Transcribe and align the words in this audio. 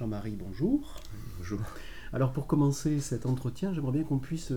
Jean-Marie, 0.00 0.34
bonjour. 0.34 0.98
Bonjour. 1.36 1.60
Alors 2.14 2.32
pour 2.32 2.46
commencer 2.46 3.00
cet 3.00 3.26
entretien, 3.26 3.74
j'aimerais 3.74 3.92
bien 3.92 4.02
qu'on 4.02 4.18
puisse 4.18 4.50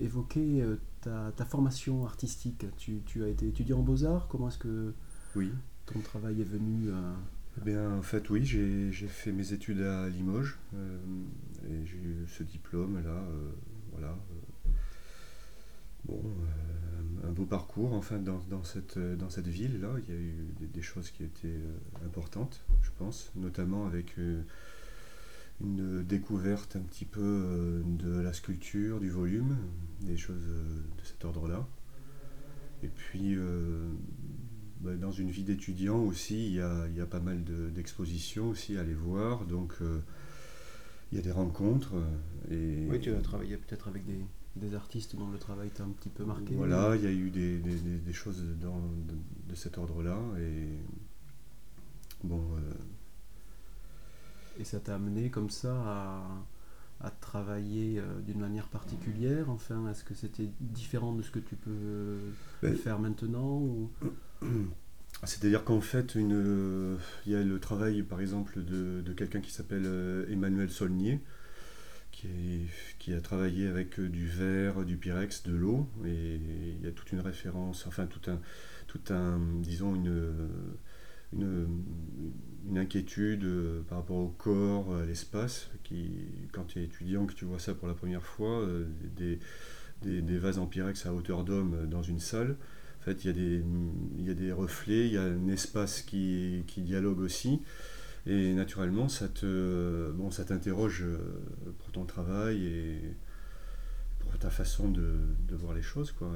évoquer 0.00 0.64
ta, 1.00 1.30
formation 1.44 2.04
artistique. 2.04 2.66
Tu, 2.76 3.22
as 3.22 3.28
été 3.28 3.46
étudiant 3.46 3.78
en 3.78 3.82
beaux-arts, 3.82 4.26
comment 4.26 4.48
est-ce 4.48 4.58
que 4.58 4.92
oui. 5.36 5.52
ton 5.86 6.00
travail 6.00 6.40
est 6.40 6.50
venu 6.50 6.88
eh 7.56 7.60
bien, 7.64 7.88
en 7.92 8.02
fait, 8.02 8.28
oui, 8.30 8.44
j'ai 8.44 8.90
fait 9.06 9.30
mes 9.30 9.52
études 9.52 9.80
à 9.80 10.08
Limoges 10.08 10.58
et 10.74 11.86
j'ai 11.86 11.98
eu 11.98 12.26
ce 12.26 12.42
diplôme-là. 12.42 13.22
voilà. 13.92 14.18
bon, 16.04 16.20
beau 17.30 17.44
parcours 17.44 17.92
enfin 17.92 18.18
dans, 18.18 18.64
cette, 18.64 18.98
dans 18.98 19.30
cette 19.30 19.48
ville-là. 19.48 19.90
Il 20.06 20.14
y 20.14 20.16
a 20.16 20.20
eu 20.20 20.46
des, 20.60 20.82
choses 20.82 21.10
qui 21.10 21.24
étaient 21.24 21.48
euh, 21.48 22.06
importantes, 22.06 22.64
je 22.82 22.90
pense, 22.98 23.32
notamment 23.36 23.86
avec 23.86 24.18
euh, 24.18 24.42
une 25.60 26.02
découverte 26.02 26.76
un 26.76 26.80
petit 26.80 27.04
peu 27.04 27.20
euh, 27.22 27.82
de 27.84 28.20
la 28.20 28.32
sculpture, 28.32 29.00
du 29.00 29.10
volume, 29.10 29.56
des 30.02 30.16
choses 30.16 30.46
de 30.46 31.04
cet 31.04 31.24
ordre-là. 31.24 31.66
Et 32.82 32.88
puis, 32.88 33.34
bah, 34.82 34.94
dans 34.96 35.10
une 35.10 35.30
vie 35.30 35.42
d'étudiant 35.42 35.98
aussi, 35.98 36.48
il 36.48 36.54
y, 36.56 36.60
a, 36.60 36.86
il 36.88 36.96
y 36.96 37.00
a, 37.00 37.06
pas 37.06 37.20
mal 37.20 37.42
d'expositions 37.72 38.50
aussi 38.50 38.76
à 38.76 38.82
aller 38.82 38.92
voir. 38.92 39.46
Donc, 39.46 39.72
il 41.10 41.16
y 41.16 41.18
a 41.18 41.22
des 41.22 41.30
rencontres. 41.30 41.94
Et, 42.50 42.86
oui, 42.90 43.00
tu 43.00 43.10
as 43.14 43.22
travaillé 43.22 43.56
peut-être 43.56 43.88
avec 43.88 44.04
des, 44.04 44.18
des 44.56 44.74
artistes 44.74 45.16
dont 45.16 45.28
le 45.28 45.38
travail 45.38 45.70
t'a 45.70 45.82
un 45.84 45.90
petit 45.90 46.08
peu 46.08 46.24
marqué 46.24 46.54
Voilà, 46.54 46.94
il 46.96 47.02
y 47.02 47.06
a 47.06 47.10
eu 47.10 47.30
des, 47.30 47.58
des, 47.58 48.12
choses 48.12 48.42
dans, 48.60 48.80
de, 49.48 49.54
cet 49.54 49.78
ordre-là. 49.78 50.18
Et 50.38 50.68
bon. 52.22 52.40
Euh, 52.56 52.72
et 54.58 54.64
ça 54.64 54.78
t'a 54.78 54.94
amené 54.94 55.30
comme 55.30 55.50
ça 55.50 55.74
à, 55.74 56.44
à 57.00 57.10
travailler 57.10 57.98
euh, 57.98 58.20
d'une 58.20 58.38
manière 58.38 58.68
particulière 58.68 59.50
Enfin, 59.50 59.88
est-ce 59.90 60.04
que 60.04 60.14
c'était 60.14 60.48
différent 60.60 61.12
de 61.12 61.22
ce 61.22 61.30
que 61.30 61.40
tu 61.40 61.56
peux 61.56 62.18
ben, 62.62 62.76
faire 62.76 62.98
maintenant 62.98 63.58
ou... 63.58 63.90
C'est-à-dire 65.22 65.64
qu'en 65.64 65.80
fait, 65.80 66.16
il 66.16 66.22
y 67.26 67.34
a 67.34 67.42
le 67.42 67.58
travail, 67.60 68.02
par 68.02 68.20
exemple, 68.20 68.62
de, 68.62 69.00
de 69.00 69.12
quelqu'un 69.12 69.40
qui 69.40 69.52
s'appelle 69.52 69.84
euh, 69.86 70.26
Emmanuel 70.28 70.68
Solnier, 70.70 71.20
qui, 72.98 73.12
a 73.12 73.20
travaillé 73.20 73.66
avec 73.66 73.98
euh, 73.98 74.08
du 74.08 74.26
verre, 74.26 74.84
du 74.84 74.96
pyrex, 74.96 75.42
de 75.42 75.54
l'eau, 75.54 75.88
et 76.04 76.40
il 76.78 76.84
y 76.84 76.86
a 76.86 76.92
toute 76.92 77.12
une 77.12 77.20
référence, 77.20 77.86
enfin 77.86 78.06
tout 78.06 78.30
un, 78.30 78.40
tout 78.86 79.12
un 79.12 79.38
disons 79.60 79.94
une, 79.94 80.32
une, 81.32 82.78
inquiétude 82.78 83.44
euh, 83.44 83.82
par 83.88 83.98
rapport 83.98 84.16
au 84.16 84.28
corps, 84.28 84.96
à 84.96 85.04
l'espace, 85.04 85.70
qui, 85.82 86.10
quand 86.52 86.64
tu 86.64 86.80
es 86.80 86.84
étudiant, 86.84 87.26
que 87.26 87.34
tu 87.34 87.44
vois 87.44 87.58
ça 87.58 87.74
pour 87.74 87.88
la 87.88 87.94
première 87.94 88.24
fois, 88.24 88.60
euh, 88.60 88.86
des, 89.16 89.38
des, 90.02 90.38
vases 90.38 90.58
en 90.58 90.66
pyrex 90.66 91.06
à 91.06 91.14
hauteur 91.14 91.44
d'homme 91.44 91.86
dans 91.88 92.02
une 92.02 92.20
salle, 92.20 92.56
en 93.00 93.04
fait 93.04 93.24
il 93.24 93.26
y, 93.26 93.30
a 93.30 93.32
des, 93.34 93.64
il 94.18 94.26
y 94.26 94.30
a 94.30 94.34
des 94.34 94.52
reflets, 94.52 95.06
il 95.06 95.12
y 95.12 95.18
a 95.18 95.24
un 95.24 95.48
espace 95.48 96.02
qui, 96.02 96.64
qui 96.66 96.80
dialogue 96.82 97.20
aussi, 97.20 97.60
et 98.26 98.54
naturellement, 98.54 99.08
ça 99.08 99.28
te, 99.28 100.10
bon, 100.12 100.30
ça 100.30 100.44
t'interroge 100.44 101.02
euh, 101.02 101.18
pour 101.78 101.90
ton 101.92 102.04
travail 102.06 102.64
et 102.64 103.16
pour 104.18 104.38
ta 104.38 104.48
façon 104.48 104.88
de, 104.88 105.18
de 105.46 105.54
voir 105.54 105.74
les 105.74 105.82
choses, 105.82 106.10
quoi. 106.12 106.32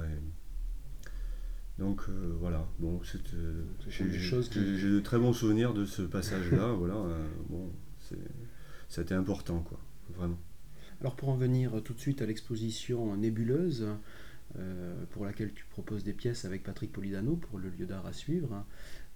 donc 1.79 2.03
euh, 2.09 2.37
voilà, 2.39 2.69
bon, 2.79 3.01
euh, 3.35 3.65
j'ai 3.89 4.05
de 4.05 5.01
très 5.01 5.19
bons 5.19 5.33
souvenirs 5.33 5.73
de 5.73 5.87
ce 5.87 6.03
passage-là, 6.03 6.73
voilà. 6.79 7.03
bon, 7.49 7.73
c'était 8.89 9.15
important, 9.15 9.61
quoi, 9.61 9.81
vraiment. 10.15 10.39
Alors 11.01 11.17
pour 11.17 11.31
en 11.31 11.37
venir 11.37 11.83
tout 11.83 11.95
de 11.95 12.01
suite 12.01 12.21
à 12.21 12.27
l'exposition 12.27 13.17
Nébuleuse, 13.17 13.87
pour 15.11 15.25
laquelle 15.25 15.53
tu 15.55 15.65
proposes 15.71 16.05
des 16.05 16.13
pièces 16.13 16.45
avec 16.45 16.65
Patrick 16.65 16.93
Polidano 16.93 17.37
pour 17.37 17.59
le 17.59 17.71
lieu 17.71 17.87
d'art 17.87 18.07
à 18.07 18.13
suivre. 18.13 18.65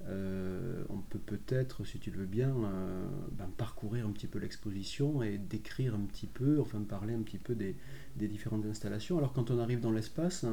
Euh, 0.09 0.83
on 0.89 0.99
peut 0.99 1.19
peut-être, 1.19 1.85
si 1.85 1.99
tu 1.99 2.11
le 2.11 2.19
veux 2.19 2.27
bien, 2.27 2.51
euh, 2.51 3.07
ben, 3.33 3.49
parcourir 3.57 4.07
un 4.07 4.11
petit 4.11 4.27
peu 4.27 4.39
l'exposition 4.39 5.23
et 5.23 5.39
décrire 5.39 5.95
un 5.95 6.01
petit 6.01 6.27
peu, 6.27 6.61
enfin 6.61 6.81
parler 6.81 7.15
un 7.15 7.23
petit 7.23 7.39
peu 7.39 7.55
des, 7.55 7.77
différentes 8.17 8.67
installations. 8.67 9.19
Alors 9.19 9.33
quand 9.33 9.51
on 9.51 9.59
arrive 9.59 9.81
dans 9.81 9.93
l'espace, 9.93 10.45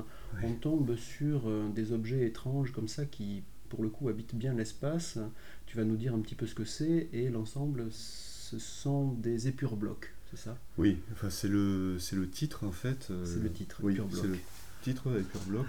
on 0.44 0.54
tombe 0.54 0.96
sur 0.96 1.48
euh, 1.48 1.68
des 1.74 1.92
objets 1.92 2.26
étranges 2.26 2.72
comme 2.72 2.88
ça 2.88 3.06
qui, 3.06 3.44
pour 3.70 3.84
le 3.84 3.90
coup, 3.90 4.10
habitent 4.10 4.36
bien 4.36 4.54
l'espace. 4.54 5.18
Tu 5.66 5.78
vas 5.78 5.84
nous 5.84 5.98
dire 5.98 6.14
un 6.14 6.20
petit 6.20 6.36
peu 6.36 6.46
ce 6.46 6.56
que 6.56 6.66
c'est 6.66 7.10
et 7.12 7.30
l'ensemble, 7.30 7.88
ce 7.92 8.60
sont 8.60 9.14
des 9.14 9.48
épure 9.48 9.78
blocs, 9.78 10.14
c'est 10.30 10.38
ça? 10.38 10.58
Oui, 10.78 10.98
enfin 11.12 11.30
c'est 11.30 11.48
le, 11.48 11.98
le 12.14 12.30
titre 12.30 12.66
en 12.66 12.72
fait. 12.72 13.12
c'est 13.26 13.42
le 13.42 13.52
titre, 13.52 13.82
oui, 13.84 14.00
c'est 14.12 14.28
le 14.28 14.38
titre, 14.82 15.20
épure 15.20 15.42
bloc. 15.48 15.66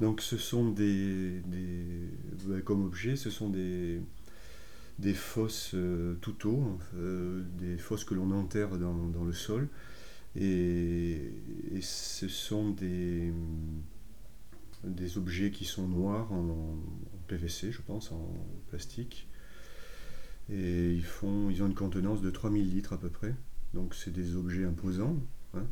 Donc 0.00 0.20
ce 0.20 0.36
sont 0.36 0.70
des, 0.70 1.40
bah, 2.46 2.60
comme 2.62 2.84
objet, 2.84 3.16
ce 3.16 3.30
sont 3.30 3.48
des, 3.48 4.00
des 4.98 5.14
fosses 5.14 5.72
euh, 5.74 6.16
tout 6.20 6.36
euh, 6.96 7.44
des 7.58 7.78
fosses 7.78 8.04
que 8.04 8.14
l'on 8.14 8.30
enterre 8.32 8.76
dans, 8.78 9.24
le 9.24 9.32
sol. 9.32 9.68
Et, 10.36 11.30
ce 11.80 12.28
sont 12.28 12.70
des, 12.70 13.32
des 14.82 15.18
objets 15.18 15.50
qui 15.50 15.64
sont 15.64 15.86
noirs 15.86 16.32
en, 16.32 16.76
PVC, 17.28 17.72
je 17.72 17.80
pense, 17.80 18.12
en 18.12 18.28
plastique. 18.68 19.28
Et 20.50 20.92
ils, 20.92 21.04
font, 21.04 21.48
ils 21.50 21.62
ont 21.62 21.66
une 21.66 21.74
contenance 21.74 22.20
de 22.20 22.30
3000 22.30 22.70
litres 22.70 22.92
à 22.92 22.98
peu 22.98 23.08
près. 23.08 23.34
Donc 23.72 23.94
c'est 23.94 24.12
des 24.12 24.36
objets 24.36 24.64
imposants. 24.64 25.16
Hein. 25.54 25.66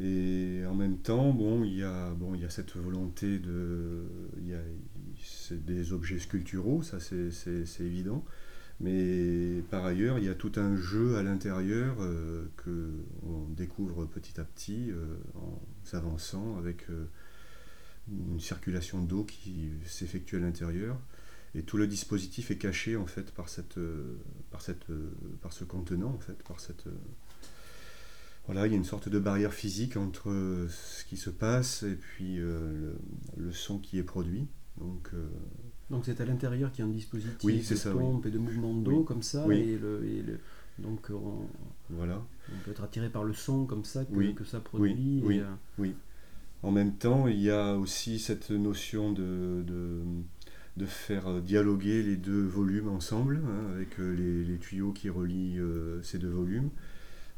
Et 0.00 0.62
en 0.66 0.74
même 0.74 0.98
temps, 0.98 1.32
bon, 1.32 1.62
il 1.62 1.76
y 1.76 1.82
a, 1.84 2.10
bon, 2.14 2.34
il 2.34 2.40
y 2.40 2.44
a 2.44 2.50
cette 2.50 2.76
volonté 2.76 3.38
de. 3.38 4.02
Il 4.38 4.48
y 4.48 4.54
a, 4.54 4.60
c'est 5.22 5.64
des 5.64 5.92
objets 5.92 6.18
sculpturaux, 6.18 6.82
ça 6.82 6.98
c'est, 6.98 7.80
évident. 7.80 8.24
Mais 8.80 9.62
par 9.70 9.84
ailleurs, 9.84 10.18
il 10.18 10.24
y 10.24 10.28
a 10.28 10.34
tout 10.34 10.52
un 10.56 10.74
jeu 10.74 11.16
à 11.16 11.22
l'intérieur 11.22 11.96
euh, 12.00 12.46
que 12.56 12.90
on 13.22 13.44
découvre 13.50 14.04
petit 14.04 14.40
à 14.40 14.44
petit 14.44 14.90
euh, 14.90 15.16
en 15.36 15.62
s'avançant 15.84 16.58
avec 16.58 16.90
euh, 16.90 17.04
une 18.10 18.40
circulation 18.40 19.00
d'eau 19.00 19.22
qui 19.22 19.70
s'effectue 19.86 20.36
à 20.36 20.40
l'intérieur. 20.40 20.98
Et 21.54 21.62
tout 21.62 21.76
le 21.76 21.86
dispositif 21.86 22.50
est 22.50 22.58
caché 22.58 22.96
en 22.96 23.06
fait 23.06 23.30
par, 23.30 23.48
cette, 23.48 23.78
par, 24.50 24.60
cette, 24.60 24.86
par 25.40 25.52
ce 25.52 25.62
contenant, 25.62 26.10
en 26.10 26.18
fait, 26.18 26.42
par 26.42 26.58
cette, 26.58 26.88
voilà, 28.46 28.66
il 28.66 28.72
y 28.72 28.74
a 28.74 28.76
une 28.76 28.84
sorte 28.84 29.08
de 29.08 29.18
barrière 29.18 29.54
physique 29.54 29.96
entre 29.96 30.30
euh, 30.30 30.68
ce 30.68 31.04
qui 31.04 31.16
se 31.16 31.30
passe 31.30 31.82
et 31.82 31.94
puis 31.94 32.38
euh, 32.38 32.92
le, 33.36 33.52
son 33.52 33.78
qui 33.78 33.98
est 33.98 34.02
produit. 34.02 34.46
Donc, 34.78 35.10
euh, 35.14 35.28
donc 35.90 36.04
c'est 36.04 36.20
à 36.20 36.26
l'intérieur 36.26 36.70
qu'il 36.70 36.84
y 36.84 36.86
a 36.86 36.90
un 36.90 36.92
dispositif 36.92 37.86
de 37.86 37.92
pompe 37.92 38.26
et 38.26 38.30
de 38.30 38.38
mouvement 38.38 38.74
d'eau 38.74 39.02
comme 39.02 39.22
ça. 39.22 39.46
Et 39.50 39.78
le, 39.78 40.38
donc 40.78 41.08
on, 41.10 41.46
voilà. 41.88 42.22
on 42.52 42.64
peut 42.64 42.72
être 42.72 42.82
attiré 42.84 43.08
par 43.08 43.24
le 43.24 43.32
son 43.32 43.64
comme 43.64 43.84
ça 43.84 44.04
que, 44.04 44.32
que 44.32 44.44
ça 44.44 44.60
produit. 44.60 45.22
Oui, 45.24 45.40
oui, 45.78 45.94
En 46.62 46.70
même 46.70 46.94
temps, 46.94 47.28
il 47.28 47.40
y 47.40 47.50
a 47.50 47.76
aussi 47.76 48.18
cette 48.18 48.50
notion 48.50 49.12
de, 49.12 49.62
de, 49.66 50.02
de 50.76 50.86
faire 50.86 51.40
dialoguer 51.40 52.02
les 52.02 52.16
deux 52.16 52.44
volumes 52.44 52.88
ensemble, 52.88 53.40
hein, 53.46 53.72
avec 53.74 53.96
les, 53.96 54.44
les, 54.44 54.58
tuyaux 54.58 54.92
qui 54.92 55.08
relient 55.08 55.60
ces 56.02 56.18
deux 56.18 56.28
volumes. 56.28 56.68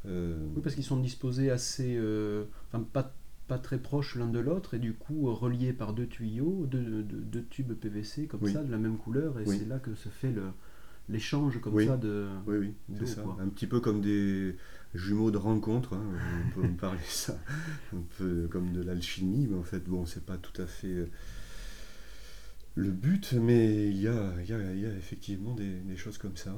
Euh, 0.07 0.37
oui, 0.55 0.63
parce 0.63 0.75
qu'ils 0.75 0.85
sont 0.85 0.99
disposés 0.99 1.51
assez. 1.51 1.97
Euh, 1.97 2.45
enfin, 2.69 2.85
pas, 2.93 3.15
pas 3.49 3.59
très 3.59 3.79
proches 3.79 4.17
l'un 4.17 4.29
de 4.29 4.39
l'autre 4.39 4.75
et 4.75 4.79
du 4.79 4.93
coup 4.93 5.33
reliés 5.33 5.73
par 5.73 5.93
deux 5.93 6.07
tuyaux, 6.07 6.67
deux, 6.67 7.03
deux, 7.03 7.45
tubes 7.45 7.73
PVC 7.75 8.27
comme 8.27 8.47
ça, 8.47 8.63
de 8.63 8.71
la 8.71 8.79
même 8.79 8.99
couleur, 8.99 9.39
et 9.39 9.47
c'est 9.47 9.67
là 9.67 9.79
que 9.79 9.95
se 9.95 10.09
fait 10.09 10.33
le, 10.33 10.43
l'échange 11.09 11.61
comme 11.61 11.81
ça 11.85 11.97
de. 11.97 12.27
Oui, 12.47 12.57
oui, 12.59 12.75
c'est 12.99 13.07
ça. 13.07 13.25
Un 13.41 13.49
petit 13.49 13.67
peu 13.67 13.81
comme 13.81 14.01
des 14.01 14.57
jumeaux 14.95 15.31
de 15.31 15.39
rencontre, 15.39 15.95
hein, 15.95 16.05
on 16.57 16.61
peut 16.61 16.69
parler 16.81 16.99
ça, 17.09 17.39
un 17.95 18.03
peu 18.19 18.49
comme 18.51 18.73
de 18.73 18.83
l'alchimie, 18.83 19.47
mais 19.49 19.57
en 19.57 19.63
fait, 19.63 19.85
bon, 19.85 20.07
c'est 20.07 20.25
pas 20.25 20.39
tout 20.39 20.61
à 20.61 20.67
fait 20.67 20.89
euh, 20.89 21.11
le 22.75 22.91
but, 22.91 23.35
mais 23.35 23.91
il 23.91 24.01
y 24.01 24.09
a, 24.09 24.33
y, 24.43 24.53
a, 24.53 24.75
y 24.75 24.87
a, 24.87 24.97
effectivement 24.97 25.55
des, 25.55 25.75
des 25.81 25.97
choses 25.97 26.19
comme 26.19 26.37
ça. 26.37 26.55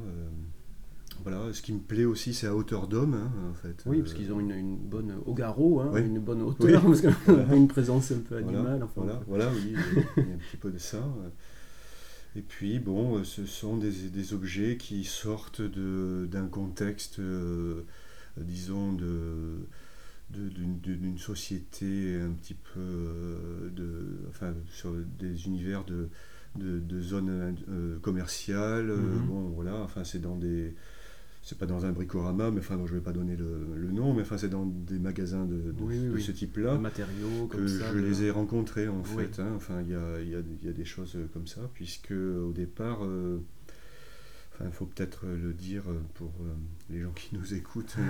Voilà, 1.23 1.53
ce 1.53 1.63
qui 1.63 1.73
me 1.73 1.81
plaît 1.81 2.05
aussi, 2.05 2.35
c'est 2.35 2.47
à 2.47 2.55
hauteur 2.55 2.89
d'homme, 2.89 3.15
hein, 3.15 3.31
en 3.51 3.55
fait. 3.55 3.83
Oui, 3.87 4.01
parce 4.01 4.15
qu'ils 4.15 4.33
ont 4.33 4.41
une, 4.41 4.77
bonne 4.77 5.15
au 5.27 5.35
garrot, 5.35 5.81
hein, 5.81 5.93
une 5.97 6.21
bonne 6.21 6.43
hauteur, 6.43 6.83
parce 6.83 7.01
qu'on 7.03 7.35
a 7.51 7.55
une 7.55 7.69
présence 7.69 8.13
un 8.13 8.21
peu 8.21 8.37
animale. 8.37 8.87
Voilà, 8.95 9.21
voilà, 9.27 9.51
oui, 9.53 9.75
il 10.17 10.23
y 10.23 10.31
a 10.31 10.35
un 10.35 10.39
petit 10.39 10.57
peu 10.57 10.71
de 10.71 10.79
ça. 10.79 11.03
Et 12.37 12.43
puis, 12.43 12.79
bon, 12.79 13.25
ce 13.25 13.47
sont 13.47 13.77
des, 13.77 14.33
objets 14.33 14.77
qui 14.77 15.05
sortent 15.05 15.63
d'un 15.63 16.47
contexte, 16.47 17.19
euh, 17.19 17.85
disons, 18.37 18.93
de 18.93 19.67
d'une 20.31 21.19
société 21.19 22.21
un 22.21 22.33
petit 22.33 22.55
peu 22.55 22.81
euh, 22.81 23.71
de 23.71 24.21
enfin 24.29 24.55
sur 24.69 24.93
des 25.19 25.47
univers 25.47 25.85
de 25.85 26.09
de, 26.57 27.01
zones 27.01 27.57
euh, 27.69 27.99
commerciales 28.01 28.91
mm-hmm. 28.91 29.27
bon 29.27 29.49
voilà 29.51 29.77
enfin 29.77 30.05
c'est 30.05 30.21
dans 30.21 30.37
des 30.37 30.75
c'est 31.43 31.57
pas 31.57 31.67
dans 31.67 31.87
un 31.87 31.93
bricorama, 31.93 32.51
mais 32.51 32.59
enfin, 32.59 32.79
je 32.87 32.95
vais 32.95 33.01
pas 33.01 33.13
donner 33.13 33.37
le, 33.37 33.91
nom, 33.91 34.13
mais 34.13 34.23
enfin, 34.23 34.39
c'est 34.39 34.49
dans 34.49 34.67
des 34.67 34.99
magasins 34.99 35.47
de, 35.47 35.75
ce 36.19 36.33
type-là. 36.33 36.79
matériaux, 36.79 37.47
que 37.47 37.67
je 37.67 37.99
les 37.99 38.25
ai 38.25 38.31
rencontrés 38.31 38.89
en 38.89 39.03
fait. 39.05 39.39
Hein. 39.39 39.53
enfin, 39.57 39.81
il 39.83 39.91
y 39.91 39.95
a, 39.95 40.21
y, 40.21 40.35
a, 40.35 40.41
y 40.63 40.69
a, 40.69 40.73
des 40.73 40.85
choses 40.85 41.17
comme 41.33 41.47
ça, 41.47 41.63
puisque 41.75 42.13
au 42.13 42.53
départ, 42.53 43.05
euh, 43.05 43.39
enfin, 44.53 44.65
il 44.67 44.73
faut 44.73 44.87
peut-être 44.87 45.27
le 45.27 45.53
dire 45.55 45.85
pour 46.15 46.33
euh, 46.41 46.53
les 46.91 47.01
gens 47.01 47.13
qui 47.13 47.35
nous 47.35 47.55
écoutent. 47.55 47.97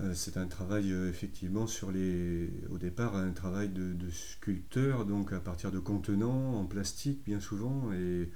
Euh, 0.00 0.14
c'est 0.14 0.38
un 0.38 0.46
travail 0.46 0.90
effectivement 0.90 1.66
sur 1.66 1.92
les, 1.92 2.48
au 2.70 2.78
départ, 2.78 3.14
un 3.14 3.32
travail 3.32 3.68
de, 3.68 3.92
de, 3.92 4.08
sculpteur, 4.08 5.04
donc 5.04 5.34
à 5.34 5.38
partir 5.38 5.70
de 5.70 5.78
contenants 5.78 6.54
en 6.58 6.64
plastique 6.64 7.22
bien 7.26 7.40
souvent 7.40 7.92
et 7.92 8.30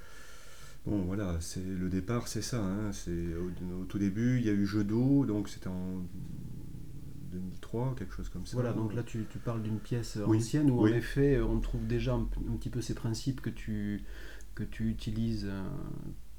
Bon, 0.87 1.03
voilà, 1.03 1.37
c'est 1.41 1.65
le 1.65 1.89
départ, 1.89 2.29
c'est 2.29 2.43
ça. 2.43 2.63
Hein, 2.63 2.93
c'est 2.93 3.35
au, 3.35 3.85
tout 3.85 3.99
début, 3.99 4.39
il 4.39 4.47
y 4.47 4.51
a 4.51 4.53
eu 4.53 4.67
jeu 4.67 4.85
d'eau, 4.85 5.27
donc 5.27 5.49
c'était 5.49 5.69
en 5.69 6.05
2003, 7.33 7.97
quelque 7.99 8.15
chose 8.15 8.29
comme 8.29 8.47
ça. 8.47 8.55
Voilà, 8.55 8.73
donc 8.73 8.95
là 8.95 9.03
tu, 9.03 9.27
parles 9.45 9.63
d'une 9.63 9.81
pièce 9.81 10.17
ancienne 10.25 10.71
où 10.71 10.81
en 10.81 10.87
effet 10.87 11.41
on 11.41 11.61
trouve 11.61 11.87
déjà 11.87 12.15
un, 12.15 12.25
petit 12.59 12.71
peu 12.71 12.81
ces 12.81 12.95
principes 12.95 13.41
que 13.41 13.51
tu, 13.51 14.05
que 14.55 14.63
tu 14.63 14.89
utilises 14.89 15.47
euh, 15.49 15.65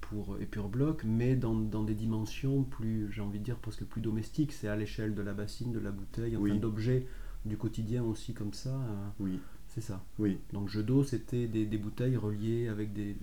pour 0.09 0.37
Épure 0.39 0.69
Bloc, 0.69 1.03
mais 1.03 1.35
dans, 1.35 1.83
des 1.83 1.95
dimensions 1.95 2.63
plus, 2.63 3.11
j'ai 3.11 3.21
envie 3.21 3.39
de 3.39 3.43
dire, 3.43 3.57
presque 3.57 3.83
plus 3.83 4.01
domestiques. 4.01 4.53
C'est 4.53 4.69
à 4.69 4.75
l'échelle 4.75 5.13
de 5.13 5.21
la 5.21 5.33
bassine, 5.33 5.73
de 5.73 5.79
la 5.79 5.91
bouteille, 5.91 6.37
enfin 6.37 6.55
d'objets 6.55 7.05
du 7.45 7.57
quotidien 7.57 8.03
aussi 8.03 8.33
comme 8.33 8.53
ça. 8.53 8.69
Euh. 8.69 9.07
Oui. 9.19 9.39
C'est 9.77 9.89
ça. 9.91 10.03
Oui. 10.17 10.39
Donc 10.53 10.69
jeu 10.69 10.81
d'eau, 10.81 11.03
c'était 11.03 11.45
des, 11.45 11.65
bouteilles 11.77 12.17
reliées 12.17 12.67
avec 12.67 12.93
des, 12.93 13.15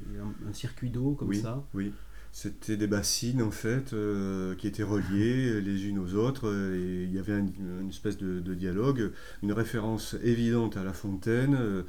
un, 0.48 0.52
circuit 0.52 0.88
d'eau 0.88 1.14
comme 1.14 1.34
ça. 1.34 1.66
Oui. 1.74 1.92
C'était 2.30 2.76
des 2.76 2.86
bassines 2.86 3.42
en 3.42 3.50
fait 3.50 3.92
euh, 3.92 4.54
qui 4.54 4.68
étaient 4.68 4.84
reliées 4.84 5.60
les 5.60 5.86
unes 5.86 5.98
aux 5.98 6.14
autres 6.14 6.52
et 6.76 7.04
il 7.04 7.12
y 7.12 7.18
avait 7.18 7.38
une 7.38 7.88
espèce 7.88 8.16
de, 8.16 8.54
dialogue, 8.54 9.10
une 9.42 9.52
référence 9.52 10.14
évidente 10.22 10.76
à 10.76 10.84
la 10.84 10.92
fontaine 10.92 11.56
euh, 11.58 11.82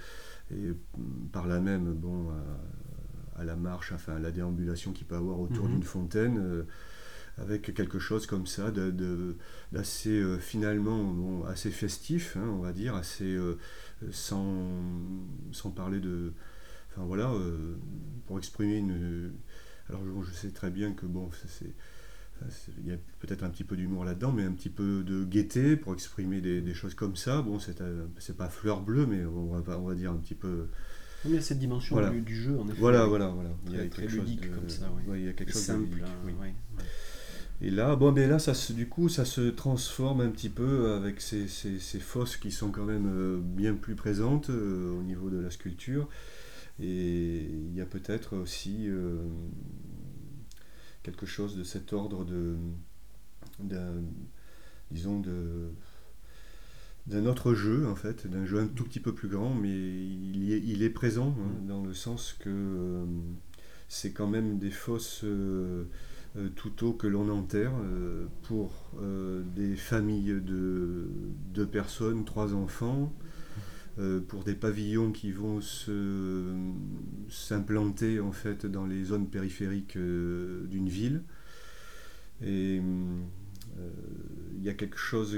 et 0.52 0.74
par 1.32 1.48
là 1.48 1.60
même 1.60 1.94
bon 1.94 2.30
à, 3.36 3.44
la 3.44 3.56
marche, 3.56 3.92
enfin 3.92 4.16
à 4.16 4.20
la 4.20 4.32
déambulation 4.32 4.94
qu'il 4.94 5.06
peut 5.06 5.16
avoir 5.16 5.40
autour 5.40 5.66
mhm. 5.66 5.74
d'une 5.74 5.84
fontaine. 5.84 6.40
Euh, 6.40 6.64
avec 7.38 7.74
quelque 7.74 8.00
chose 8.00 8.28
comme 8.28 8.48
ça 8.48 8.72
d'assez 9.72 10.24
finalement 10.40 11.44
assez 11.48 11.70
festif, 11.70 12.38
hein, 12.38 12.48
on 12.50 12.60
va 12.60 12.72
dire, 12.72 12.96
assez 12.96 13.38
sans, 14.12 14.70
sans 15.52 15.72
parler 15.72 16.00
de. 16.00 16.34
Enfin 16.92 17.06
voilà, 17.06 17.32
euh, 17.32 17.76
pour 18.26 18.38
exprimer 18.38 18.78
une. 18.78 19.34
Alors 19.90 20.02
je, 20.24 20.32
sais 20.32 20.50
très 20.50 20.70
bien 20.70 20.94
que 20.94 21.06
bon, 21.06 21.30
c'est. 21.48 21.74
Il 22.80 22.90
y 22.90 22.92
a 22.92 22.98
peut-être 23.20 23.44
un 23.44 23.50
petit 23.50 23.64
peu 23.64 23.78
d'humour 23.78 24.04
là-dedans, 24.04 24.34
mais 24.34 24.44
un 24.44 24.52
petit 24.52 24.70
peu 24.70 25.04
de 25.04 25.24
gaieté 25.24 25.78
pour 25.78 25.94
exprimer 25.94 26.42
des, 26.42 26.60
des 26.60 26.74
choses 26.74 26.94
comme 26.94 27.16
ça. 27.16 27.42
Bon, 27.42 27.60
c'est 27.60 27.80
euh, 27.80 28.08
pas 28.38 28.50
fleur 28.50 28.82
bleue, 28.82 29.06
mais 29.06 29.26
on 29.26 29.58
va, 29.62 29.80
on 29.80 29.88
va 29.88 29.96
dire 29.96 30.12
un 30.12 30.18
petit 30.18 30.36
peu. 30.36 30.68
il 31.24 31.32
y 31.32 31.38
a 31.38 31.42
cette 31.42 31.60
dimension 31.60 31.98
du, 32.12 32.36
jeu, 32.36 32.60
en 32.60 32.68
effet. 32.68 32.78
Voilà, 32.78 33.06
voilà, 33.06 33.30
voilà. 33.30 33.52
il 33.68 33.76
y 33.76 33.80
a 33.80 33.88
quelque 33.88 34.10
chose 34.10 34.36
de, 34.36 34.48
comme 34.48 34.70
ça, 34.70 34.92
oui. 35.08 35.20
il 35.22 35.26
y 35.26 35.30
a 35.30 35.34
quelque 35.34 35.54
chose 35.54 35.62
simple, 35.62 35.88
de 35.88 35.96
ludique, 35.96 36.08
oui. 36.26 36.34
Et 37.62 37.70
là, 37.70 37.96
bon, 37.96 38.12
mais 38.12 38.28
là, 38.28 38.38
ça 38.38 38.54
se, 38.54 38.74
du 38.74 38.90
coup, 38.90 39.08
ça 39.08 39.24
se 39.24 39.50
transforme 39.50 40.22
un 40.22 40.30
petit 40.30 40.50
peu 40.50 40.92
avec 40.92 41.22
ces, 41.22 41.48
ces, 41.48 41.80
ces 41.80 42.00
fosses 42.00 42.36
qui 42.38 42.52
sont 42.52 42.70
quand 42.70 42.84
même 42.84 43.08
euh, 43.08 43.40
bien 43.42 43.76
plus 43.76 43.96
présentes 43.96 44.50
euh, 44.50 44.92
au 44.92 45.04
niveau 45.04 45.30
de 45.30 45.40
la 45.40 45.50
sculpture. 45.50 46.10
Et 46.80 47.38
il 47.38 47.74
y 47.74 47.80
a 47.80 47.86
peut-être 47.86 48.36
aussi 48.36 48.90
euh, 48.90 49.16
quelque 51.04 51.26
chose 51.26 51.56
de 51.56 51.64
cet 51.64 51.94
ordre 51.94 52.26
de, 52.26 52.58
disons, 54.92 55.22
de, 55.22 55.70
d'un 57.08 57.26
autre 57.26 57.54
jeu, 57.54 57.88
en 57.88 57.96
fait, 57.96 58.28
d'un 58.28 58.46
jeu 58.46 58.60
un 58.60 58.68
tout 58.68 58.84
petit 58.84 59.00
peu 59.00 59.14
plus 59.14 59.30
grand, 59.30 59.54
mais 59.54 59.70
il, 59.70 60.52
est, 60.52 60.60
il 60.60 60.84
est 60.84 60.90
présent, 60.90 61.34
hein, 61.40 61.62
mm. 61.64 61.68
dans 61.68 61.84
le 61.84 61.94
sens 61.94 62.36
que 62.38 63.06
c'est 63.88 64.12
quand 64.12 64.28
même 64.28 64.58
des 64.58 64.72
fosses 64.72 65.22
euh, 65.24 65.86
tout 66.56 66.94
que 66.94 67.08
l'on 67.08 67.30
enterre 67.30 67.72
euh, 67.82 68.26
pour 68.44 68.92
euh, 69.02 69.44
des 69.56 69.76
familles 69.76 70.42
de 70.42 71.08
deux 71.54 71.68
personnes, 71.68 72.26
trois 72.26 72.54
enfants, 72.54 73.14
pour 74.28 74.44
des 74.44 74.56
pavillons 74.56 75.14
qui 75.14 75.32
vont 75.32 75.62
s'implanter 77.30 78.20
en 78.20 78.34
fait 78.34 78.66
dans 78.66 78.86
les 78.86 79.06
zones 79.06 79.28
périphériques 79.28 79.98
d'une 79.98 80.90
ville. 80.90 81.24
Et 82.44 82.82
il 84.58 84.62
y 84.62 84.68
a 84.68 84.74
quelque 84.74 84.98
chose 84.98 85.38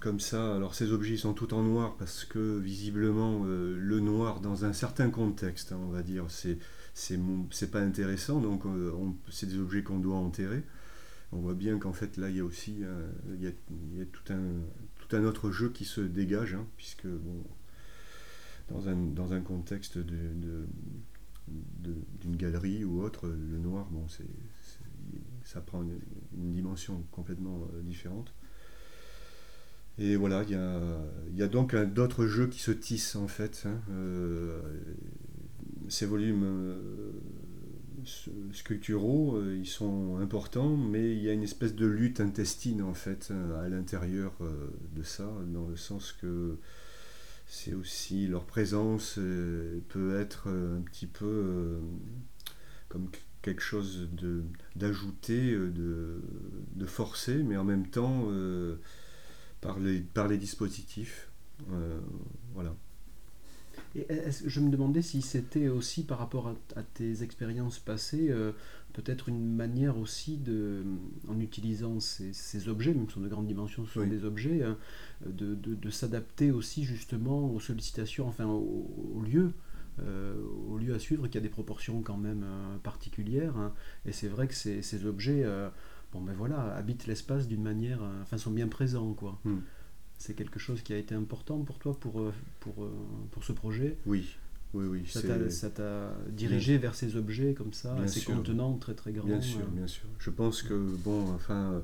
comme 0.00 0.18
ça. 0.18 0.56
Alors 0.56 0.74
ces 0.74 0.90
objets 0.90 1.16
sont 1.16 1.34
tout 1.34 1.54
en 1.54 1.62
noir 1.62 1.94
parce 1.96 2.24
que 2.24 2.58
visiblement 2.58 3.44
le 3.44 4.00
noir 4.00 4.40
dans 4.40 4.64
un 4.64 4.72
certain 4.72 5.08
contexte, 5.08 5.70
hein, 5.70 5.78
on 5.80 5.90
va 5.90 6.02
dire, 6.02 6.24
c'est 6.30 6.58
c'est 6.94 7.70
pas 7.70 7.80
intéressant, 7.80 8.40
donc 8.40 8.64
euh, 8.66 8.92
c'est 9.28 9.46
des 9.46 9.58
objets 9.58 9.82
qu'on 9.82 9.98
doit 9.98 10.16
enterrer. 10.16 10.62
On 11.32 11.38
voit 11.38 11.54
bien 11.54 11.78
qu'en 11.78 11.92
fait 11.92 12.16
là 12.16 12.30
il 12.30 12.36
y 12.36 12.40
a 12.40 12.44
aussi 12.44 12.78
euh, 12.82 13.10
il 13.34 13.42
y 13.42 13.48
a, 13.48 14.04
tout, 14.04 14.32
un, 14.32 14.42
tout 14.98 15.16
un 15.16 15.24
autre 15.24 15.50
jeu 15.50 15.70
qui 15.70 15.84
se 15.84 16.00
dégage, 16.00 16.54
hein, 16.54 16.66
puisque 16.76 17.06
bon, 17.06 17.42
dans, 18.70 18.88
un, 18.88 18.94
dans 18.94 19.32
un 19.32 19.40
contexte 19.40 19.98
d'une 19.98 20.66
de, 21.48 22.36
galerie 22.36 22.84
ou 22.84 23.02
autre, 23.02 23.26
le 23.28 23.58
noir, 23.58 23.86
bon, 23.90 24.06
c'est, 24.08 24.24
ça 25.42 25.60
prend 25.60 25.82
une, 25.82 25.98
dimension 26.52 27.04
complètement 27.10 27.68
euh, 27.74 27.82
différente. 27.82 28.32
Et 29.98 30.16
voilà, 30.16 30.42
il 30.44 30.50
y 30.50 30.54
a, 30.54 30.80
y 31.34 31.42
a, 31.42 31.48
donc 31.48 31.76
d'autres 31.76 32.26
jeux 32.26 32.48
qui 32.48 32.60
se 32.60 32.72
tissent 32.72 33.14
en 33.14 33.28
fait. 33.28 33.64
Hein, 33.66 33.80
ces 35.94 36.06
volumes 36.06 36.42
euh, 36.44 37.12
sculpturaux, 38.52 39.36
euh, 39.36 39.56
ils 39.56 39.66
sont 39.66 40.18
importants, 40.20 40.76
mais 40.76 41.12
il 41.12 41.22
y 41.22 41.30
a 41.30 41.32
une 41.32 41.44
espèce 41.44 41.74
de 41.74 41.86
lutte 41.86 42.20
intestine 42.20 42.82
en 42.82 42.94
fait 42.94 43.28
euh, 43.30 43.64
à 43.64 43.68
l'intérieur 43.68 44.32
de 44.94 45.02
ça, 45.02 45.32
dans 45.46 45.66
le 45.68 45.76
sens 45.76 46.12
que 46.12 46.58
c'est 47.46 47.74
aussi 47.74 48.26
leur 48.26 48.44
présence 48.44 49.18
peut 49.88 50.18
être 50.18 50.48
un 50.48 50.80
petit 50.80 51.06
peu 51.06 51.78
comme 52.88 53.08
quelque 53.42 53.62
chose 53.62 54.08
d'ajouté, 54.74 55.52
de, 55.52 56.20
de, 56.74 56.86
forcé, 56.86 57.42
mais 57.42 57.56
en 57.58 57.64
même 57.64 57.86
temps 57.86 58.28
par, 59.60 59.78
les, 59.78 60.00
par 60.00 60.26
les 60.26 60.38
dispositifs. 60.38 61.30
voilà 62.54 62.74
je 63.94 64.60
me 64.60 64.70
demandais 64.70 65.02
si 65.02 65.22
c'était 65.22 65.68
aussi 65.68 66.04
par 66.04 66.18
rapport 66.18 66.54
à, 66.74 66.82
tes 66.82 67.22
expériences 67.22 67.78
passées, 67.78 68.28
euh, 68.30 68.52
peut-être 68.92 69.28
une 69.28 69.54
manière 69.54 69.98
aussi 69.98 70.36
de, 70.36 70.82
en 71.28 71.38
utilisant 71.40 72.00
ces, 72.00 72.68
objets, 72.68 72.92
même 72.92 73.06
si 73.08 73.14
sont 73.14 73.20
de 73.20 73.28
grandes 73.28 73.46
dimensions, 73.46 73.86
ce 73.86 74.00
sont 74.00 74.06
des 74.06 74.24
objets, 74.24 74.62
hein, 74.62 74.76
de, 75.26 75.90
s'adapter 75.90 76.50
aussi 76.50 76.84
justement 76.84 77.52
aux 77.52 77.60
sollicitations, 77.60 78.26
enfin 78.26 78.46
au, 78.46 79.22
lieu. 79.24 79.52
Euh, 80.00 80.34
au 80.68 80.76
lieu 80.76 80.92
à 80.92 80.98
suivre 80.98 81.28
qui 81.28 81.38
a 81.38 81.40
des 81.40 81.48
proportions 81.48 82.02
quand 82.02 82.16
même 82.16 82.42
euh, 82.44 82.78
particulières 82.78 83.56
hein. 83.56 83.72
et 84.04 84.10
c'est 84.10 84.26
vrai 84.26 84.48
que 84.48 84.54
ces, 84.54 84.82
ces 84.82 85.06
objets 85.06 85.46
bon 86.12 86.20
ben 86.20 86.32
voilà 86.32 86.74
habitent 86.74 87.06
l'espace 87.06 87.46
d'une 87.46 87.62
manière 87.62 88.00
enfin 88.20 88.36
sont 88.36 88.50
bien 88.50 88.66
présents 88.66 89.12
quoi 89.12 89.38
hmm 89.44 89.60
c'est 90.18 90.34
quelque 90.34 90.58
chose 90.58 90.82
qui 90.82 90.92
a 90.92 90.96
été 90.96 91.14
important 91.14 91.58
pour 91.58 91.78
toi 91.78 91.98
pour, 91.98 92.20
euh, 92.20 92.32
pour, 92.60 92.84
euh, 92.84 92.92
pour 93.30 93.44
ce 93.44 93.52
projet 93.52 93.96
Oui, 94.06 94.36
oui, 94.72 94.86
oui. 94.86 95.06
Ça 95.06 95.70
t'a 95.70 96.14
dirigé 96.30 96.78
vers 96.78 96.94
ces 96.94 97.16
objets 97.16 97.54
comme 97.54 97.72
ça, 97.72 97.96
ces 98.06 98.22
contenants 98.22 98.76
très 98.78 98.94
très 98.94 99.12
grands 99.12 99.26
Bien 99.26 99.40
sûr, 99.40 99.60
euh. 99.60 99.76
bien 99.76 99.86
sûr. 99.86 100.06
Je 100.18 100.30
pense 100.30 100.62
que, 100.62 100.74
bon, 100.74 101.32
enfin, 101.34 101.82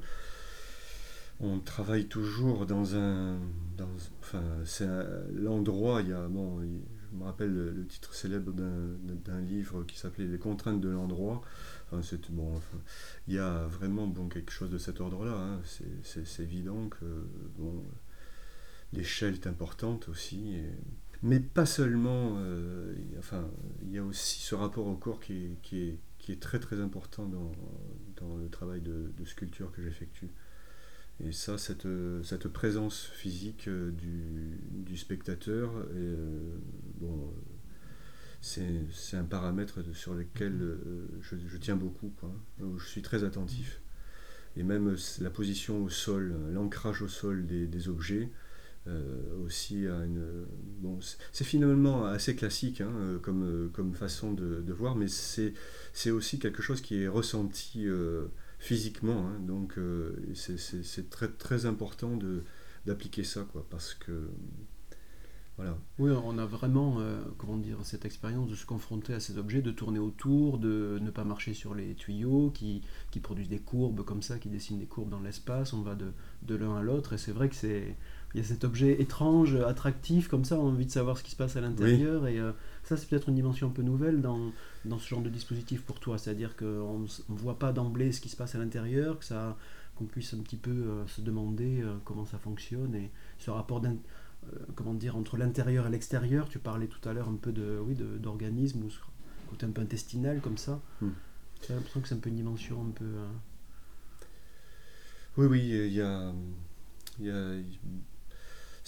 on 1.40 1.58
travaille 1.58 2.06
toujours 2.06 2.66
dans 2.66 2.96
un. 2.96 3.38
Dans, 3.76 3.88
enfin, 4.20 4.42
c'est 4.64 4.88
l'endroit, 5.34 6.02
il 6.02 6.08
y 6.08 6.12
a. 6.12 6.26
Bon, 6.28 6.60
je 6.60 7.18
me 7.18 7.24
rappelle 7.24 7.52
le, 7.52 7.86
titre 7.86 8.14
célèbre 8.14 8.52
d'un 8.52 9.40
livre 9.40 9.84
qui 9.84 9.98
s'appelait 9.98 10.26
Les 10.26 10.38
contraintes 10.38 10.80
de 10.80 10.88
l'endroit. 10.88 11.42
Enfin, 11.92 12.16
bon, 12.30 12.56
enfin, 12.56 12.78
il 13.26 13.34
y 13.34 13.38
a 13.38 13.66
vraiment 13.66 14.06
bon, 14.06 14.28
quelque 14.28 14.52
chose 14.52 14.70
de 14.70 14.78
cet 14.78 15.00
ordre-là. 15.00 15.32
Hein. 15.32 15.60
C'est 16.04 16.42
évident 16.42 16.88
que. 16.88 17.04
Bon, 17.58 17.84
l'échelle 18.92 19.34
est 19.34 19.46
importante 19.46 20.08
aussi. 20.08 20.56
Mais 21.22 21.38
pas 21.38 21.66
seulement, 21.66 22.36
euh, 22.38 22.94
enfin, 23.18 23.50
il 23.82 23.92
y 23.92 23.98
a 23.98 24.04
aussi 24.04 24.40
ce 24.40 24.54
rapport 24.54 24.86
au 24.86 24.96
corps 24.96 25.20
qui 25.20 25.34
est, 25.34 25.58
qui 25.62 25.82
est, 25.82 25.98
qui 26.18 26.32
est 26.32 26.40
très 26.40 26.58
très 26.58 26.80
important 26.80 27.26
dans, 27.26 27.52
dans 28.16 28.36
le 28.38 28.48
travail 28.48 28.80
de, 28.80 29.12
sculpture 29.24 29.70
que 29.72 29.82
j'effectue. 29.82 30.30
Et 31.22 31.32
ça, 31.32 31.58
cette, 31.58 31.86
cette 32.24 32.48
présence 32.48 33.04
physique 33.04 33.68
euh, 33.68 33.90
du, 33.90 34.58
du 34.70 34.96
spectateur, 34.96 35.70
euh, 35.94 36.56
bon, 36.98 37.34
c'est 38.40 38.88
un 39.12 39.24
paramètre 39.24 39.82
sur 39.94 40.14
lequel 40.14 40.78
je, 41.20 41.36
je 41.36 41.56
tiens 41.58 41.76
beaucoup, 41.76 42.10
quoi, 42.18 42.32
où 42.62 42.78
je 42.78 42.88
suis 42.88 43.02
très 43.02 43.22
attentif. 43.22 43.82
et 44.56 44.62
même 44.62 44.96
la 45.20 45.28
position 45.28 45.84
au 45.84 45.90
sol, 45.90 46.34
l'ancrage 46.50 47.02
au 47.02 47.08
sol 47.08 47.46
des, 47.46 47.88
objets. 47.90 48.30
Aussi 49.44 49.86
à 49.86 50.04
une 50.04 50.46
bon 50.80 50.98
c'est 51.32 51.44
finalement 51.44 52.04
assez 52.04 52.34
classique 52.34 52.80
hein, 52.80 53.18
comme, 53.22 53.70
comme 53.72 53.94
façon 53.94 54.32
de, 54.32 54.72
voir 54.72 54.96
mais 54.96 55.06
c'est 55.08 56.10
aussi 56.10 56.38
quelque 56.38 56.62
chose 56.62 56.80
qui 56.80 57.02
est 57.02 57.08
ressenti 57.08 57.86
physiquement. 58.60 59.26
Hein. 59.26 59.40
donc 59.40 59.78
euh, 59.78 60.14
c'est 60.34 61.10
très, 61.10 61.28
très 61.28 61.66
important 61.66 62.16
d'appliquer 62.86 63.24
ça, 63.24 63.44
quoi, 63.50 63.66
parce 63.68 63.94
que 63.94 64.30
voilà. 65.56 65.76
Oui, 65.98 66.10
on 66.10 66.38
a 66.38 66.46
vraiment, 66.46 67.00
euh, 67.00 67.22
comment 67.36 67.58
dire, 67.58 67.76
cette 67.82 68.06
expérience 68.06 68.48
de 68.48 68.54
se 68.54 68.64
confronter 68.64 69.12
à 69.12 69.20
ces 69.20 69.36
objets, 69.36 69.60
de 69.60 69.70
tourner 69.70 69.98
autour, 69.98 70.56
de 70.58 70.98
ne 71.02 71.10
pas 71.10 71.24
marcher 71.24 71.52
sur 71.52 71.74
les 71.74 71.94
tuyaux 71.94 72.50
qui, 72.50 72.80
qui 73.10 73.20
produisent 73.20 73.50
des 73.50 73.58
courbes 73.58 74.02
comme 74.02 74.22
ça, 74.22 74.38
qui 74.38 74.48
dessinent 74.48 74.78
des 74.78 74.86
courbes 74.86 75.10
dans 75.10 75.20
l'espace. 75.20 75.74
On 75.74 75.82
va 75.82 75.96
de, 75.96 76.12
de 76.42 76.54
l'un 76.54 76.76
à 76.76 76.82
l'autre, 76.82 77.12
et 77.12 77.18
c'est 77.18 77.32
vrai 77.32 77.50
que 77.50 77.54
c'est 77.54 77.94
il 78.34 78.40
y 78.40 78.44
a 78.44 78.46
cet 78.46 78.62
objet 78.62 79.00
étrange, 79.02 79.56
attractif, 79.56 80.28
comme 80.28 80.44
ça, 80.44 80.58
on 80.58 80.68
a 80.68 80.70
envie 80.70 80.86
de 80.86 80.90
savoir 80.90 81.18
ce 81.18 81.24
qui 81.24 81.32
se 81.32 81.36
passe 81.36 81.56
à 81.56 81.60
l'intérieur. 81.60 82.28
Et 82.28 82.38
euh, 82.38 82.52
ça, 82.84 82.96
c'est 82.96 83.08
peut-être 83.08 83.28
une 83.28 83.34
dimension 83.34 83.68
un 83.68 83.72
peu 83.72 83.82
nouvelle 83.82 84.20
dans, 84.20 84.52
dans 84.84 84.98
ce 84.98 85.08
genre 85.08 85.22
de 85.22 85.28
dispositif 85.28 85.82
pour 85.82 85.98
toi. 85.98 86.16
C'est-à-dire 86.16 86.56
qu'on 86.56 87.00
ne 87.00 87.06
voit 87.28 87.58
pas 87.58 87.72
d'emblée 87.72 88.12
ce 88.12 88.20
qui 88.20 88.28
se 88.28 88.36
passe 88.36 88.54
à 88.54 88.58
l'intérieur, 88.58 89.18
que 89.18 89.24
ça 89.24 89.56
qu'on 89.96 90.04
puisse 90.06 90.32
un 90.32 90.38
petit 90.38 90.56
peu 90.56 90.70
euh, 90.70 91.06
se 91.08 91.20
demander 91.20 91.82
euh, 91.82 91.96
comment 92.04 92.24
ça 92.24 92.38
fonctionne 92.38 92.94
et 92.94 93.10
ce 93.38 93.50
rapport 93.50 93.82
comment 94.74 94.94
dire 94.94 95.16
entre 95.16 95.36
l'intérieur 95.36 95.86
et 95.86 95.90
l'extérieur. 95.90 96.48
Tu 96.48 96.58
parlais 96.58 96.86
tout 96.86 97.06
à 97.06 97.12
l'heure 97.12 97.28
un 97.28 97.34
peu 97.34 97.52
de 97.52 97.78
oui 97.84 97.94
d'organisme 97.94 98.84
ou 98.84 98.88
côté 99.50 99.66
un 99.66 99.70
peu 99.70 99.82
intestinal 99.82 100.40
comme 100.40 100.56
ça. 100.56 100.80
Hmm. 101.02 101.10
J'ai 101.66 101.74
l'impression 101.74 102.00
que 102.00 102.08
c'est 102.08 102.14
un 102.14 102.18
peu 102.18 102.30
une 102.30 102.36
dimension 102.36 102.80
un 102.80 102.90
peu. 102.92 103.04
Oui, 105.36 105.46
oui, 105.46 105.60
il 105.60 105.92
y 105.92 106.00
a, 106.00 106.32
il 107.18 107.26
y 107.26 107.30
a 107.30 107.58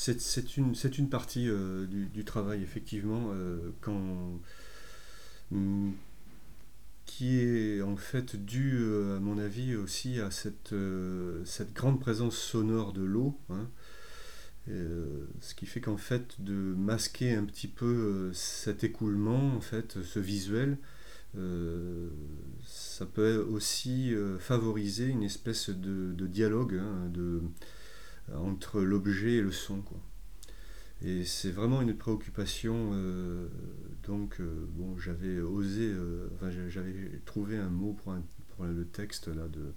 c'est 0.03 0.57
une, 0.99 1.09
partie 1.09 1.49
euh, 1.49 1.87
du, 1.87 2.25
travail, 2.25 2.63
effectivement, 2.63 3.31
euh, 3.33 3.71
mm, 5.53 5.93
qui 7.07 7.39
est 7.39 7.83
en 7.83 7.97
fait 7.97 8.35
dû, 8.37 8.75
euh, 8.75 9.19
à 9.19 9.21
mon 9.21 9.39
avis, 9.39 9.77
aussi 9.77 10.21
à 10.21 10.31
cette, 10.33 10.75
cette 11.45 11.73
grande 11.73 12.01
présence 12.01 12.37
sonore 12.37 12.93
de 12.93 13.03
l'eau. 13.03 13.39
Hein. 13.51 13.69
ce 14.67 15.55
qui 15.55 15.67
fait 15.67 15.81
qu'en 15.81 15.97
fait, 15.97 16.41
de 16.41 16.53
masquer 16.53 17.35
un 17.35 17.45
petit 17.45 17.69
peu 17.69 18.31
cet 18.35 18.83
écoulement, 18.83 19.55
en 19.55 19.61
fait, 19.61 20.03
ce 20.03 20.19
visuel, 20.19 20.79
ça 22.67 23.07
peut 23.07 23.47
aussi 23.51 24.13
favoriser 24.41 25.07
une 25.07 25.23
espèce 25.23 25.71
de, 25.71 26.27
dialogue, 26.27 26.75
hein, 26.75 27.09
de 27.11 27.43
entre 28.35 28.81
l'objet 28.81 29.35
et 29.35 29.43
le 29.43 29.53
son. 29.53 29.81
Quoi. 29.83 29.99
Et 31.05 31.25
c'est 31.25 31.51
vraiment 31.51 31.83
une 31.83 31.97
préoccupation. 31.97 32.91
Euh, 32.93 33.49
donc, 34.07 34.41
euh, 34.41 34.67
bon, 34.71 34.97
j'avais 34.99 35.41
osé, 35.41 35.89
euh, 35.89 36.29
enfin, 36.35 36.51
j'avais 36.69 37.21
trouvé 37.25 37.57
un 37.57 37.71
mot 37.71 37.93
pour, 37.93 38.15
pour, 38.57 38.65
le 38.67 38.85
texte 38.87 39.29
là, 39.29 39.49
de, 39.49 39.75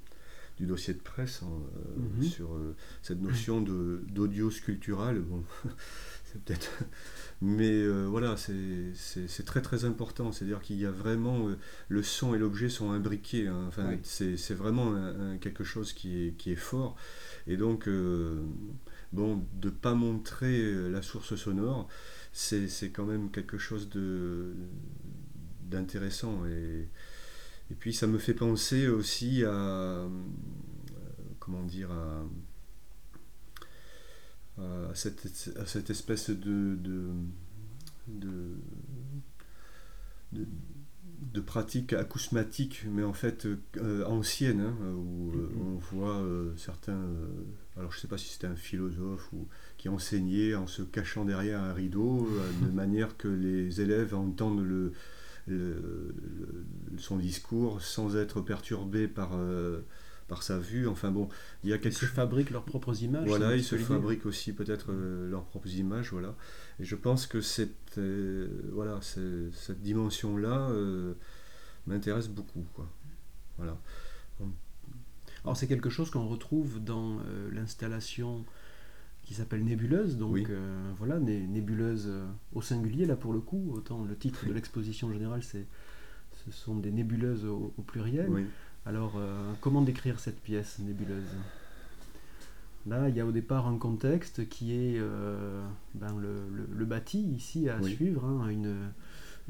du 0.57 0.65
dossier 0.65 0.93
de 0.93 0.99
presse 0.99 1.41
hein, 1.43 1.61
mhm. 1.97 2.23
sur 2.23 2.57
cette 3.01 3.21
notion 3.21 3.61
d'audio 3.61 4.49
sculptural. 4.49 5.19
Bon, 5.19 5.43
c'est 6.23 6.41
peut-être. 6.43 6.71
Mais 7.41 7.85
voilà, 8.05 8.35
c'est 8.37 9.45
très 9.45 9.61
très 9.61 9.85
important. 9.85 10.31
C'est-à-dire 10.31 10.61
qu'il 10.61 10.77
y 10.77 10.85
a 10.85 10.91
vraiment. 10.91 11.49
le 11.89 12.03
son 12.03 12.35
et 12.35 12.37
l'objet 12.37 12.69
sont 12.69 12.91
imbriqués. 12.91 13.47
Hein. 13.47 13.65
Enfin, 13.67 13.97
c'est 14.03 14.53
vraiment 14.53 14.93
quelque 15.41 15.63
chose 15.63 15.93
qui 15.93 16.27
est, 16.27 16.37
qui 16.37 16.51
est 16.51 16.57
fort. 16.57 16.95
Et 17.47 17.57
donc, 17.57 17.87
euh, 17.87 18.43
bon, 19.13 19.45
de 19.53 19.69
ne 19.69 19.73
pas 19.73 19.93
montrer 19.93 20.59
euh, 20.61 20.89
la 20.89 21.01
source 21.01 21.35
sonore, 21.35 21.87
c'est 22.31 22.91
quand 22.91 23.05
même 23.05 23.31
quelque 23.31 23.57
chose 23.57 23.89
d'intéressant. 25.63 26.45
Et, 26.47 26.89
et 27.71 27.75
puis, 27.75 27.93
ça 27.93 28.07
me 28.07 28.17
fait 28.17 28.33
penser 28.33 28.87
aussi 28.87 29.43
à. 29.43 29.49
Euh, 29.49 30.09
comment 31.39 31.63
dire 31.63 31.91
à, 31.91 32.23
à, 34.61 34.95
cette, 34.95 35.51
à 35.59 35.65
cette, 35.67 35.89
espèce 35.91 36.31
de, 36.31 36.75
de, 36.75 37.11
de, 38.07 38.57
de 40.31 40.47
de 41.33 41.41
pratiques 41.41 41.93
acousmatiques, 41.93 42.85
mais 42.89 43.03
en 43.03 43.13
fait 43.13 43.47
euh, 43.77 44.05
anciennes, 44.05 44.61
hein, 44.61 44.75
où 44.95 45.31
euh, 45.31 45.49
mm-hmm. 45.49 45.61
on 45.61 45.95
voit 45.95 46.17
euh, 46.17 46.53
certains, 46.55 46.99
alors 47.77 47.91
je 47.91 47.97
ne 47.97 48.01
sais 48.01 48.07
pas 48.07 48.17
si 48.17 48.29
c'était 48.29 48.47
un 48.47 48.55
philosophe 48.55 49.31
ou 49.33 49.47
qui 49.77 49.89
enseignait 49.89 50.55
en 50.55 50.67
se 50.67 50.81
cachant 50.81 51.25
derrière 51.25 51.61
un 51.61 51.73
rideau, 51.73 52.29
de 52.61 52.71
manière 52.73 53.17
que 53.17 53.27
les 53.27 53.81
élèves 53.81 54.15
entendent 54.15 54.65
le, 54.65 54.93
son 56.97 57.17
discours 57.17 57.81
sans 57.81 58.15
être 58.15 58.41
perturbés 58.41 59.07
par 59.07 59.37
par 60.27 60.43
sa 60.43 60.57
vue. 60.57 60.87
Enfin 60.87 61.11
bon, 61.11 61.29
il 61.63 61.69
y 61.69 61.73
a 61.73 61.77
quelque... 61.77 61.95
Ils 61.95 61.99
se 61.99 62.05
fabriquent 62.05 62.51
leurs 62.51 62.63
propres 62.63 63.01
images. 63.03 63.27
Voilà, 63.27 63.55
ils 63.55 63.63
se 63.63 63.75
fabriquent 63.77 64.25
aussi 64.25 64.53
peut-être 64.53 64.91
euh, 64.91 65.29
leurs 65.29 65.45
propres 65.45 65.69
images. 65.69 66.11
Voilà. 66.11 66.35
Et 66.79 66.85
je 66.85 66.95
pense 66.95 67.27
que 67.27 67.41
cette, 67.41 67.97
euh, 67.97 68.47
voilà, 68.73 68.99
cette 69.01 69.81
dimension-là 69.81 70.69
euh, 70.71 71.13
m'intéresse 71.87 72.27
beaucoup. 72.27 72.65
Quoi. 72.73 72.89
Voilà. 73.57 73.77
Alors 75.43 75.55
c'est 75.55 75.67
quelque 75.67 75.91
chose 75.91 76.09
qu'on 76.09 76.27
retrouve 76.27 76.83
dans 76.83 77.19
l'installation 77.51 78.45
qui 79.25 79.33
s'appelle 79.33 79.63
Nébuleuse. 79.63 80.17
Donc 80.17 80.49
voilà, 80.97 81.19
nébuleuse 81.19 82.09
au 82.53 82.61
singulier 82.61 83.05
là 83.05 83.15
pour 83.15 83.33
le 83.33 83.39
coup. 83.39 83.71
Autant 83.73 84.03
le 84.03 84.15
titre 84.15 84.45
de 84.47 84.53
l'exposition 84.53 85.11
générale, 85.11 85.43
c'est 85.43 85.65
ce 86.45 86.51
sont 86.51 86.75
des 86.75 86.91
nébuleuses 86.91 87.45
au, 87.45 87.73
au 87.77 87.81
pluriel. 87.81 88.29
Oui. 88.29 88.45
Alors, 88.85 89.13
euh, 89.17 89.51
comment 89.61 89.81
décrire 89.81 90.19
cette 90.19 90.39
pièce 90.39 90.79
nébuleuse? 90.79 91.23
Là, 92.85 93.09
il 93.09 93.15
y 93.15 93.19
a 93.19 93.25
au 93.25 93.31
départ 93.31 93.67
un 93.67 93.79
contexte 93.79 94.47
qui 94.47 94.73
est 94.73 94.99
euh, 94.99 95.65
ben, 95.95 96.15
le, 96.19 96.85
bâti 96.85 97.19
ici 97.19 97.67
à 97.67 97.81
suivre, 97.81 98.23
hein, 98.25 98.47
une, 98.49 98.91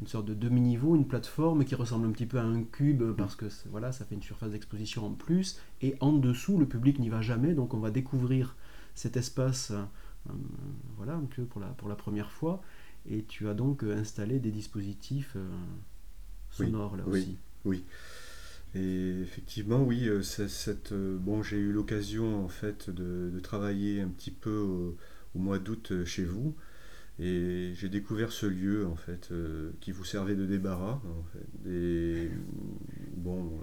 sorte 0.05 0.25
de 0.25 0.33
demi-niveau, 0.33 0.95
une 0.95 1.05
plateforme 1.05 1.65
qui 1.65 1.75
ressemble 1.75 2.07
un 2.07 2.11
petit 2.11 2.25
peu 2.25 2.39
à 2.39 2.43
un 2.43 2.63
cube 2.63 3.03
parce 3.17 3.35
que 3.35 3.47
voilà, 3.71 3.91
ça 3.91 4.05
fait 4.05 4.15
une 4.15 4.23
surface 4.23 4.51
d'exposition 4.51 5.05
en 5.05 5.11
plus. 5.11 5.59
Et 5.81 5.95
en 5.99 6.13
dessous, 6.13 6.57
le 6.57 6.65
public 6.65 6.97
n'y 6.99 7.09
va 7.09 7.21
jamais, 7.21 7.53
donc 7.53 7.73
on 7.73 7.79
va 7.79 7.91
découvrir 7.91 8.55
cet 8.95 9.17
espace 9.17 9.71
euh, 9.71 10.31
voilà, 10.97 11.13
un 11.13 11.25
peu 11.25 11.43
pour 11.43 11.61
la, 11.61 11.67
pour 11.67 11.87
la 11.87 11.95
première 11.95 12.31
fois. 12.31 12.61
Et 13.07 13.23
tu 13.23 13.47
as 13.47 13.53
donc 13.53 13.83
installé 13.83 14.39
des 14.39 14.51
dispositifs 14.51 15.37
sonores 16.49 16.97
là 16.97 17.05
aussi. 17.05 17.37
Oui. 17.65 17.85
Et 18.75 19.21
effectivement, 19.21 19.81
oui, 19.81 20.07
euh, 20.09 20.21
cette, 20.21 20.91
euh, 20.91 21.17
bon, 21.17 21.41
j'ai 21.41 21.57
eu 21.57 21.71
l'occasion 21.71 22.43
en 22.43 22.49
fait 22.49 22.89
de, 22.89 23.31
travailler 23.41 24.01
un 24.01 24.09
petit 24.09 24.31
peu 24.31 24.57
au, 24.57 24.97
mois 25.33 25.59
d'août 25.59 25.91
euh, 25.91 26.05
chez 26.05 26.25
vous, 26.25 26.55
et 27.19 27.71
j'ai 27.75 27.87
découvert 27.87 28.33
ce 28.33 28.45
lieu 28.45 28.85
en 28.85 28.95
fait 28.95 29.31
qui 29.79 29.91
vous 29.93 30.03
servait 30.03 30.35
de 30.35 30.45
débarras. 30.45 31.01
Et 31.65 32.29
bon, 33.15 33.61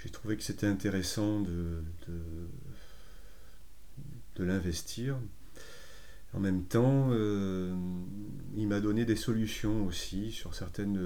j'ai 0.00 0.10
trouvé 0.10 0.36
que 0.36 0.44
c'était 0.44 0.68
intéressant 0.68 1.40
de, 1.40 1.82
de, 2.06 2.14
l'investir. 4.38 5.16
En 6.34 6.40
même 6.40 6.64
temps, 6.64 7.10
il 8.56 8.66
m'a 8.66 8.80
donné 8.80 9.04
des 9.04 9.16
solutions 9.16 9.86
aussi 9.86 10.32
sur 10.32 10.54
certaines. 10.54 10.98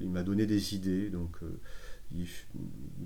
il 0.00 0.10
m'a 0.10 0.24
donné 0.24 0.44
des 0.46 0.74
idées, 0.74 1.08
donc 1.08 1.38
il, 2.12 2.26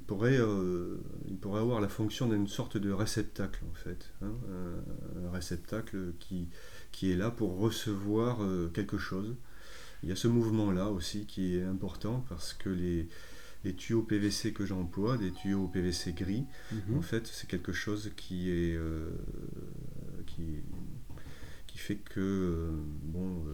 pourrait, 0.07 0.39
euh, 0.39 0.99
il 1.29 1.37
pourrait 1.37 1.61
avoir 1.61 1.81
la 1.81 1.89
fonction 1.89 2.29
d'une 2.29 2.47
sorte 2.47 2.77
de 2.77 2.91
réceptacle 2.91 3.63
en 3.71 3.75
fait, 3.75 4.11
hein, 4.23 4.33
un, 5.25 5.31
réceptacle 5.31 6.13
qui, 6.19 6.49
qui 6.93 7.11
est 7.11 7.17
là 7.17 7.31
pour 7.31 7.59
recevoir 7.59 8.43
euh, 8.43 8.71
quelque 8.73 8.99
chose. 8.99 9.35
Il 10.03 10.09
y 10.09 10.13
a 10.13 10.17
ce 10.17 10.29
mouvement-là 10.29 10.89
aussi 10.91 11.27
qui 11.27 11.57
est 11.57 11.63
important 11.63 12.25
parce 12.29 12.55
que 12.55 12.69
les, 12.69 13.09
les 13.64 13.75
tuyaux 13.75 14.02
PVC 14.02 14.52
que 14.52 14.66
j'emploie, 14.66 15.16
des 15.16 15.33
tuyaux 15.33 15.68
PVC 15.68 16.12
gris, 16.12 16.44
mhm. 16.73 16.99
en 16.99 17.02
fait, 17.02 17.26
c'est 17.26 17.49
quelque 17.49 17.73
chose 17.73 18.12
qui 18.16 18.50
est 18.50 18.76
euh, 18.76 19.11
qui, 20.26 20.61
qui 21.66 21.78
fait 21.78 21.97
que 21.97 22.71
bon, 23.02 23.44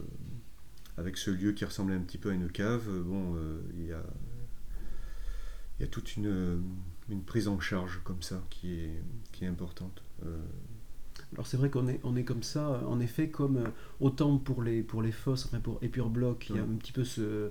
avec 0.97 1.17
ce 1.17 1.31
lieu 1.31 1.53
qui 1.53 1.65
ressemble 1.65 1.93
un 1.93 2.01
petit 2.01 2.19
peu 2.19 2.31
à 2.31 2.35
une 2.35 2.51
cave, 2.51 2.89
bon, 3.05 3.37
il 3.77 3.87
y 3.87 3.93
a 3.93 4.03
il 5.81 5.85
y 5.85 5.87
a 5.87 5.89
toute 5.89 6.15
une, 6.17 6.63
une, 7.09 7.23
prise 7.23 7.49
en 7.49 7.59
charge 7.59 8.01
comme 8.05 8.21
ça 8.21 8.43
qui 8.51 8.75
est, 8.75 9.03
qui 9.33 9.47
est 9.47 9.49
importante. 9.49 10.03
Euh, 10.27 10.37
Alors 11.33 11.47
c'est 11.47 11.57
vrai 11.57 11.71
qu'on 11.71 11.89
est, 11.89 12.01
on 12.05 12.17
est 12.17 12.25
comme 12.25 12.43
ça, 12.43 12.83
en 12.87 13.01
effet, 13.01 13.31
comme 13.31 13.57
euh, 13.57 13.69
autant 13.99 14.37
pour 14.37 14.63
les, 14.63 14.83
pour 14.83 15.01
les 15.01 15.11
fosses, 15.11 15.47
enfin 15.47 15.59
pour 15.59 15.83
Epure 15.83 16.11
Block, 16.11 16.51
il 16.51 16.57
y 16.57 16.59
a 16.59 16.63
un 16.63 16.77
petit 16.77 16.93
peu 16.93 17.05
ce, 17.05 17.51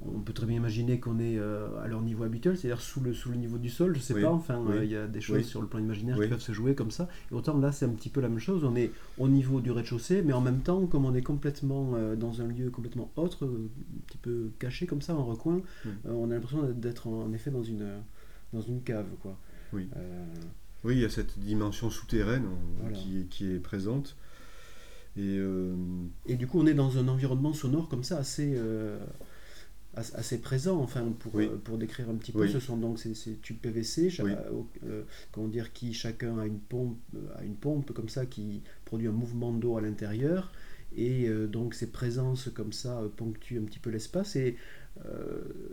on 0.00 0.20
peut 0.20 0.32
très 0.32 0.46
bien 0.46 0.56
imaginer 0.56 0.98
qu'on 1.00 1.18
est 1.18 1.38
à 1.38 1.86
leur 1.86 2.00
niveau 2.02 2.24
habituel, 2.24 2.56
c'est-à-dire 2.56 2.80
sous 2.80 3.00
le, 3.00 3.12
sous 3.12 3.30
le 3.30 3.36
niveau 3.36 3.58
du 3.58 3.68
sol, 3.68 3.94
je 3.94 4.00
sais 4.00 4.20
pas, 4.20 4.30
enfin, 4.30 4.64
il 4.82 4.90
y 4.90 4.96
a 4.96 5.06
des 5.06 5.20
choses 5.20 5.44
sur 5.44 5.60
le 5.60 5.66
plan 5.66 5.78
imaginaire 5.78 6.18
qui 6.18 6.28
peuvent 6.28 6.40
se 6.40 6.52
jouer 6.52 6.74
comme 6.74 6.90
ça. 6.90 7.08
Et 7.30 7.34
autant 7.34 7.58
là, 7.58 7.72
c'est 7.72 7.84
un 7.84 7.90
petit 7.90 8.08
peu 8.08 8.20
la 8.20 8.28
même 8.28 8.38
chose, 8.38 8.64
on 8.64 8.74
est 8.74 8.90
au 9.18 9.28
niveau 9.28 9.60
du 9.60 9.70
rez-de-chaussée, 9.70 10.22
mais 10.22 10.32
en 10.32 10.40
même 10.40 10.60
temps, 10.60 10.86
comme 10.86 11.04
on 11.04 11.14
est 11.14 11.22
complètement 11.22 11.92
dans 12.16 12.40
un 12.40 12.46
lieu 12.46 12.70
complètement 12.70 13.10
autre, 13.16 13.46
un 13.46 14.02
petit 14.06 14.18
peu 14.18 14.50
caché 14.58 14.86
comme 14.86 15.02
ça, 15.02 15.14
en 15.14 15.24
recoin, 15.24 15.60
on 16.04 16.30
a 16.30 16.34
l'impression 16.34 16.62
d'être 16.70 17.06
en, 17.06 17.32
effet 17.32 17.50
dans 17.50 17.62
une, 17.62 17.88
dans 18.52 18.62
une 18.62 18.82
cave, 18.82 19.06
quoi. 19.20 19.36
Oui. 19.72 19.88
Oui, 20.84 20.96
il 20.96 21.00
y 21.00 21.04
a 21.04 21.10
cette 21.10 21.38
dimension 21.38 21.90
souterraine 21.90 22.48
qui, 22.92 23.26
qui, 23.30 23.52
est 23.52 23.60
présente. 23.60 24.16
Et, 25.16 25.36
euh, 25.38 25.74
et, 26.26 26.36
du 26.36 26.46
coup, 26.46 26.58
on 26.58 26.66
est 26.66 26.74
dans 26.74 26.98
un 26.98 27.06
environnement 27.08 27.52
sonore 27.52 27.88
comme 27.88 28.02
ça 28.02 28.18
assez, 28.18 28.54
euh, 28.56 28.98
assez 29.94 30.40
présent, 30.40 30.80
enfin, 30.80 31.12
pour, 31.18 31.38
euh, 31.38 31.60
pour 31.62 31.78
décrire 31.78 32.08
un 32.08 32.14
petit 32.14 32.32
peu. 32.32 32.48
Ce 32.48 32.60
sont 32.60 32.76
donc 32.76 32.98
ces, 32.98 33.14
ces 33.14 33.34
tubes 33.34 33.58
PVC, 33.58 34.10
comment 35.30 35.48
dire, 35.48 35.72
qui 35.72 35.92
chacun 35.92 36.38
a 36.38 36.46
une, 36.46 36.58
pompe, 36.58 36.98
a 37.36 37.44
une 37.44 37.56
pompe 37.56 37.92
comme 37.92 38.08
ça 38.08 38.26
qui 38.26 38.62
produit 38.84 39.08
un 39.08 39.12
mouvement 39.12 39.52
d'eau 39.52 39.76
à 39.76 39.80
l'intérieur. 39.80 40.52
Et 40.94 41.26
donc 41.48 41.74
ces 41.74 41.90
présences 41.90 42.50
comme 42.50 42.72
ça 42.72 43.02
ponctuent 43.16 43.58
un 43.58 43.64
petit 43.64 43.78
peu 43.78 43.90
l'espace. 43.90 44.36
Et 44.36 44.56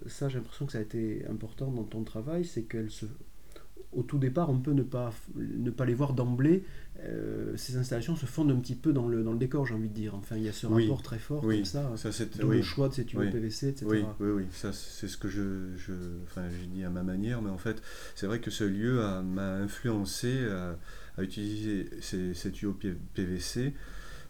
ça, 0.07 0.29
j'ai 0.29 0.37
l'impression 0.37 0.65
que 0.65 0.71
ça 0.71 0.79
a 0.79 0.81
été 0.81 1.25
important 1.29 1.71
dans 1.71 1.83
ton 1.83 2.03
travail, 2.03 2.45
c'est 2.45 2.63
qu'elles 2.63 2.91
se 2.91 3.05
au 3.91 4.03
tout 4.03 4.17
départ, 4.17 4.49
on 4.49 4.59
peut 4.59 4.73
ne 4.73 4.83
pas, 4.83 5.11
ne 5.35 5.71
pas 5.71 5.85
les 5.85 5.93
voir 5.93 6.13
d'emblée. 6.13 6.63
Euh, 7.03 7.55
ces 7.55 7.77
installations 7.77 8.15
se 8.15 8.25
fondent 8.25 8.51
un 8.51 8.59
petit 8.59 8.75
peu 8.75 8.91
dans 8.93 9.07
le, 9.07 9.23
dans 9.23 9.31
le 9.31 9.37
décor, 9.37 9.65
j'ai 9.65 9.73
envie 9.73 9.89
de 9.89 9.93
dire. 9.93 10.15
Enfin, 10.15 10.35
il 10.35 10.43
y 10.43 10.49
a 10.49 10.53
ce 10.53 10.67
rapport 10.67 11.01
très 11.01 11.17
fort 11.17 11.41
comme 11.41 11.65
ça, 11.65 11.91
ça 11.95 12.09
le 12.43 12.61
choix 12.61 12.89
de 12.89 12.93
ces 12.93 13.05
tubes 13.05 13.31
PVC, 13.31 13.69
etc. 13.69 13.85
Oui, 13.89 14.03
oui, 14.19 14.29
oui. 14.29 14.43
ça 14.51 14.73
c'est 14.73 15.07
ce 15.07 15.17
que 15.17 15.27
je, 15.27 15.75
je 15.77 15.93
enfin, 16.23 16.43
j'ai 16.49 16.67
dit 16.67 16.83
à 16.83 16.89
ma 16.89 17.03
manière, 17.03 17.41
mais 17.41 17.49
en 17.49 17.57
fait, 17.57 17.81
c'est 18.15 18.27
vrai 18.27 18.39
que 18.39 18.51
ce 18.51 18.63
lieu 18.63 19.01
m'a 19.23 19.55
influencé 19.55 20.45
à, 20.47 20.77
utiliser 21.21 21.89
ces, 21.99 22.33
ces, 22.33 22.51
tuyaux 22.51 22.77
PVC 23.13 23.73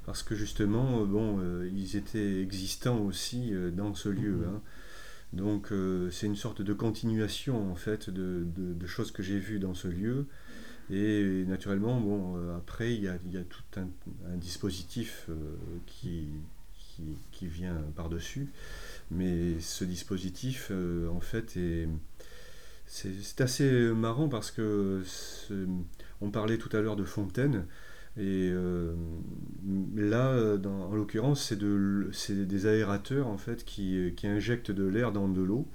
parce 0.09 0.23
que 0.23 0.33
justement, 0.33 1.05
bon, 1.05 1.37
euh, 1.39 1.69
ils 1.71 1.95
étaient 1.95 2.41
existants 2.41 2.97
aussi 3.01 3.53
euh, 3.53 3.69
dans 3.69 3.93
ce 3.93 4.09
lieu. 4.09 4.37
Mm-hmm. 4.37 4.55
Hein. 4.55 4.61
Donc 5.33 5.71
euh, 5.71 6.09
c'est 6.09 6.25
une 6.25 6.35
sorte 6.35 6.61
de 6.61 6.73
continuation 6.73 7.71
en 7.71 7.75
fait 7.75 8.09
de, 8.09 8.45
choses 8.87 9.11
que 9.11 9.21
j'ai 9.21 9.37
vues 9.37 9.59
dans 9.59 9.73
ce 9.73 9.87
lieu. 9.87 10.25
Et 10.91 11.45
naturellement, 11.47 12.01
bon, 12.01 12.35
euh, 12.37 12.57
après, 12.57 12.95
il 12.95 13.03
y, 13.03 13.07
a, 13.07 13.43
tout 13.43 13.61
un, 13.79 14.37
dispositif 14.37 15.27
euh, 15.29 15.35
qui, 15.85 16.29
qui, 17.31 17.45
vient 17.45 17.75
par-dessus. 17.95 18.49
Mais 19.11 19.59
ce 19.59 19.83
dispositif, 19.83 20.71
en 21.11 21.19
fait, 21.19 21.57
est, 21.57 21.87
c'est, 22.87 23.39
assez 23.39 23.71
marrant 23.93 24.29
parce 24.29 24.49
que 24.49 25.03
on 26.21 26.31
parlait 26.31 26.57
tout 26.57 26.75
à 26.75 26.81
l'heure 26.81 26.95
de 26.95 27.05
fontaine. 27.05 27.67
Et 28.17 28.49
euh, 28.51 28.93
là, 29.95 30.57
en 30.65 30.93
l'occurrence, 30.95 31.43
c'est 31.43 31.57
de, 31.57 32.09
des 32.29 32.65
aérateurs 32.65 33.27
en 33.27 33.37
fait 33.37 33.63
qui, 33.63 34.13
qui 34.17 34.27
injectent 34.27 34.71
de 34.71 34.85
l'air 34.85 35.11
dans 35.11 35.27
de 35.27 35.41
l'eau. 35.41 35.67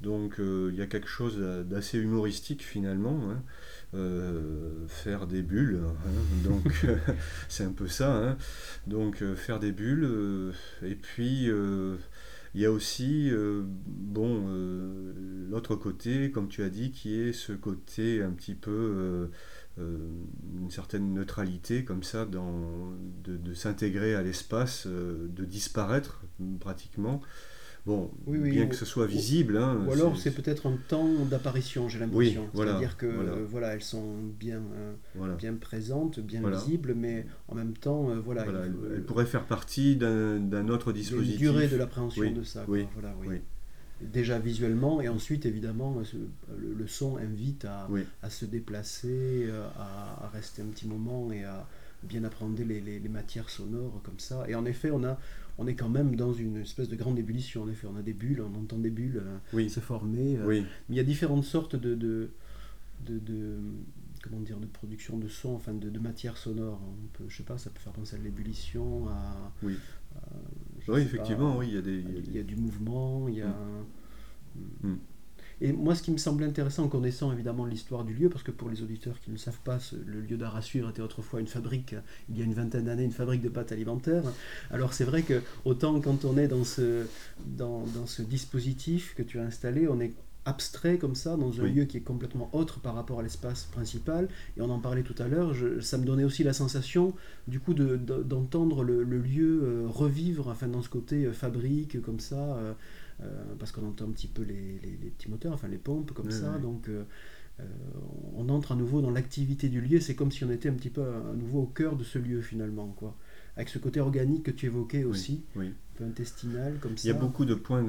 Donc 0.00 0.40
euh, 0.40 0.70
il 0.72 0.78
y 0.78 0.82
a 0.82 0.86
quelque 0.86 1.08
chose 1.08 1.38
d'assez 1.38 1.98
humoristique 1.98 2.62
finalement. 2.62 3.20
Hein. 3.30 3.42
Euh, 3.92 4.86
faire 4.86 5.26
des 5.26 5.42
bulles, 5.42 5.80
hein. 5.84 5.94
donc 6.44 6.86
c'est 7.48 7.64
un 7.64 7.72
peu 7.72 7.88
ça. 7.88 8.16
Hein. 8.16 8.36
Donc 8.86 9.22
faire 9.34 9.58
des 9.58 9.72
bulles. 9.72 10.08
et 10.82 10.94
puis 10.94 11.48
il 12.54 12.60
y 12.60 12.66
a 12.66 12.72
aussi 12.72 13.30
bon 13.86 14.46
l'autre 15.50 15.74
côté, 15.74 16.30
comme 16.30 16.48
tu 16.48 16.62
as 16.62 16.70
dit, 16.70 16.92
qui 16.92 17.20
est 17.20 17.32
ce 17.32 17.52
côté 17.52 18.22
un 18.22 18.30
petit 18.30 18.54
peu 18.54 19.28
une 19.78 20.70
certaine 20.70 21.14
neutralité 21.14 21.84
comme 21.84 22.02
ça, 22.02 22.24
dans, 22.26 22.92
de, 23.24 23.54
s'intégrer 23.54 24.14
à 24.14 24.22
l'espace, 24.22 24.86
euh, 24.86 25.28
de 25.28 25.44
disparaître 25.44 26.22
pratiquement. 26.60 27.20
Bon, 27.86 28.10
bien 28.26 28.66
que 28.66 28.76
ce 28.76 28.84
soit 28.84 29.06
visible. 29.06 29.56
Hein, 29.56 29.86
ou 29.86 29.92
alors 29.92 30.18
c'est 30.18 30.32
peut-être 30.32 30.66
un 30.66 30.76
temps 30.88 31.08
d'apparition, 31.24 31.88
j'ai 31.88 31.98
l'impression. 31.98 32.46
C'est-à-dire 32.54 32.98
que 32.98 33.06
voilà. 33.48 33.72
elles 33.74 33.82
sont 33.82 34.16
bien, 34.38 34.60
euh, 35.16 35.34
bien 35.36 35.54
présentes, 35.54 36.20
bien 36.20 36.48
visibles, 36.48 36.94
mais 36.94 37.26
en 37.48 37.54
même 37.54 37.72
temps, 37.72 38.10
voilà. 38.22 38.44
elles 38.94 39.04
pourraient 39.04 39.24
faire 39.24 39.46
partie 39.46 39.96
d'un 39.96 40.68
autre 40.68 40.92
dispositif. 40.92 41.40
Une 41.40 41.52
durée 41.52 41.68
de 41.68 41.76
l'appréhension 41.76 42.30
de 42.30 42.42
ça. 42.42 42.64
Oui 42.68 42.86
déjà 44.00 44.38
visuellement, 44.38 45.00
et 45.00 45.08
ensuite 45.08 45.46
évidemment 45.46 45.96
le, 46.58 46.86
son 46.86 47.16
invite 47.16 47.64
à, 47.64 47.88
à 48.22 48.30
se 48.30 48.44
déplacer, 48.44 49.46
euh, 49.48 49.66
à, 49.76 50.28
rester 50.32 50.62
un 50.62 50.66
petit 50.66 50.86
moment 50.86 51.30
et 51.32 51.44
à 51.44 51.66
bien 52.02 52.24
apprendre 52.24 52.56
les, 52.62 52.80
les, 52.80 53.08
matières 53.08 53.50
sonores 53.50 54.00
comme 54.02 54.18
ça. 54.18 54.44
Et 54.48 54.54
en 54.54 54.64
effet, 54.64 54.90
on, 54.90 55.04
a, 55.04 55.18
on 55.58 55.66
est 55.66 55.74
quand 55.74 55.90
même 55.90 56.16
dans 56.16 56.32
une 56.32 56.56
espèce 56.58 56.88
de 56.88 56.96
grande 56.96 57.18
ébullition. 57.18 57.64
En 57.64 57.68
effet, 57.68 57.86
on 57.92 57.96
a 57.96 58.02
des 58.02 58.14
bulles, 58.14 58.42
on 58.42 58.58
entend 58.58 58.78
des 58.78 58.90
bulles 58.90 59.22
euh, 59.54 59.68
se 59.68 59.80
former. 59.80 60.38
Euh, 60.38 60.46
mais 60.46 60.64
il 60.88 60.96
y 60.96 61.00
a 61.00 61.04
différentes 61.04 61.44
sortes 61.44 61.76
de, 61.76 61.94
de, 61.94 62.30
de, 63.06 63.58
comment 64.22 64.40
dire, 64.40 64.58
de 64.58 64.66
production 64.66 65.18
de 65.18 65.28
son, 65.28 65.50
enfin 65.50 65.74
de, 65.74 65.90
de 65.90 65.98
matière 65.98 66.38
sonore. 66.38 66.80
On 66.82 67.18
peut, 67.18 67.24
je 67.28 67.36
sais 67.36 67.42
pas, 67.42 67.58
ça 67.58 67.68
peut 67.68 67.80
faire 67.80 67.92
penser 67.92 68.16
à 68.16 68.18
l'ébullition, 68.18 69.08
à, 69.08 69.52
oui. 69.62 69.76
Oui, 70.88 71.00
effectivement, 71.00 71.56
oui, 71.58 71.68
il 71.68 71.74
y 71.74 71.78
a 71.78 71.82
des... 71.82 72.04
Il 72.26 72.36
y 72.36 72.38
a 72.38 72.42
du 72.42 72.56
mouvement, 72.56 73.28
il 73.28 73.36
y 73.36 73.42
a... 73.42 73.48
Mm. 74.54 74.88
Mm. 74.88 74.98
Et 75.62 75.72
moi, 75.72 75.94
ce 75.94 76.02
qui 76.02 76.10
me 76.10 76.16
semble 76.16 76.42
intéressant 76.44 76.84
en 76.84 76.88
connaissant 76.88 77.32
évidemment 77.32 77.66
l'histoire 77.66 78.04
du 78.04 78.14
lieu, 78.14 78.30
parce 78.30 78.42
que 78.42 78.50
pour 78.50 78.70
les 78.70 78.82
auditeurs 78.82 79.20
qui 79.20 79.30
ne 79.30 79.36
savent 79.36 79.60
pas, 79.62 79.78
le 80.06 80.20
lieu 80.22 80.38
d'art 80.38 80.56
à 80.56 80.62
suivre 80.62 80.88
était 80.88 81.02
autrefois 81.02 81.38
une 81.40 81.46
fabrique, 81.46 81.94
il 82.30 82.38
y 82.38 82.42
a 82.42 82.46
une 82.46 82.54
vingtaine 82.54 82.84
d'années, 82.84 83.04
une 83.04 83.12
fabrique 83.12 83.42
de 83.42 83.50
pâtes 83.50 83.70
alimentaires. 83.70 84.24
Alors 84.70 84.94
c'est 84.94 85.04
vrai 85.04 85.22
que 85.22 85.42
autant 85.66 86.00
quand 86.00 86.24
on 86.24 86.38
est 86.38 86.48
dans 86.48 86.64
ce, 86.64 87.06
dans, 87.44 87.84
dans 87.94 88.06
ce 88.06 88.22
dispositif 88.22 89.14
que 89.14 89.22
tu 89.22 89.38
as 89.38 89.42
installé, 89.42 89.86
on 89.86 90.00
est 90.00 90.14
abstrait 90.44 90.98
comme 90.98 91.14
ça, 91.14 91.36
dans 91.36 91.60
un 91.60 91.64
lieu 91.64 91.84
qui 91.84 91.98
est 91.98 92.02
complètement 92.02 92.48
autre 92.52 92.80
par 92.80 92.94
rapport 92.94 93.20
à 93.20 93.22
l'espace 93.22 93.64
principal. 93.64 94.28
Et 94.56 94.60
on 94.62 94.70
en 94.70 94.78
parlait 94.78 95.02
tout 95.02 95.20
à 95.22 95.28
l'heure, 95.28 95.54
ça 95.80 95.98
me 95.98 96.04
donnait 96.04 96.24
aussi 96.24 96.42
la 96.42 96.52
sensation, 96.52 97.14
du 97.46 97.60
coup, 97.60 97.74
d'entendre 97.74 98.82
le, 98.82 99.02
lieu 99.02 99.62
euh, 99.62 99.86
revivre, 99.86 100.48
enfin, 100.48 100.68
dans 100.68 100.82
ce 100.82 100.88
côté 100.88 101.26
euh, 101.26 101.32
fabrique, 101.32 102.00
comme 102.00 102.20
ça, 102.20 102.36
euh, 102.36 102.74
parce 103.58 103.70
qu'on 103.72 103.86
entend 103.86 104.06
un 104.06 104.12
petit 104.12 104.28
peu 104.28 104.42
les, 104.42 105.10
petits 105.18 105.30
moteurs, 105.30 105.52
enfin, 105.52 105.68
les 105.68 105.78
pompes, 105.78 106.12
comme 106.12 106.30
ça. 106.30 106.58
Donc, 106.58 106.88
on 108.34 108.48
entre 108.48 108.72
à 108.72 108.74
nouveau 108.74 109.02
dans 109.02 109.10
l'activité 109.10 109.68
du 109.68 109.82
lieu. 109.82 110.00
C'est 110.00 110.14
comme 110.14 110.32
si 110.32 110.42
on 110.44 110.50
était 110.50 110.70
un 110.70 110.74
petit 110.74 110.88
peu 110.88 111.02
à 111.02 111.34
nouveau 111.36 111.60
au 111.60 111.66
cœur 111.66 111.96
de 111.96 112.04
ce 112.04 112.18
lieu, 112.18 112.40
finalement, 112.40 112.86
quoi 112.96 113.14
avec 113.56 113.68
ce 113.68 113.78
côté 113.78 114.00
organique 114.00 114.44
que 114.44 114.50
tu 114.50 114.66
évoquais 114.66 115.04
aussi, 115.04 115.42
peu 116.00 116.06
intestinal 116.06 116.78
comme 116.80 116.96
ça. 116.96 117.08
Il 117.08 117.12
y 117.12 117.16
a 117.16 117.18
beaucoup 117.18 117.44
de 117.44 117.54
points 117.54 117.84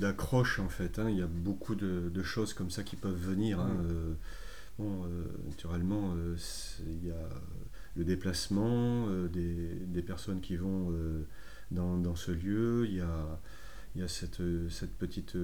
d'accroche 0.00 0.58
en 0.58 0.68
fait, 0.68 0.98
hein. 0.98 1.08
il 1.08 1.18
y 1.18 1.22
a 1.22 1.26
beaucoup 1.26 1.74
de, 1.74 2.22
choses 2.22 2.52
comme 2.52 2.70
ça 2.70 2.82
qui 2.82 2.96
peuvent 2.96 3.20
venir. 3.20 3.60
Hein. 3.60 3.76
Euh, 3.90 4.14
bon, 4.78 5.04
euh, 5.04 5.24
naturellement, 5.46 6.14
euh, 6.16 6.36
il 6.86 7.06
y 7.06 7.10
a 7.10 7.28
le 7.96 8.04
déplacement 8.04 9.08
des, 9.32 10.02
personnes 10.02 10.40
qui 10.40 10.56
vont 10.56 10.92
dans, 11.70 12.16
ce 12.16 12.32
lieu, 12.32 12.86
il 12.86 12.96
y 12.96 13.00
a, 13.00 13.40
il 13.94 14.00
y 14.00 14.04
a 14.04 14.08
cette, 14.08 14.42
cette 14.70 14.96
petite 14.96 15.36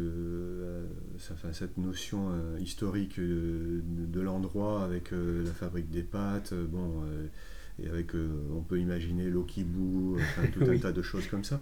cette 1.53 1.79
notion 1.79 2.31
historique 2.59 3.19
de, 3.19 4.21
l'endroit 4.21 4.85
avec 4.85 5.11
la 5.11 5.53
fabrique 5.53 5.91
des 5.91 6.05
pâtes. 6.05 6.55
bon, 6.55 7.03
et 7.83 7.89
avec, 7.89 8.15
euh, 8.15 8.29
on 8.53 8.61
peut 8.61 8.79
imaginer 8.79 9.29
l'eau 9.29 9.45
qui 9.45 9.65
bout, 9.65 10.17
tout 10.53 10.65
un 10.69 10.79
tas 10.79 10.93
de 10.93 11.03
choses 11.03 11.27
comme 11.27 11.45
ça. 11.45 11.61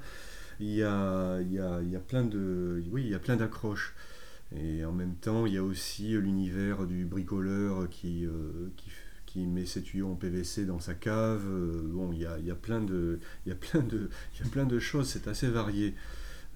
Il 0.60 0.70
y 0.70 0.82
a, 0.82 1.40
il 1.40 1.52
y 1.52 1.58
a, 1.58 1.80
il 1.82 1.90
y 1.90 1.96
a 1.96 2.00
plein 2.00 2.24
de, 2.24 2.82
oui, 2.90 3.02
il 3.04 3.10
y 3.10 3.14
a 3.14 3.18
plein 3.18 3.36
d'accroches. 3.36 3.94
Et 4.54 4.84
en 4.84 4.92
même 4.92 5.14
temps, 5.14 5.46
il 5.46 5.54
y 5.54 5.58
a 5.58 5.64
aussi 5.64 6.08
l'univers 6.08 6.86
du 6.86 7.06
bricoleur 7.06 7.88
qui, 7.88 8.26
euh, 8.26 8.68
qui, 8.76 8.90
qui, 9.24 9.46
met 9.46 9.64
ses 9.64 9.82
tuyaux 9.82 10.08
en 10.08 10.14
PVC 10.14 10.66
dans 10.66 10.78
sa 10.78 10.92
cave. 10.92 11.46
Euh, 11.46 11.80
bon, 11.86 12.12
il 12.12 12.20
y 12.20 12.26
a, 12.26 12.38
il 12.38 12.44
y 12.44 12.50
a 12.50 12.54
plein 12.54 12.82
de, 12.82 13.18
il 13.46 13.48
y 13.48 13.52
a 13.52 13.54
plein 13.56 13.80
de, 13.80 14.10
il 14.34 14.44
y 14.44 14.46
a 14.46 14.50
plein 14.50 14.66
de 14.66 14.78
choses. 14.78 15.08
C'est 15.08 15.26
assez 15.28 15.48
varié. 15.48 15.94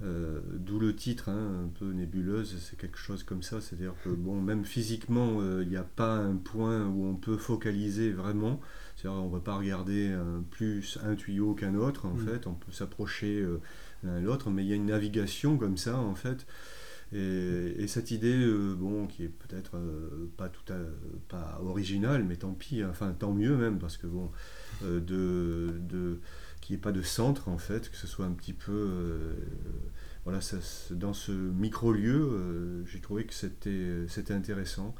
D'où 0.02 0.78
le 0.78 0.94
titre, 0.94 1.30
hein, 1.30 1.64
un 1.64 1.68
peu 1.68 1.90
nébuleuse, 1.90 2.58
c'est 2.60 2.78
quelque 2.78 2.98
chose 2.98 3.22
comme 3.22 3.42
ça. 3.42 3.62
C'est-à-dire 3.62 3.94
que 4.04 4.10
bon, 4.10 4.42
même 4.42 4.66
physiquement, 4.66 5.40
il 5.62 5.68
n'y 5.68 5.78
a 5.78 5.84
pas 5.84 6.16
un 6.16 6.36
point 6.36 6.86
où 6.86 7.06
on 7.06 7.14
peut 7.14 7.38
focaliser 7.38 8.12
vraiment. 8.12 8.60
C'est-à-dire 8.96 9.20
on 9.20 9.28
ne 9.28 9.32
va 9.32 9.40
pas 9.40 9.56
regarder 9.56 10.16
plus 10.50 10.98
un 11.04 11.14
tuyau 11.14 11.54
qu'un 11.54 11.74
autre, 11.74 12.06
en 12.06 12.14
mm. 12.14 12.26
fait, 12.26 12.46
on 12.46 12.54
peut 12.54 12.72
s'approcher 12.72 13.40
euh, 13.40 13.60
l'un 14.02 14.20
l'autre, 14.20 14.50
mais 14.50 14.64
il 14.64 14.68
y 14.68 14.72
a 14.72 14.76
une 14.76 14.86
navigation 14.86 15.58
comme 15.58 15.76
ça, 15.76 15.98
en 15.98 16.14
fait. 16.14 16.46
Et, 17.12 17.86
cette 17.86 18.10
idée, 18.10 18.34
euh, 18.34 18.74
bon, 18.74 19.06
qui 19.06 19.22
est 19.22 19.28
peut-être 19.28 19.76
euh, 19.76 20.28
pas 20.36 20.48
tout 20.48 20.72
à, 20.72 20.76
pas 21.28 21.60
originale, 21.62 22.24
mais 22.24 22.36
tant 22.36 22.52
pis, 22.52 22.84
enfin 22.84 23.14
tant 23.16 23.32
mieux 23.32 23.56
même, 23.56 23.78
parce 23.78 23.96
que 23.96 24.08
bon, 24.08 24.30
de, 24.82 25.00
de 25.78 26.20
qu'il 26.60 26.74
n'y 26.74 26.78
ait 26.78 26.82
pas 26.82 26.92
de 26.92 27.02
centre 27.02 27.48
en 27.48 27.58
fait, 27.58 27.90
que 27.90 27.96
ce 27.96 28.08
soit 28.08 28.26
un 28.26 28.32
petit 28.32 28.52
peu 28.52 29.36
voilà, 30.24 30.40
dans 30.90 31.12
ce 31.12 31.30
micro-lieu, 31.30 32.84
j'ai 32.86 33.00
trouvé 33.00 33.24
que 33.24 33.34
c'était 33.34 34.34
intéressant. 34.34 34.94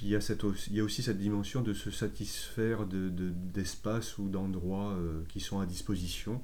Puis 0.00 0.06
il 0.06 0.12
y, 0.12 0.16
a 0.16 0.22
cette, 0.22 0.46
il 0.68 0.76
y 0.76 0.80
a 0.80 0.82
aussi 0.82 1.02
cette 1.02 1.18
dimension 1.18 1.60
de 1.60 1.74
se 1.74 1.90
satisfaire 1.90 2.86
d'espaces 2.86 4.16
de, 4.16 4.22
ou 4.22 4.28
d'endroits 4.30 4.96
qui 5.28 5.40
sont 5.40 5.60
à 5.60 5.66
disposition. 5.66 6.40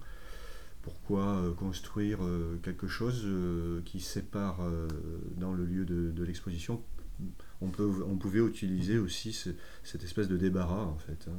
Pourquoi 0.83 1.43
construire 1.57 2.19
quelque 2.63 2.87
chose 2.87 3.27
qui 3.87 4.01
sépare 4.01 4.59
dans 5.39 5.55
le 5.55 5.65
lieu 5.65 5.87
de, 5.87 6.23
l'exposition? 6.23 6.83
On, 7.63 7.71
peut, 7.71 8.05
on 8.07 8.17
pouvait 8.17 8.41
utiliser 8.41 8.99
aussi 8.99 9.33
cette 9.33 10.05
espèce 10.05 10.29
de 10.29 10.37
débarras 10.37 10.85
en 10.85 10.99
fait. 10.99 11.27
Hein, 11.27 11.39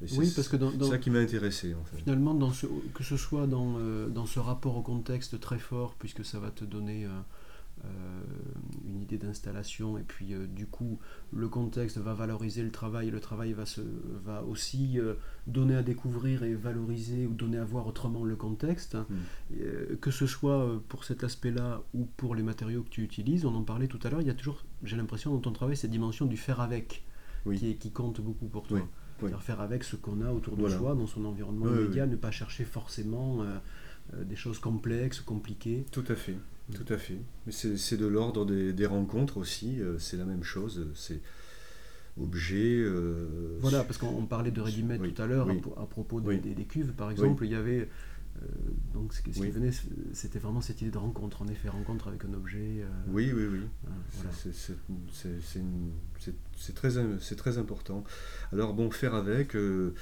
oui, 0.00 0.32
parce 0.34 0.48
que 0.48 0.56
c'est 0.56 0.84
ça 0.84 0.98
qui 0.98 1.10
m'a 1.10 1.18
intéressé. 1.18 1.74
En 1.74 1.84
fait. 1.84 1.96
Finalement, 1.98 2.34
dans 2.34 2.52
ce, 2.52 2.66
que 2.94 3.02
ce 3.02 3.16
soit 3.16 3.46
dans, 3.46 3.74
euh, 3.78 4.08
dans 4.08 4.26
ce 4.26 4.38
rapport 4.38 4.76
au 4.76 4.82
contexte 4.82 5.40
très 5.40 5.58
fort, 5.58 5.96
puisque 5.98 6.24
ça 6.24 6.38
va 6.38 6.50
te 6.50 6.64
donner 6.64 7.04
euh, 7.04 7.08
euh, 7.08 7.12
une 8.86 9.00
idée 9.02 9.18
d'installation, 9.18 9.98
et 9.98 10.02
puis 10.02 10.34
du 10.48 10.66
coup, 10.66 10.98
le 11.32 11.48
contexte 11.48 11.98
va 11.98 12.14
valoriser 12.14 12.62
le 12.62 12.70
travail, 12.70 13.08
et 13.08 13.10
le 13.10 13.20
travail 13.20 13.52
va, 13.52 13.66
se, 13.66 13.80
va 14.24 14.44
aussi 14.44 14.98
donner 15.46 15.76
à 15.76 15.82
découvrir 15.82 16.42
et 16.42 16.54
valoriser 16.54 17.26
ou 17.26 17.34
donner 17.34 17.58
à 17.58 17.64
voir 17.64 17.86
autrement 17.86 18.24
le 18.24 18.36
contexte. 18.36 18.96
Hmm. 18.96 19.96
que 20.00 20.10
ce 20.10 20.26
soit 20.26 20.82
pour 20.88 21.04
cet 21.04 21.24
aspect-là 21.24 21.82
ou 21.94 22.06
pour 22.16 22.34
les 22.34 22.42
matériaux 22.42 22.82
que 22.82 22.90
tu 22.90 23.02
utilises, 23.02 23.44
on 23.44 23.54
en 23.54 23.62
parlait 23.62 23.88
tout 23.88 24.00
à 24.02 24.10
l'heure, 24.10 24.20
il 24.20 24.26
y 24.26 24.30
a 24.30 24.34
toujours, 24.34 24.64
j'ai 24.82 24.96
l'impression, 24.96 25.32
dans 25.32 25.40
ton 25.40 25.52
travail, 25.52 25.76
cette 25.76 25.90
dimension 25.90 26.26
du 26.26 26.36
faire 26.36 26.60
avec, 26.60 27.04
qui, 27.54 27.76
qui 27.76 27.90
compte 27.90 28.20
beaucoup 28.20 28.46
pour 28.46 28.66
toi 28.66 28.80
faire 29.40 29.60
avec 29.60 29.84
ce 29.84 29.96
qu'on 29.96 30.20
a 30.20 30.30
autour 30.30 30.56
de 30.56 30.68
soi, 30.68 30.94
dans 30.94 31.06
son 31.06 31.24
environnement 31.24 31.66
immédiat, 31.66 32.06
ne 32.06 32.16
pas 32.16 32.30
chercher 32.30 32.64
forcément 32.64 33.42
euh, 33.42 33.58
euh, 34.14 34.24
des 34.24 34.36
choses 34.36 34.58
complexes, 34.58 35.20
compliquées. 35.20 35.84
Tout 35.90 36.04
à 36.08 36.14
fait, 36.14 36.32
mm. 36.32 36.40
Tout 36.74 36.92
à 36.92 36.98
fait. 36.98 37.18
Mais 37.46 37.52
c'est 37.52 37.96
de 37.96 38.06
l'ordre 38.06 38.44
des, 38.44 38.86
rencontres 38.86 39.38
aussi, 39.38 39.80
euh, 39.80 39.98
c'est 39.98 40.16
la 40.16 40.24
même 40.24 40.44
chose. 40.44 40.86
C'est 40.94 41.20
objet. 42.20 42.84
voilà, 43.60 43.84
parce 43.84 43.98
qu'on 43.98 44.26
parlait 44.26 44.50
de 44.50 44.60
ready 44.60 44.84
tout 44.84 45.22
à 45.22 45.26
l'heure 45.26 45.48
à, 45.76 45.86
propos 45.86 46.20
des, 46.20 46.64
cuves, 46.64 46.92
par 46.92 47.10
exemple, 47.10 47.44
il 47.44 47.52
y 47.52 47.54
avait 47.54 47.88
euh, 48.42 48.46
donc 48.94 49.14
ce, 49.14 49.22
qui 49.22 49.30
venait, 49.30 49.70
c'était 50.12 50.38
vraiment 50.38 50.60
cette 50.60 50.80
idée 50.82 50.90
de 50.90 50.98
rencontre, 50.98 51.42
en 51.42 51.48
effet, 51.48 51.68
rencontre 51.68 52.08
avec 52.08 52.24
un 52.24 52.34
objet. 52.34 52.82
Euh, 52.82 52.86
oui, 53.08 53.32
oui, 53.32 53.46
oui. 53.46 53.60
C'est 56.56 56.74
très, 56.74 56.90
très 57.36 57.58
important. 57.58 58.04
Alors 58.52 58.74
bon, 58.74 58.90
faire 58.90 59.14
avec, 59.14 59.56
euh, 59.56 59.94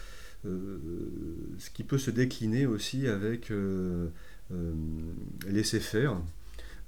ce 0.45 1.71
qui 1.71 1.85
peut 1.85 1.99
se 1.99 2.11
décliner 2.11 2.67
aussi 2.67 3.07
avec 3.07 3.53
laisser 5.49 5.81
faire. 5.81 6.21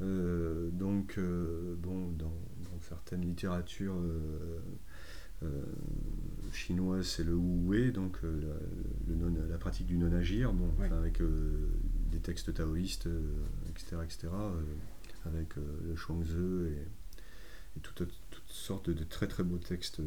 Donc, 0.01 1.19
bon, 1.19 2.11
dans, 2.13 2.27
dans 2.27 2.81
certaines 2.81 3.23
littératures 3.23 3.97
euh, 5.45 5.63
chinoise, 6.53 7.07
c'est 7.07 7.23
le 7.23 7.35
Wu 7.35 7.93
donc 7.93 8.19
euh, 8.25 8.41
la, 9.07 9.47
la, 9.47 9.59
pratique 9.59 9.87
du 9.87 9.97
non-agir, 9.97 10.53
bon, 10.53 10.69
avec 10.83 11.21
euh, 11.21 11.71
des 12.11 12.19
textes 12.19 12.53
taoïstes, 12.53 13.09
etc., 13.71 13.99
etc., 14.03 14.29
avec 15.27 15.55
le 15.57 15.95
Chuangzi 15.95 16.35
et, 16.35 17.77
et 17.77 17.81
toutes, 17.83 18.03
sortes 18.49 18.91
de, 18.91 19.05
très 19.05 19.29
très 19.29 19.45
beaux 19.45 19.59
textes 19.59 20.01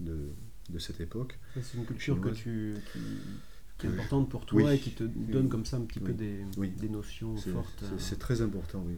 de, 0.00 0.28
de 0.68 0.78
cette 0.78 1.00
époque. 1.00 1.38
C'est 1.62 1.78
une 1.78 1.86
culture 1.86 2.20
que 2.20 2.28
tu, 2.30 2.74
qui, 2.92 2.98
est 3.84 3.90
importante 3.90 4.28
pour 4.28 4.46
toi 4.46 4.74
et 4.74 4.78
qui 4.78 4.92
te 4.92 5.04
donne 5.04 5.48
comme 5.48 5.64
ça 5.64 5.76
un 5.76 5.82
petit 5.82 6.00
peu 6.00 6.12
des, 6.12 6.44
des 6.56 6.88
notions 6.88 7.36
fortes. 7.36 7.84
C'est 7.98 8.18
très 8.18 8.42
important, 8.42 8.84
oui. 8.86 8.96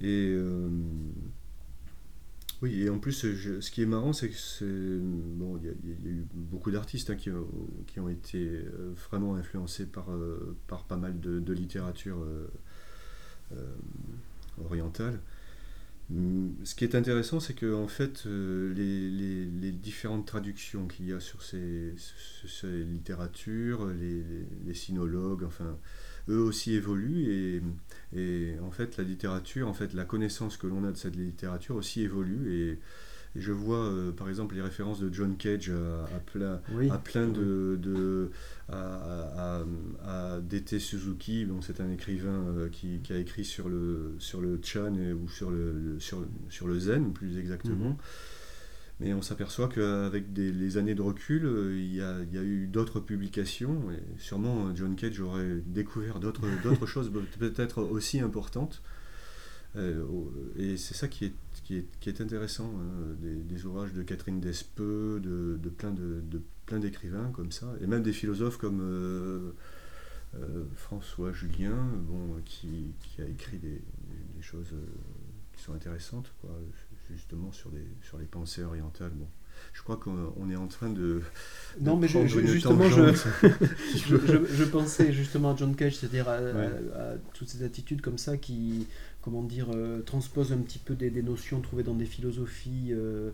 Et 0.00 0.36
oui, 2.64 2.82
et 2.82 2.88
en 2.88 2.98
plus, 2.98 3.12
ce 3.12 3.70
qui 3.70 3.82
est 3.82 3.86
marrant, 3.86 4.14
c'est 4.14 4.30
que 4.30 4.98
bon, 5.02 5.58
il 5.58 5.66
y, 5.66 5.68
a 5.68 6.10
eu 6.10 6.24
beaucoup 6.32 6.70
d'artistes 6.70 7.10
hein, 7.10 7.16
qui, 7.16 7.30
ont, 7.30 7.46
qui, 7.86 8.00
ont, 8.00 8.08
été 8.08 8.38
euh, 8.38 8.94
vraiment 9.10 9.34
influencés 9.34 9.84
par, 9.84 10.10
euh, 10.10 10.56
par 10.66 10.84
pas 10.84 10.96
mal 10.96 11.20
de, 11.20 11.52
littérature 11.52 12.24
euh, 12.24 13.66
orientale. 14.64 15.20
Hum, 16.10 16.54
ce 16.64 16.74
qui 16.74 16.84
est 16.84 16.94
intéressant, 16.94 17.40
c'est 17.40 17.54
que 17.54 17.74
en 17.74 17.88
fait, 17.88 18.24
les, 18.26 19.10
les, 19.10 19.72
différentes 19.72 20.26
traductions 20.26 20.86
qu'il 20.86 21.08
y 21.08 21.12
a 21.12 21.20
sur 21.20 21.42
ces, 21.42 21.94
littératures, 22.64 23.86
les, 23.86 24.22
les, 24.66 24.74
sinologues, 24.74 25.44
enfin, 25.44 25.78
eux 26.28 26.40
aussi 26.40 26.74
évoluent 26.74 27.30
et, 27.30 27.62
et, 28.18 28.58
en 28.60 28.70
fait 28.70 28.98
la 28.98 29.04
littérature, 29.04 29.66
en 29.66 29.74
fait 29.74 29.94
la 29.94 30.04
connaissance 30.04 30.58
que 30.58 30.66
l'on 30.66 30.84
a 30.84 30.92
de 30.92 30.96
cette 30.96 31.16
littérature 31.16 31.76
aussi 31.76 32.02
évolue 32.02 32.52
et, 32.52 32.80
je 33.36 33.52
vois 33.52 33.84
euh, 33.84 34.12
par 34.12 34.28
exemple 34.28 34.54
les 34.54 34.62
références 34.62 35.00
de 35.00 35.12
John 35.12 35.36
Cage 35.36 35.70
à, 35.70 36.18
plein, 36.20 36.60
à 36.90 36.98
plein 36.98 37.26
de, 37.26 37.78
de 37.80 38.30
à, 38.68 39.64
à, 40.04 40.40
DT 40.40 40.78
Suzuki, 40.78 41.44
bon, 41.44 41.60
c'est 41.60 41.80
un 41.80 41.90
écrivain 41.90 42.44
euh, 42.48 42.68
qui, 42.68 43.00
qui, 43.02 43.12
a 43.12 43.18
écrit 43.18 43.44
sur 43.44 43.68
le, 43.68 44.14
sur 44.18 44.40
le 44.40 44.60
Chan 44.62 44.94
ou 44.94 45.28
sur 45.28 45.50
le, 45.50 45.96
sur, 45.98 46.24
sur, 46.48 46.66
le 46.66 46.78
Zen 46.78 47.12
plus 47.12 47.38
exactement. 47.38 47.90
Mhm. 47.90 47.96
Mais 49.00 49.12
on 49.12 49.22
s'aperçoit 49.22 49.68
qu'avec 49.68 50.24
les 50.36 50.76
années 50.76 50.94
de 50.94 51.02
recul, 51.02 51.44
euh, 51.44 51.76
il 51.76 51.94
y 51.94 52.00
a, 52.00 52.42
eu 52.42 52.68
d'autres 52.68 53.00
publications, 53.00 53.90
et 53.90 54.20
sûrement 54.20 54.74
John 54.74 54.94
Cage 54.94 55.20
aurait 55.20 55.62
découvert 55.66 56.20
d'autres 56.20 56.46
choses 56.86 57.10
peut-être 57.38 57.82
aussi 57.82 58.20
importantes. 58.20 58.82
Euh, 59.76 60.04
et 60.56 60.76
c'est 60.76 60.94
ça 60.94 61.08
qui 61.08 61.26
est, 61.26 61.32
qui 61.64 61.78
est, 61.78 61.86
qui 62.00 62.08
est 62.08 62.20
intéressant, 62.20 62.72
hein, 62.78 63.16
des, 63.20 63.66
ouvrages 63.66 63.92
de 63.92 64.02
Catherine 64.02 64.40
Despeux, 64.40 65.20
de, 65.20 65.58
de 65.60 65.68
plein 65.68 65.90
de, 65.90 66.22
plein 66.66 66.78
d'écrivains 66.78 67.30
comme 67.32 67.50
ça, 67.50 67.74
et 67.80 67.86
même 67.86 68.02
des 68.02 68.12
philosophes 68.12 68.56
comme 68.56 69.52
François 70.76 71.32
Julien, 71.32 71.88
bon, 72.08 72.40
qui, 72.44 72.92
qui, 73.00 73.22
a 73.22 73.26
écrit 73.26 73.58
des, 73.58 73.82
des 74.36 74.42
choses 74.42 74.74
qui 75.56 75.62
sont 75.62 75.74
intéressantes. 75.74 76.32
Quoi 76.40 76.50
justement 77.10 77.52
sur 77.52 77.70
les, 77.70 77.86
sur 78.02 78.18
les 78.18 78.24
pensées 78.24 78.62
orientales. 78.62 79.12
Bon. 79.14 79.26
Je 79.72 79.82
crois 79.82 79.96
qu'on 79.96 80.50
est 80.50 80.56
en 80.56 80.66
train 80.66 80.90
de. 80.90 81.22
non, 81.80 81.96
mais 81.96 82.08
je, 82.08 82.26
justement, 82.26 82.84
je, 82.90 84.16
je, 84.16 84.64
pensais 84.64 85.12
justement 85.12 85.52
à 85.52 85.56
John 85.56 85.76
Cage, 85.76 85.96
c'est-à-dire 85.96 86.28
à, 86.28 86.38
toutes 87.34 87.48
ces 87.48 87.62
attitudes 87.62 88.00
comme 88.00 88.18
ça 88.18 88.36
qui, 88.36 88.88
comment 89.24 89.42
dire, 89.42 89.70
euh, 89.70 90.02
transposent 90.02 90.52
un 90.52 90.58
petit 90.58 90.78
peu 90.78 90.94
des, 90.94 91.08
des, 91.08 91.22
notions 91.22 91.62
trouvées 91.62 91.82
dans 91.82 91.94
des 91.94 92.04
philosophies. 92.04 92.88
Euh, 92.90 93.30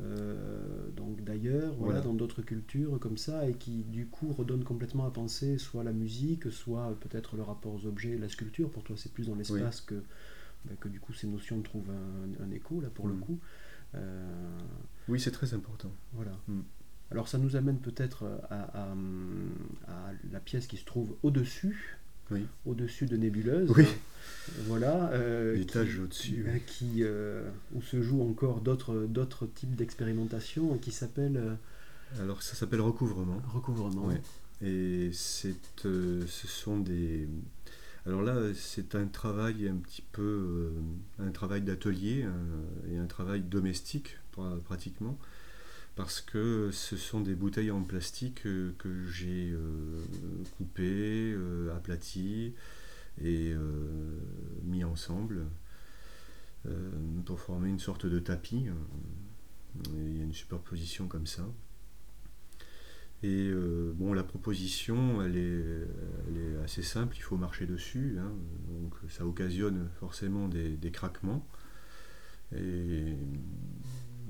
euh, 0.00 0.88
donc 0.96 1.22
d'ailleurs, 1.22 1.74
voilà, 1.74 2.00
dans 2.00 2.14
d'autres 2.14 2.40
cultures 2.40 2.98
comme 2.98 3.18
ça, 3.18 3.46
et 3.46 3.52
qui 3.52 3.82
du 3.82 4.06
coup 4.06 4.32
redonnent 4.32 4.64
complètement 4.64 5.06
à 5.06 5.10
penser 5.10 5.58
soit 5.58 5.84
la 5.84 5.92
musique, 5.92 6.50
soit 6.50 6.96
peut-être 7.00 7.36
le 7.36 7.42
rapport 7.42 7.74
aux 7.74 7.84
objets, 7.84 8.16
la 8.16 8.30
sculpture. 8.30 8.70
Pour 8.70 8.82
toi, 8.84 8.96
c'est 8.96 9.12
plus 9.12 9.26
dans 9.26 9.34
l'espace 9.34 9.82
que 9.82 10.02
bah, 10.64 10.72
que 10.80 10.88
du 10.88 10.98
coup 10.98 11.12
ces 11.12 11.26
notions 11.26 11.60
trouvent 11.60 11.92
un, 12.40 12.50
écho 12.50 12.80
là 12.80 12.88
pour 12.88 13.06
le 13.06 13.14
mm. 13.14 13.20
coup. 13.20 13.38
Euh, 13.96 14.58
oui, 15.08 15.20
c'est 15.20 15.30
très 15.30 15.52
important. 15.52 15.92
Voilà. 16.14 16.32
Mm. 16.48 16.60
Alors 17.10 17.28
ça 17.28 17.36
nous 17.36 17.54
amène 17.54 17.78
peut-être 17.78 18.24
à, 18.50 18.94
la 20.32 20.40
pièce 20.40 20.66
qui 20.66 20.78
se 20.78 20.86
trouve 20.86 21.16
au-dessus, 21.22 21.97
oui. 22.30 22.46
au-dessus 22.66 23.06
de 23.06 23.16
Nébuleuse. 23.16 23.70
Oui. 23.76 23.84
Voilà. 24.66 25.10
Euh, 25.12 25.54
L'étage 25.54 25.98
au-dessus. 25.98 26.46
Qui, 26.66 27.02
euh, 27.02 27.48
où 27.74 27.82
se 27.82 28.02
jouent 28.02 28.22
encore 28.22 28.60
d'autres, 28.60 29.06
d'autres 29.08 29.46
types 29.46 29.74
d'expérimentations 29.74 30.76
qui 30.78 30.92
s'appellent... 30.92 31.56
Alors 32.20 32.42
ça 32.42 32.54
s'appelle 32.54 32.80
recouvrement. 32.80 33.40
Recouvrement. 33.52 34.10
Et 34.62 35.10
c'est, 35.12 35.54
ce 35.76 36.26
sont 36.26 36.78
des, 36.78 37.28
alors 38.08 38.22
là, 38.22 38.40
c'est 38.54 38.94
un 38.94 39.06
travail 39.06 39.68
un 39.68 39.76
petit 39.76 40.02
peu, 40.12 40.22
euh, 40.22 40.70
un 41.18 41.30
travail 41.30 41.60
d'atelier 41.60 42.24
euh, 42.24 42.94
et 42.94 42.96
un 42.96 43.04
travail 43.04 43.42
domestique 43.42 44.16
pratiquement, 44.64 45.18
parce 45.98 46.20
que 46.20 46.70
ce 46.70 46.96
sont 46.96 47.20
des 47.20 47.34
bouteilles 47.34 47.72
en 47.72 47.82
plastique 47.82 48.46
euh, 48.46 48.72
que 48.78 49.04
j'ai 49.08 49.52
coupées, 50.56 51.36
aplaties 51.76 52.54
et 53.20 53.52
mis 54.62 54.84
ensemble 54.84 55.44
pour 57.26 57.40
former 57.40 57.68
une 57.68 57.80
sorte 57.80 58.06
de 58.06 58.20
tapis. 58.20 58.68
il 59.92 60.16
y 60.16 60.20
a 60.20 60.24
une 60.24 60.32
superposition 60.32 61.08
comme 61.08 61.26
ça. 61.26 61.42
Et 63.24 63.48
euh, 63.48 63.92
bon, 63.96 64.12
la 64.12 64.22
proposition, 64.22 65.20
elle 65.22 65.36
est, 65.36 66.62
assez 66.62 66.82
simple, 66.82 67.16
il 67.16 67.22
faut 67.22 67.36
marcher 67.36 67.66
dessus, 67.66 68.18
hein. 68.20 68.32
donc 68.68 68.94
ça 69.08 69.26
occasionne 69.26 69.88
forcément 69.98 70.46
des, 70.46 70.90
craquements. 70.92 71.44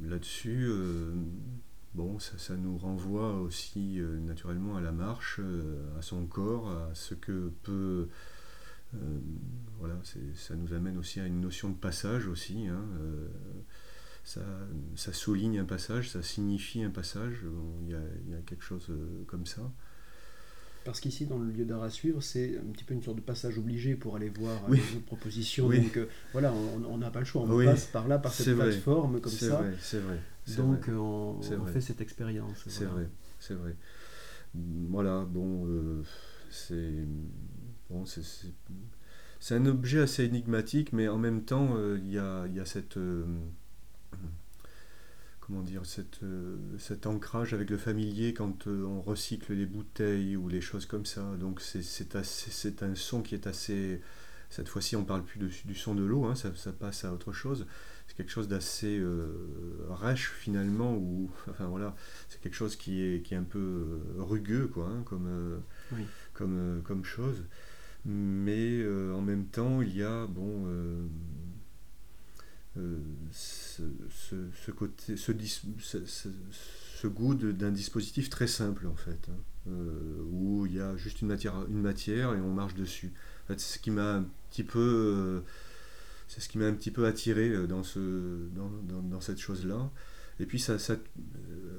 Là-dessus, 0.03 0.67
euh, 0.69 1.13
bon, 1.95 2.19
ça, 2.19 2.39
ça, 2.39 2.57
nous 2.57 2.79
renvoie 2.79 3.41
aussi 3.41 4.01
euh, 4.01 4.19
naturellement 4.21 4.77
à 4.77 4.81
la 4.81 4.93
marche, 4.93 5.41
à 5.99 6.03
son 6.03 6.27
corps, 6.27 6.71
à 6.71 6.95
ce 6.95 7.15
que 7.15 7.53
peut 7.63 8.09
voilà, 9.79 10.01
ça 10.35 10.57
nous 10.57 10.73
amène 10.73 10.97
aussi 10.97 11.21
à 11.21 11.27
une 11.27 11.43
notion 11.43 11.69
de 11.69 11.77
passage 11.77 12.27
aussi. 12.27 12.69
Hein, 12.69 12.87
ça, 14.25 14.41
ça, 14.97 15.13
souligne 15.13 15.59
un 15.59 15.67
passage, 15.67 16.09
ça 16.11 16.23
signifie 16.23 16.83
un 16.83 16.91
passage. 16.91 17.45
Il 17.83 17.91
y, 17.91 18.35
a 18.35 18.41
quelque 18.47 18.65
chose 18.65 18.91
comme 19.27 19.45
ça. 19.45 19.71
Parce 20.89 21.01
qu'ici, 21.01 21.27
dans 21.27 21.37
le 21.37 21.51
lieu 21.51 21.67
d'art 21.67 21.83
à 21.83 21.91
suivre, 21.91 22.23
c'est 22.23 22.57
un 22.57 22.73
petit 22.73 22.83
peu 22.83 22.95
une 22.95 23.03
sorte 23.03 23.19
de 23.19 23.23
passage 23.23 23.59
obligé 23.59 23.95
pour 23.95 24.17
aller 24.17 24.31
voir 24.31 24.71
les 24.71 24.79
autres 24.79 25.05
propositions. 25.05 25.69
Donc 25.69 25.99
voilà, 26.33 26.51
on 26.51 26.97
n'a 26.97 27.11
pas 27.11 27.19
le 27.19 27.27
choix, 27.27 27.43
on 27.43 27.65
passe 27.65 27.85
par 27.85 28.09
là, 28.09 28.19
par 28.19 28.33
cette 28.33 28.57
plateforme 28.57 29.21
comme 29.21 29.31
ça. 29.31 29.63
C'est 29.81 29.99
vrai, 29.99 30.19
Donc 30.57 30.89
on, 30.89 31.43
fait 31.67 31.83
cette 31.83 32.01
expérience. 32.01 32.65
C'est 32.69 32.87
vrai, 32.87 33.07
c'est 33.39 33.53
vrai. 33.53 33.77
Voilà, 34.55 35.27
bon, 35.29 35.67
euh, 35.67 36.03
c'est 36.51 37.05
bon, 37.91 38.05
c'est 38.07 39.55
un 39.55 39.67
objet 39.67 40.01
assez 40.01 40.25
énigmatique, 40.25 40.95
mais 40.95 41.07
en 41.09 41.19
même 41.19 41.45
temps, 41.45 41.77
euh, 41.77 41.99
il 42.03 42.11
y, 42.11 42.19
a, 42.19 42.47
y, 42.47 42.61
a, 42.61 42.65
cette 42.65 42.97
euh, 42.97 43.27
comment 45.49 45.63
dire, 45.63 45.87
cette, 45.87 46.23
euh, 46.23 46.57
cet 46.79 47.07
ancrage 47.07 47.55
avec 47.55 47.71
le 47.71 47.79
familier 47.79 48.35
quand 48.35 48.67
euh, 48.67 48.85
on 48.85 49.01
recycle 49.01 49.55
les 49.55 49.65
bouteilles 49.65 50.37
ou 50.37 50.49
les 50.49 50.61
choses 50.61 50.85
comme 50.85 51.07
ça. 51.07 51.23
Donc 51.41 51.63
c'est 51.63 52.83
un 52.83 52.95
son 52.95 53.23
qui 53.23 53.35
est 53.35 53.47
assez... 53.47 54.01
Cette 54.51 54.69
fois-ci, 54.69 54.97
on 54.97 55.05
parle 55.05 55.25
plus 55.25 55.39
du 55.39 55.75
son 55.75 55.95
de 55.95 56.03
l'eau, 56.03 56.25
hein, 56.25 56.35
ça, 56.35 56.55
ça, 56.55 56.73
passe 56.73 57.05
à 57.05 57.13
autre 57.13 57.33
chose. 57.33 57.67
C'est 58.07 58.17
quelque 58.17 58.31
chose 58.31 58.49
d'assez 58.49 58.99
euh, 58.99 59.87
rêche 59.91 60.31
finalement, 60.39 60.95
ou 60.95 61.31
enfin 61.51 61.67
voilà, 61.67 61.95
c'est 62.29 62.41
quelque 62.41 62.55
chose 62.55 62.77
qui 62.77 63.03
est, 63.03 63.23
qui 63.23 63.35
est 63.35 63.39
un 63.39 63.43
peu 63.43 64.01
rugueux, 64.17 64.69
quoi, 64.69 64.87
hein, 64.87 65.03
comme, 65.05 65.63
comme, 66.33 66.83
comme 66.83 67.05
chose. 67.05 67.45
Mais 68.07 68.83
en 69.13 69.21
même 69.21 69.45
temps, 69.45 69.83
il 69.83 69.95
y 69.95 70.03
a, 70.03 70.27
bon, 70.27 70.67
euh, 72.79 72.99
ce, 73.33 74.71
côté, 74.71 75.17
ce, 75.17 77.07
goût 77.07 77.35
d'un 77.35 77.71
dispositif 77.71 78.31
très 78.31 78.47
simple 78.47 78.87
en 78.87 78.95
fait, 78.95 79.29
hein, 79.29 79.37
euh, 79.69 80.23
où 80.31 80.67
il 80.67 80.75
y 80.75 80.81
a 80.81 80.97
juste 80.97 81.21
une 81.23 81.29
matière, 81.29 81.55
une 81.69 81.81
matière 81.81 82.35
et 82.35 82.41
on 82.41 82.53
marche 82.53 82.75
dessus. 82.75 83.13
En 83.51 83.57
ce 83.57 83.79
qui 83.79 83.91
m'a 83.91 84.17
un 84.17 84.27
petit 84.51 84.65
peu, 84.65 84.79
euh, 84.79 85.41
c'est 86.29 86.41
ce 86.41 86.49
qui 86.49 86.59
m'a 86.59 86.67
un 86.67 86.75
petit 86.75 86.91
peu 86.91 87.07
attiré 87.07 87.67
dans 87.67 87.83
ce, 87.83 88.49
dans, 88.55 88.71
dans, 89.03 89.21
cette 89.21 89.39
chose-là. 89.39 89.91
Et 90.41 90.47
puis 90.47 90.61
ça, 90.61 90.77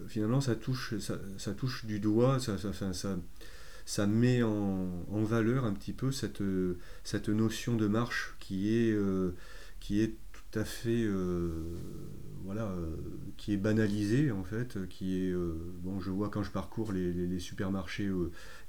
finalement, 0.07 0.41
ça 0.41 0.55
touche, 0.55 0.95
ça, 0.99 1.53
touche 1.53 1.85
du 1.85 1.99
doigt, 1.99 2.39
ça, 2.39 2.57
ça, 2.57 2.93
ça 3.85 4.07
met 4.07 4.43
en, 4.43 5.05
en, 5.09 5.23
valeur 5.23 5.65
un 5.65 5.73
petit 5.73 5.93
peu 5.93 6.11
cette, 6.11 6.43
cette 7.03 7.29
notion 7.29 7.75
de 7.75 7.87
marche 7.87 8.35
qui 8.39 8.73
est, 8.73 8.97
qui 9.79 10.01
est 10.01 10.15
tout 10.51 10.59
à 10.59 10.63
fait 10.63 11.03
euh, 11.03 11.51
voilà 12.43 12.63
euh, 12.63 12.95
qui 13.37 13.53
est 13.53 13.57
banalisé 13.57 14.31
en 14.31 14.43
fait 14.43 14.87
qui 14.89 15.23
est 15.23 15.31
euh, 15.31 15.53
bon 15.83 15.99
je 15.99 16.09
vois 16.09 16.29
quand 16.29 16.43
je 16.43 16.51
parcours 16.51 16.91
les, 16.91 17.39
supermarchés 17.39 18.09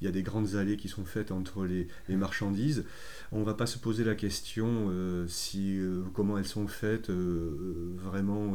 il 0.01 0.05
y 0.05 0.09
a 0.09 0.11
des 0.11 0.23
grandes 0.23 0.55
allées 0.57 0.77
qui 0.77 0.89
sont 0.89 1.05
faites 1.05 1.33
entre 1.33 1.65
les, 1.65 1.89
marchandises. 2.09 2.85
On 3.33 3.43
va 3.43 3.55
pas 3.55 3.67
se 3.67 3.79
poser 3.79 4.05
la 4.05 4.15
question 4.15 4.93
si 5.27 5.81
comment 6.15 6.39
elles 6.39 6.47
sont 6.47 6.69
faites 6.69 7.11
vraiment 7.11 8.55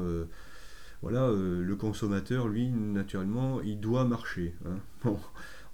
voilà 1.01 1.29
le 1.31 1.75
consommateur 1.75 2.47
lui 2.47 2.69
naturellement 2.69 3.61
il 3.61 3.79
doit 3.79 4.05
marcher 4.05 4.53
hein. 4.65 5.17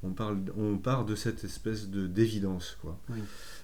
On 0.03 0.11
parle 0.11 0.39
on 0.57 0.77
part 0.77 1.05
de 1.05 1.15
cette 1.15 1.43
espèce 1.43 1.89
de 1.89 2.07
d'évidence 2.07 2.77
quoi 2.81 2.99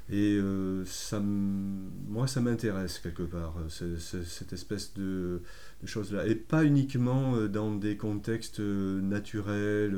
et 0.09 0.37
euh, 0.37 0.85
ça, 0.85 1.19
moi, 1.19 2.27
ça 2.27 2.39
m'intéresse 2.39 2.99
quelque 2.99 3.23
part, 3.23 3.55
euh, 3.59 3.97
cette 3.97 4.53
espèce 4.53 4.93
de, 4.93 5.41
de 5.81 5.87
choses-là. 5.87 6.25
Et 6.27 6.35
pas 6.35 6.63
uniquement 6.63 7.35
euh, 7.35 7.49
dans 7.49 7.75
des 7.75 7.97
contextes 7.97 8.59
naturels, 8.59 9.97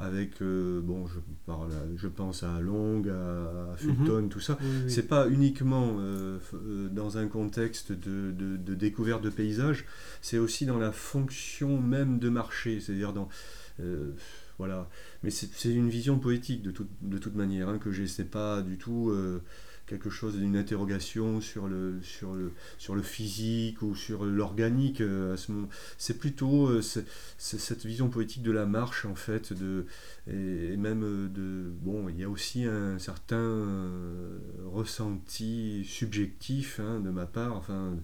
avec, 0.00 0.42
bon, 0.42 1.06
je, 1.06 1.18
parle, 1.46 1.70
je 1.96 2.08
pense 2.08 2.42
à 2.42 2.60
Long, 2.60 3.02
à, 3.08 3.76
Fulton, 3.76 4.22
mhm. 4.22 4.28
tout 4.28 4.40
ça. 4.40 4.58
C'est 4.88 5.06
pas 5.06 5.28
uniquement 5.28 5.96
dans 6.90 7.18
un 7.18 7.26
contexte 7.26 7.92
de, 7.92 8.30
de, 8.30 8.56
de 8.56 8.74
découverte 8.74 9.22
de 9.22 9.30
paysages, 9.30 9.86
c'est 10.20 10.38
aussi 10.38 10.66
dans 10.66 10.78
la 10.78 10.92
fonction 10.92 11.80
même 11.80 12.18
de 12.18 12.28
marché, 12.28 12.80
c'est-à-dire 12.80 13.12
dans 13.12 13.28
voilà. 14.58 14.88
Mais 15.22 15.30
c'est 15.30 15.72
une 15.72 15.88
vision 15.88 16.18
poétique 16.18 16.62
de, 16.62 16.74
de 17.02 17.18
toute 17.18 17.36
manière 17.36 17.68
hein, 17.68 17.78
que 17.78 17.92
j'ai. 17.92 18.08
C'est 18.08 18.24
pas 18.24 18.60
du 18.60 18.76
tout 18.76 19.10
euh, 19.10 19.40
quelque 19.86 20.10
chose 20.10 20.36
d'une 20.36 20.56
interrogation 20.56 21.40
sur 21.40 21.68
le, 21.68 22.00
sur, 22.02 22.34
le, 22.34 22.52
sur 22.76 22.96
le 22.96 23.02
physique 23.02 23.82
ou 23.82 23.94
sur 23.94 24.24
l'organique. 24.24 25.00
Euh, 25.00 25.36
c'est 25.96 26.18
plutôt 26.18 26.66
euh, 26.66 26.82
cette 26.82 27.86
vision 27.86 28.08
poétique 28.08 28.42
de 28.42 28.50
la 28.50 28.66
marche 28.66 29.04
en 29.04 29.14
fait, 29.14 29.52
de, 29.52 29.86
et, 30.26 30.76
même 30.76 31.30
de 31.32 31.70
bon, 31.80 32.08
il 32.08 32.18
y 32.18 32.24
a 32.24 32.28
aussi 32.28 32.64
un 32.64 32.98
certain 32.98 33.64
ressenti 34.66 35.84
subjectif 35.84 36.80
hein, 36.80 36.98
de 36.98 37.10
ma 37.10 37.26
part. 37.26 37.56
Enfin, 37.56 37.96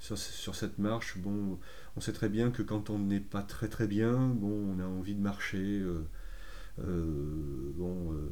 sur, 0.00 0.18
sur, 0.18 0.54
cette 0.54 0.78
marche, 0.78 1.18
bon, 1.18 1.58
on 2.00 2.02
sait 2.02 2.14
très 2.14 2.30
bien 2.30 2.50
que 2.50 2.62
quand 2.62 2.88
on 2.88 2.98
n'est 2.98 3.20
pas 3.20 3.42
très 3.42 3.68
très 3.68 3.86
bien, 3.86 4.14
on 4.42 4.80
a 4.80 4.86
envie 4.86 5.14
de 5.14 5.20
marcher. 5.20 5.58
Euh, 5.58 6.02
euh, 6.78 7.74
euh, 7.78 8.30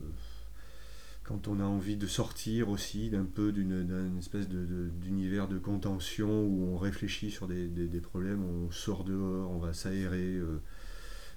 quand 1.22 1.48
on 1.48 1.60
a 1.60 1.64
envie 1.64 1.98
de 1.98 2.06
sortir 2.06 2.70
aussi 2.70 3.10
d'un 3.10 3.26
peu 3.26 3.52
d'une 3.52 4.16
espèce 4.18 4.48
d'univers 4.48 5.48
de, 5.48 5.58
contention 5.58 6.46
où 6.46 6.70
on 6.72 6.78
réfléchit 6.78 7.30
sur 7.30 7.46
des, 7.46 8.00
problèmes, 8.00 8.42
on 8.42 8.70
sort 8.70 9.04
dehors, 9.04 9.50
on 9.50 9.58
va 9.58 9.74
s'aérer. 9.74 10.40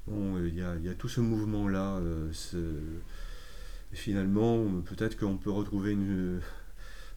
bon, 0.07 0.41
il 0.41 0.55
y 0.55 0.61
a, 0.61 0.93
tout 0.97 1.09
ce 1.09 1.19
mouvement-là. 1.19 1.99
finalement, 3.91 4.81
peut-être 4.85 5.19
qu'on 5.19 5.35
peut 5.35 5.51
retrouver 5.51 5.91
une 5.91 6.39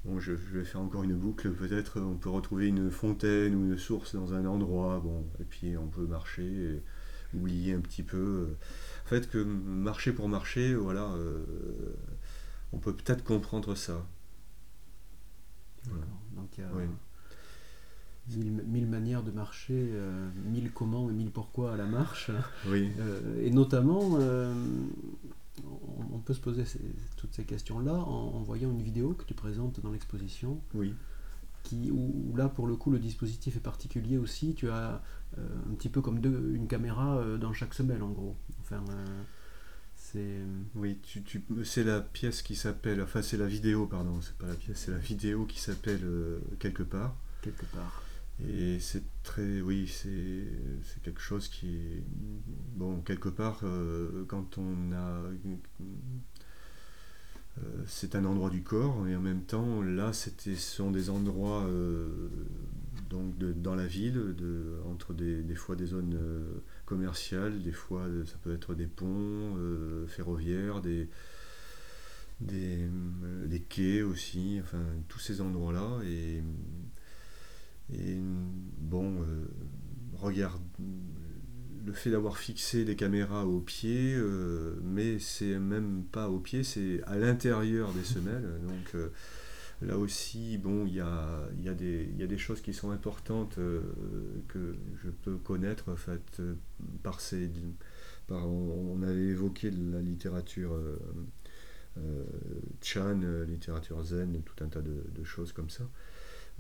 Bon, 0.05 0.21
je, 0.21 0.33
vais 0.33 0.65
faire 0.65 0.81
encore 0.81 1.03
une 1.03 1.17
boucle. 1.17 1.51
Peut-être 1.53 2.01
on 2.01 2.17
peut 2.17 2.29
retrouver 2.29 2.67
une 2.67 2.91
fontaine 2.91 3.55
ou 3.55 3.65
une 3.65 3.79
source 3.79 4.15
dans 4.15 4.35
un 4.35 4.45
endroit. 4.45 5.01
Bon, 5.01 5.25
et 5.41 5.45
puis 5.45 5.77
on 5.77 5.87
peut 5.87 6.07
marcher, 6.07 6.45
et 6.45 6.83
oublier 7.35 7.75
un 7.75 7.81
petit 7.81 8.03
peu. 8.03 8.57
En 9.05 9.09
fait, 9.09 9.29
que 9.29 9.39
marcher 9.39 10.13
pour 10.13 10.29
marcher, 10.29 10.75
voilà, 10.75 11.13
euh, 11.13 11.45
on 12.73 12.79
peut 12.79 12.95
peut-être 12.95 13.25
comprendre 13.25 13.75
ça. 13.75 14.07
Donc 16.35 16.57
il 16.57 16.65
y 16.65 16.67
a 16.67 16.71
mille, 18.67 18.87
manières 18.87 19.23
de 19.23 19.31
marcher, 19.31 19.91
euh, 19.93 20.29
mille 20.47 20.71
comment 20.73 21.11
et 21.11 21.13
mille 21.13 21.31
pourquoi 21.31 21.75
à 21.75 21.77
la 21.77 21.85
marche. 21.85 22.31
Oui. 22.69 22.91
Euh, 22.99 23.43
et 23.43 23.51
notamment 23.51 24.19
on 26.13 26.19
peut 26.19 26.35
se 26.35 26.41
poser 26.41 26.65
toutes 27.17 27.33
ces 27.33 27.45
questions-là 27.45 27.95
en, 27.95 28.43
voyant 28.43 28.71
une 28.71 28.83
vidéo 28.83 29.15
que 29.15 29.25
tu 29.25 29.35
présentes 29.35 29.81
dans 29.81 29.93
l'exposition. 29.93 30.61
Oui. 30.75 30.95
Qui, 31.63 31.91
où, 31.91 32.35
là, 32.37 32.49
pour 32.49 32.67
le 32.67 32.77
coup, 32.77 32.91
le 32.91 32.99
dispositif 32.99 33.57
est 33.57 33.61
particulier 33.61 34.19
aussi. 34.19 34.55
Tu 34.55 34.69
as 34.69 35.03
euh, 35.39 35.49
un 35.71 35.75
petit 35.75 35.89
peu 35.89 36.03
comme 36.03 36.21
deux, 36.21 36.53
une 36.55 36.67
caméra 36.67 37.17
euh, 37.17 37.39
dans 37.39 37.53
chaque 37.53 37.73
semelle, 37.73 38.03
en 38.03 38.11
gros. 38.11 38.37
Enfin, 38.61 38.85
euh, 38.91 39.23
c'est. 39.97 40.41
Oui, 40.75 40.99
tu, 41.03 41.23
tu, 41.23 41.43
c'est 41.65 41.85
la 41.85 42.01
pièce 42.01 42.43
qui 42.43 42.55
s'appelle. 42.55 43.01
Enfin, 43.01 43.23
c'est 43.23 43.39
la 43.39 43.47
vidéo, 43.47 43.87
pardon. 43.87 44.21
C'est 44.21 44.37
pas 44.37 44.47
la 44.47 44.55
pièce, 44.55 44.79
c'est 44.85 44.91
la 44.91 44.99
vidéo 44.99 45.47
qui 45.47 45.61
s'appelle 45.61 46.03
Quelque 46.59 46.83
part. 46.83 47.17
Quelque 47.41 47.65
part. 47.67 48.04
Et 48.43 48.79
c'est 48.81 49.05
très, 49.23 49.61
oui, 49.61 49.87
c'est 49.87 51.03
quelque 51.03 51.21
chose 51.21 51.49
qui 51.49 52.03
bon, 52.75 53.01
quelque 53.03 53.29
part, 53.29 53.61
euh, 53.63 54.25
quand 54.27 54.59
on 54.59 54.93
a, 54.93 55.23
euh, 57.59 57.61
c'est 57.87 58.17
un 58.17 58.25
endroit 58.25 58.51
du 58.51 58.63
corps, 58.63 59.07
et 59.07 59.15
en 59.15 59.21
même 59.21 59.43
temps, 59.43 59.83
là, 59.83 60.13
ce 60.13 60.31
sont 60.57 60.91
des 60.91 61.11
endroits, 61.11 61.65
euh, 61.67 62.29
donc, 63.09 63.39
dans 63.39 63.77
la 63.77 63.87
ville, 63.87 64.35
de, 64.37 64.81
entre 64.87 65.15
des, 65.15 65.43
des 65.43 65.55
fois 65.55 65.77
des 65.77 65.87
zones 65.87 66.19
commerciales, 66.87 67.63
des 67.63 67.73
fois, 67.73 68.07
ça 68.27 68.37
peut 68.43 68.53
être 68.53 68.75
des 68.75 68.87
ponts 68.87 69.57
ferroviaires, 70.09 70.81
des, 70.81 71.09
des, 72.41 72.89
des 73.47 73.61
quais 73.61 74.03
aussi, 74.03 74.59
enfin, 74.61 74.83
tous 75.09 75.21
ces 75.21 75.41
endroits-là, 75.41 76.01
et 76.05 76.43
et 77.93 78.19
bon, 78.79 79.23
euh, 79.23 79.47
regarde, 80.15 80.63
le 81.85 81.93
fait 81.93 82.11
d'avoir 82.11 82.39
fixé 82.39 82.85
des 82.85 82.97
caméras 82.97 83.47
au 83.47 83.61
pied, 83.61 84.15
euh, 84.15 84.77
mais 84.83 85.19
c'est 85.19 85.59
même 85.59 86.05
pas 86.11 86.29
au 86.31 86.39
pied, 86.39 86.65
c'est 86.65 87.03
à 87.05 87.17
l'intérieur 87.17 87.93
des 87.93 88.05
semelles. 88.05 88.61
Donc 88.67 88.95
euh, 88.95 89.09
là 89.83 89.99
aussi, 89.99 90.57
bon, 90.57 90.87
il 90.87 90.95
y 90.95 91.01
a, 91.01 91.47
y, 91.63 91.69
a 91.69 91.73
y 91.73 92.23
a, 92.23 92.27
des 92.27 92.39
choses 92.39 92.63
qui 92.63 92.73
sont 92.73 92.91
importantes 92.91 93.57
que 94.49 94.77
je 95.03 95.11
peux 95.11 95.37
connaître 95.37 95.91
en 95.91 95.97
fait, 95.97 96.41
par 97.03 97.21
ces. 97.21 97.51
Par, 98.27 98.49
on, 98.49 99.03
avait 99.03 99.27
évoqué 99.27 99.71
la 99.71 100.01
littérature 100.01 100.75
Chan, 102.81 103.21
littérature 103.47 104.03
zen, 104.03 104.41
tout 104.43 104.65
un 104.65 104.69
tas 104.69 104.81
de 104.81 105.25
choses 105.25 105.53
comme 105.53 105.69
ça 105.69 105.85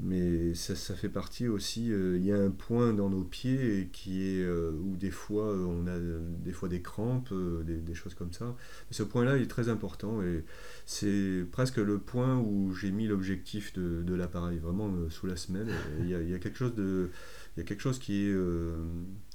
mais 0.00 0.54
ça, 0.54 0.74
ça, 0.74 0.94
fait 0.94 1.08
partie 1.08 1.46
aussi. 1.46 1.92
Euh, 1.92 2.16
il 2.16 2.24
y 2.24 2.32
a 2.32 2.36
un 2.36 2.50
point 2.50 2.92
dans 2.92 3.08
nos 3.08 3.22
pieds 3.22 3.88
qui 3.92 4.26
est 4.26 4.42
euh, 4.42 4.72
où 4.72 4.96
des 4.96 5.12
fois 5.12 5.46
euh, 5.46 5.64
on 5.64 5.86
a 5.86 5.98
des 5.98 6.52
fois 6.52 6.68
des 6.68 6.82
crampes, 6.82 7.32
des, 7.32 7.94
choses 7.94 8.14
comme 8.14 8.32
ça. 8.32 8.56
ce 8.90 9.04
point-là 9.04 9.38
est 9.38 9.46
très 9.46 9.68
important 9.68 10.20
et 10.20 10.44
c'est 10.84 11.46
presque 11.52 11.76
le 11.76 11.98
point 11.98 12.38
où 12.38 12.74
j'ai 12.74 12.90
mis 12.90 13.06
l'objectif 13.06 13.72
de, 13.74 14.02
de 14.02 14.14
l'appareil, 14.14 14.58
vraiment 14.58 14.92
sous 15.10 15.26
la 15.28 15.36
semelle. 15.36 15.68
Il 16.00 16.08
y, 16.08 16.14
a, 16.14 16.20
il 16.20 16.28
y, 16.28 16.34
a, 16.34 16.40
quelque 16.40 16.58
chose 16.58 16.74
de, 16.74 17.10
il 17.56 17.60
y 17.60 17.62
a 17.62 17.64
quelque 17.64 17.80
chose 17.80 18.00
qui 18.00 18.26
est 18.26 18.36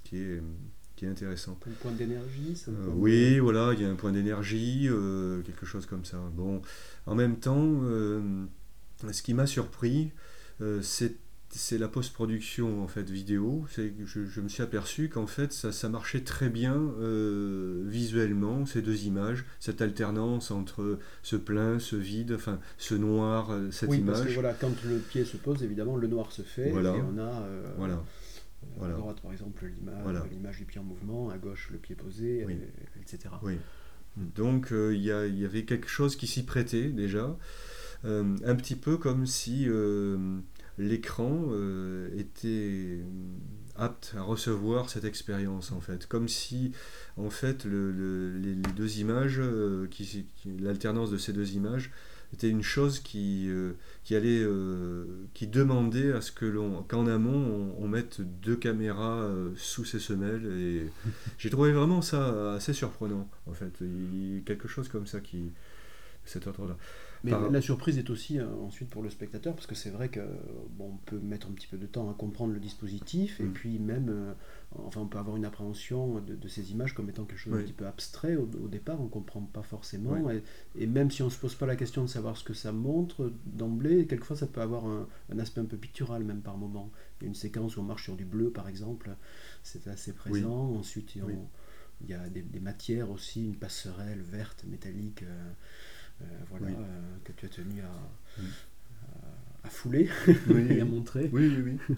qui 0.04 0.18
est 0.18 0.42
qui 0.98 1.06
est 1.06 1.10
intéressant. 1.10 1.58
Un 1.66 1.72
point 1.82 1.94
d'énergie 1.94 2.62
Oui, 2.96 3.40
voilà, 3.40 3.72
il 3.74 3.82
y 3.82 3.86
a 3.86 3.90
un 3.90 3.96
point 3.96 4.12
d'énergie, 4.12 4.90
quelque 5.46 5.66
chose 5.66 5.86
comme 5.86 6.04
ça. 6.04 6.18
Bon, 6.36 6.62
en 7.06 7.16
même 7.16 7.40
temps, 7.40 7.82
ce 9.10 9.22
qui 9.22 9.34
m'a 9.34 9.48
surpris, 9.48 10.12
euh, 10.62 10.82
c'est 10.82 11.78
la 11.78 11.88
post-production 11.88 12.84
en 12.84 12.88
fait 12.88 13.10
vidéo. 13.10 13.66
Je, 13.76 13.90
je, 14.06 14.42
me 14.42 14.48
suis 14.48 14.62
aperçu 14.62 15.10
qu'en 15.10 15.26
fait 15.26 15.52
ça, 15.52 15.72
ça, 15.72 15.90
marchait 15.90 16.22
très 16.22 16.50
bien 16.50 16.76
euh, 16.76 17.84
visuellement 17.88 18.66
ces 18.66 18.82
deux 18.82 19.06
images, 19.06 19.46
cette 19.60 19.82
alternance 19.82 20.52
entre 20.52 21.00
ce 21.24 21.36
plein, 21.36 21.80
ce 21.80 21.96
vide, 21.96 22.34
enfin 22.34 22.60
ce 22.78 22.94
noir, 22.96 23.52
euh, 23.52 23.72
cette 23.72 23.90
oui, 23.90 23.98
image. 23.98 24.18
Parce 24.18 24.28
que, 24.28 24.34
voilà, 24.34 24.54
quand 24.54 24.84
le 24.84 24.98
pied 24.98 25.26
se 25.26 25.38
pose, 25.38 25.64
évidemment 25.64 25.96
le 25.96 26.08
noir 26.08 26.32
se 26.32 26.42
fait 26.42 26.70
voilà. 26.70 26.96
et 26.96 27.02
on 27.02 27.18
a 27.18 27.44
voilà. 27.78 28.04
à 28.84 28.90
droite 28.90 29.22
par 29.22 29.32
exemple 29.32 29.66
l'image 30.32 30.58
du 30.58 30.66
pied 30.66 30.80
en 30.80 30.84
mouvement, 30.84 31.30
à 31.30 31.38
gauche 31.38 31.70
le 31.72 31.78
pied 31.78 31.96
posé, 31.96 32.46
etc. 33.02 33.34
Oui. 33.42 33.58
Donc 34.36 34.68
il 34.72 34.98
y, 34.98 35.08
y, 35.08 35.46
avait 35.46 35.64
quelque 35.64 35.88
chose 35.88 36.16
qui 36.16 36.28
s'y 36.28 36.44
prêtait 36.44 36.90
déjà. 36.90 37.36
Euh, 38.06 38.38
un 38.46 38.56
petit 38.56 38.76
peu 38.76 38.98
comme 38.98 39.26
si 39.26 39.66
euh, 39.68 40.18
l'écran 40.78 41.48
euh, 41.50 42.08
était 42.18 43.00
apte 43.76 44.14
à 44.18 44.22
recevoir 44.22 44.90
cette 44.90 45.04
expérience 45.04 45.72
en 45.72 45.82
fait. 45.82 46.06
Comme 46.06 46.28
si 46.28 46.72
en 47.18 47.30
fait 47.30 47.66
les, 47.66 48.56
deux 48.76 49.00
images 49.00 49.42
qui, 49.92 50.26
l'alternance 50.60 51.12
de 51.12 51.18
ces 51.18 51.34
deux 51.34 51.54
images 51.54 51.92
était 52.34 52.50
une 52.50 52.62
chose 52.62 53.00
qui, 53.00 53.50
qui 54.04 54.16
allait 54.16 54.46
qui 55.34 55.48
demandait 55.48 56.12
à 56.12 56.22
ce 56.22 56.32
que 56.32 56.46
l'on 56.46 56.84
qu'en 56.84 57.08
amont 57.08 57.74
on, 57.80 57.88
mette 57.88 58.22
deux 58.22 58.58
caméras 58.58 59.30
sous 59.56 59.86
ces 59.86 60.00
semelles. 60.00 60.46
Et 60.46 60.90
j'ai 61.38 61.50
trouvé 61.50 61.72
vraiment 61.72 62.02
ça 62.02 62.54
assez 62.54 62.74
surprenant 62.74 63.30
en 63.48 63.54
fait. 63.54 63.74
Il 63.82 64.36
y 64.36 64.38
a 64.40 64.42
quelque 64.42 64.68
chose 64.68 64.90
comme 64.90 65.08
ça 65.08 65.22
qui 65.22 65.52
cet 66.26 66.48
ordre 66.48 66.68
là 66.68 66.78
mais 67.24 67.32
la 67.52 67.62
surprise 67.62 67.98
est 67.98 68.10
aussi 68.10 68.40
euh, 68.40 68.48
ensuite 68.62 68.90
pour 68.90 69.02
le 69.02 69.10
spectateur, 69.10 69.54
parce 69.54 69.68
que 69.68 69.76
c'est 69.76 69.90
vrai 69.90 70.10
que 70.10 70.22
bon, 70.78 70.92
on 70.94 70.98
peut 71.06 71.20
mettre 71.20 71.48
un 71.48 71.52
petit 71.52 71.68
peu 71.68 71.78
de 71.78 71.86
temps 71.86 72.10
à 72.10 72.14
comprendre 72.14 72.54
le 72.54 72.60
dispositif, 72.60 73.40
et 73.40 73.44
mm. 73.44 73.54
puis 73.54 73.80
même, 73.80 74.10
euh, 74.10 74.34
enfin, 74.86 75.02
on 75.02 75.08
peut 75.08 75.18
avoir 75.18 75.36
une 75.36 75.46
appréhension 75.46 76.22
de, 76.22 76.48
ces 76.48 76.72
images 76.72 76.94
comme 76.94 77.10
étant 77.10 77.26
quelque 77.26 77.40
chose 77.40 77.54
d'un 77.54 77.64
petit 77.64 77.74
peu 77.74 77.88
abstrait 77.88 78.36
au, 78.36 78.46
départ, 78.46 79.00
on 79.02 79.06
ne 79.06 79.10
comprend 79.10 79.42
pas 79.42 79.64
forcément, 79.64 80.30
et, 80.76 80.88
même 80.88 81.12
si 81.12 81.22
on 81.22 81.26
ne 81.26 81.32
se 81.32 81.38
pose 81.38 81.56
pas 81.56 81.66
la 81.66 81.76
question 81.76 82.02
de 82.02 82.08
savoir 82.08 82.38
ce 82.38 82.44
que 82.44 82.54
ça 82.54 82.72
montre 82.72 83.34
d'emblée, 83.46 84.06
quelquefois 84.06 84.38
ça 84.38 84.48
peut 84.48 84.62
avoir 84.62 84.86
un, 84.86 85.08
aspect 85.40 85.62
un 85.62 85.66
peu 85.66 85.78
pictural 85.78 86.24
même 86.24 86.42
par 86.42 86.58
moment. 86.58 86.92
Il 87.20 87.24
y 87.24 87.26
a 87.26 87.30
une 87.30 87.36
séquence 87.36 87.78
où 87.78 87.82
on 87.82 87.84
marche 87.84 88.04
sur 88.04 88.16
du 88.16 88.26
bleu 88.26 88.50
par 88.50 88.70
exemple, 88.70 89.10
c'est 89.64 89.88
assez 89.88 90.14
présent, 90.14 90.74
ensuite 90.76 91.16
il 91.16 92.10
y 92.10 92.14
a 92.14 92.30
des, 92.30 92.60
matières 92.62 93.12
aussi, 93.12 93.46
une 93.46 93.58
passerelle 93.58 94.22
verte, 94.22 94.64
métallique. 94.66 95.24
Euh, 95.24 95.52
voilà, 96.50 96.68
euh, 96.68 97.16
que 97.24 97.32
tu 97.34 97.46
as 97.46 97.50
tenu 97.50 97.82
à, 97.82 98.46
à, 99.66 99.70
fouler 99.70 100.10
et 100.70 100.82
à 100.82 100.86
montrer. 100.86 101.30
Oui, 101.32 101.52
oui, 101.56 101.78
oui. 101.90 101.96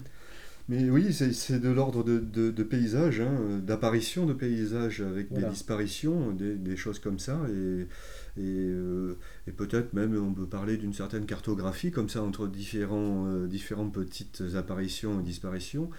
Mais 0.68 0.88
oui, 0.90 1.12
c'est 1.12 1.58
de 1.58 1.68
l'ordre 1.68 2.04
de, 2.04 2.20
de, 2.20 2.62
paysage, 2.62 3.20
hein, 3.20 3.60
d'apparition 3.60 4.26
de 4.26 4.32
paysages 4.32 5.00
avec 5.00 5.32
des 5.32 5.42
disparitions, 5.42 6.30
des, 6.30 6.54
des, 6.54 6.76
choses 6.76 7.00
comme 7.00 7.18
ça. 7.18 7.40
Et, 7.50 7.80
et, 8.40 8.68
euh, 8.70 9.18
et 9.48 9.52
peut-être 9.52 9.92
même 9.92 10.16
on 10.16 10.32
peut 10.32 10.46
parler 10.46 10.76
d'une 10.76 10.94
certaine 10.94 11.26
cartographie 11.26 11.90
comme 11.90 12.08
ça 12.08 12.22
entre 12.22 12.46
différents, 12.46 13.44
différentes 13.46 13.92
petites 13.92 14.42
apparitions 14.54 15.20
et 15.20 15.24
disparitions. 15.24 15.90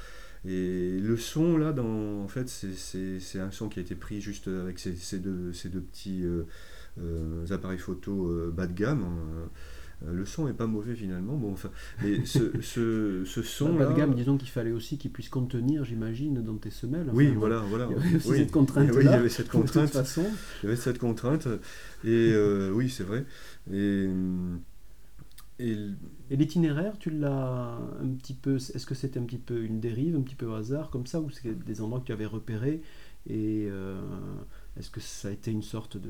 Et 0.45 0.99
le 0.99 1.15
son 1.15 1.57
là, 1.57 1.71
dans, 1.71 2.21
en 2.21 2.27
fait, 2.27 2.49
c'est 2.49 3.39
un 3.39 3.51
son 3.51 3.69
qui 3.69 3.79
a 3.79 3.81
été 3.81 3.95
pris 3.95 4.19
juste 4.19 4.47
avec 4.47 4.77
ces, 4.77 4.95
ces, 4.95 5.19
deux, 5.19 5.53
ces 5.53 5.69
deux 5.69 5.79
petits 5.81 6.23
euh, 6.25 6.43
appareils 7.51 7.79
photo 7.79 8.29
euh, 8.29 8.51
bas 8.51 8.67
de 8.67 8.73
gamme. 8.73 9.03
Hein. 9.03 9.49
Euh, 10.05 10.11
le 10.11 10.25
son 10.25 10.47
est 10.47 10.53
pas 10.53 10.67
mauvais 10.67 10.95
finalement. 10.95 11.35
Bon, 11.35 11.53
enfin, 11.53 11.69
mais 12.03 12.25
ce, 12.25 12.61
ce, 12.61 13.23
ce 13.25 13.41
son. 13.41 13.73
Bas 13.73 13.85
de 13.85 13.95
gamme, 13.95 14.15
disons 14.15 14.37
qu'il 14.37 14.49
fallait 14.49 14.71
aussi 14.71 14.97
qu'il 14.97 15.11
puisse 15.11 15.29
contenir, 15.29 15.85
j'imagine, 15.85 16.43
dans 16.43 16.57
tes 16.57 16.71
semelles. 16.71 17.09
oui, 17.13 17.33
voilà, 17.35 17.59
voilà. 17.69 17.87
Il 17.89 17.95
y 17.95 17.99
avait 17.99 18.27
oui. 18.27 18.37
cette 18.39 18.51
contrainte. 18.51 18.89
Oui, 18.93 19.03
il 19.03 19.11
y 19.11 19.13
avait 19.13 19.29
cette 19.29 19.49
contrainte. 19.49 19.89
façon. 19.89 20.25
Il 20.61 20.65
y 20.65 20.67
avait 20.67 20.81
cette 20.81 20.99
contrainte. 20.99 21.47
Et 22.03 22.33
oui, 22.71 22.89
c'est 22.89 23.03
vrai. 23.03 23.25
Et. 23.71 24.07
Et, 25.59 25.77
et 26.31 26.35
l'itinéraire, 26.35 26.97
tu 26.97 27.11
l'as 27.11 27.77
un 28.01 28.07
petit 28.17 28.33
peu. 28.33 28.55
Est-ce 28.55 28.85
que 28.87 28.95
c'était 28.95 29.19
un 29.19 29.23
petit 29.23 29.37
peu 29.37 29.63
une 29.63 29.79
dérive, 29.79 30.15
un 30.15 30.21
petit 30.21 30.35
peu 30.35 30.47
au 30.47 30.53
hasard, 30.55 30.89
comme 30.89 31.05
ça, 31.05 31.21
ou 31.21 31.29
c'est 31.29 31.53
des 31.63 31.79
endroits 31.79 31.99
que 31.99 32.05
tu 32.05 32.11
avais 32.11 32.25
repérés 32.25 32.81
Et 33.29 33.69
est-ce 34.75 34.89
que 34.89 34.99
ça 34.99 35.27
a 35.27 35.31
été 35.31 35.51
une 35.51 35.61
sorte 35.61 35.95
de 35.95 36.09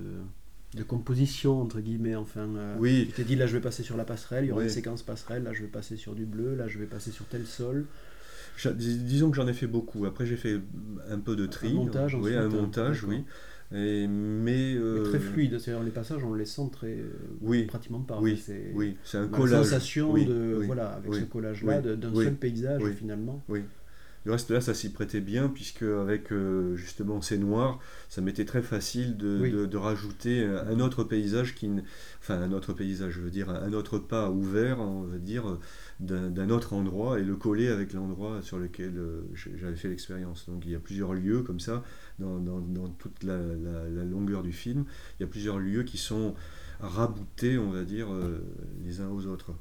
de 0.76 0.84
composition, 0.84 1.62
entre 1.62 1.80
guillemets, 1.80 2.16
enfin. 2.16 2.48
Euh, 2.56 2.76
oui. 2.80 3.06
Tu 3.08 3.14
t'es 3.14 3.24
dit, 3.24 3.36
là, 3.36 3.48
je 3.48 3.54
vais 3.54 3.62
passer 3.62 3.84
sur 3.84 3.98
la 3.98 4.06
passerelle, 4.06 4.46
il 4.46 4.48
y 4.50 4.52
aura 4.52 4.64
une 4.64 4.70
séquence 4.70 5.04
passerelle, 5.04 5.44
là, 5.44 5.54
je 5.54 5.62
vais 5.62 5.68
passer 5.68 5.98
sur 5.98 6.16
du 6.16 6.26
bleu, 6.26 6.56
là, 6.56 6.68
je 6.68 6.80
vais 6.80 6.86
passer 6.86 7.12
sur 7.12 7.26
tel 7.26 7.46
sol. 7.46 7.86
disons 8.76 9.30
que 9.30 9.36
j'en 9.36 9.48
ai 9.48 9.54
fait 9.54 9.68
beaucoup. 9.68 10.06
Après, 10.06 10.26
j'ai 10.26 10.38
fait 10.38 10.60
un 11.10 11.20
peu 11.20 11.36
de 11.36 11.46
tri. 11.46 11.72
Un 11.72 11.74
montage, 11.74 12.16
Oui, 12.16 12.36
un 12.36 12.50
montage, 12.50 13.04
oui. 13.04 13.24
Et, 13.76 14.08
mais, 14.08 14.76
euh, 14.76 15.04
très 15.04 15.20
fluide, 15.20 15.58
c'est-à-dire 15.58 15.84
les 15.84 15.90
passages, 15.92 16.24
on 16.24 16.36
les 16.36 16.46
sent 16.46 16.70
très. 16.72 16.98
Oui. 17.42 17.64
Pratiquement 17.64 18.02
pas. 18.02 18.20
Oui, 18.22 18.40
oui. 18.76 18.98
c'est 19.04 19.18
un 19.18 19.28
collage. 19.28 19.64
sensation 19.66 20.14
de. 20.14 20.64
Voilà, 20.66 20.90
avec 20.90 21.14
ce 21.14 21.26
collage-là, 21.26 21.82
d'un 21.82 22.14
seul 22.16 22.36
paysage, 22.36 22.82
finalement. 22.98 23.44
Oui. 23.48 23.62
Le 24.26 24.32
reste 24.32 24.52
là, 24.52 24.62
ça 24.62 24.74
s'y 24.74 24.92
prêtait 24.92 25.20
bien, 25.20 25.50
puisque 25.50 25.84
avec 25.84 26.32
euh, 26.32 26.76
justement 26.76 27.22
ces 27.22 27.38
noirs, 27.38 27.80
ça 28.08 28.22
m'était 28.22 28.46
très 28.46 28.62
facile 28.62 29.18
de, 29.18 29.66
de, 29.66 29.78
rajouter 29.78 30.46
un 30.46 30.80
autre 30.80 31.04
paysage, 31.04 31.56
qui, 31.56 31.70
enfin 32.20 32.42
un 32.42 32.54
autre 32.54 32.72
paysage, 32.72 33.14
je 33.14 33.22
veux 33.22 33.30
dire, 33.30 33.50
un 33.50 33.74
autre 33.74 34.00
pas 34.00 34.30
ouvert, 34.30 34.80
on 34.80 35.04
va 35.04 35.18
dire, 35.18 35.58
d'un 36.00 36.50
autre 36.50 36.74
endroit, 36.74 37.20
et 37.20 37.24
le 37.24 37.36
coller 37.36 37.68
avec 37.68 37.94
l'endroit 37.94 38.42
sur 38.42 38.58
lequel 38.58 38.98
euh, 38.98 39.22
j'avais 39.34 39.76
fait 39.76 39.90
l'expérience. 39.90 40.48
Donc 40.48 40.64
il 40.66 40.72
y 40.72 40.76
a 40.76 40.80
plusieurs 40.80 41.14
lieux 41.14 41.42
comme 41.42 41.60
ça, 41.60 41.84
dans, 42.20 42.40
dans, 42.40 42.60
dans 42.60 42.90
toute 42.90 43.24
la, 43.24 43.38
la, 43.38 44.04
longueur 44.04 44.44
du 44.44 44.54
film, 44.54 44.86
il 45.20 45.24
y 45.24 45.26
a 45.26 45.28
plusieurs 45.28 45.60
lieux 45.60 45.84
qui 45.84 45.98
sont 45.98 46.34
raboutés, 46.80 47.58
on 47.58 47.72
va 47.72 47.84
dire, 47.84 48.12
euh, 48.14 48.40
les 48.86 49.02
uns 49.02 49.10
aux 49.10 49.28
autres. 49.28 49.54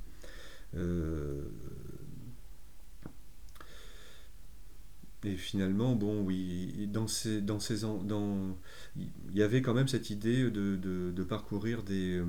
Et 5.25 5.37
finalement, 5.37 5.95
bon, 5.95 6.23
oui, 6.23 6.89
dans 6.93 7.07
ces, 7.07 7.41
dans 7.41 7.61
ces, 7.61 7.83
dans, 7.83 8.57
il 8.97 9.37
y 9.37 9.43
avait 9.43 9.63
quand 9.63 9.75
même 9.75 9.87
cette 9.87 10.11
idée 10.11 10.51
de, 10.51 10.77
de, 10.77 11.13
de 11.13 11.23
parcourir 11.23 11.85
des, 11.85 12.19
euh, 12.19 12.25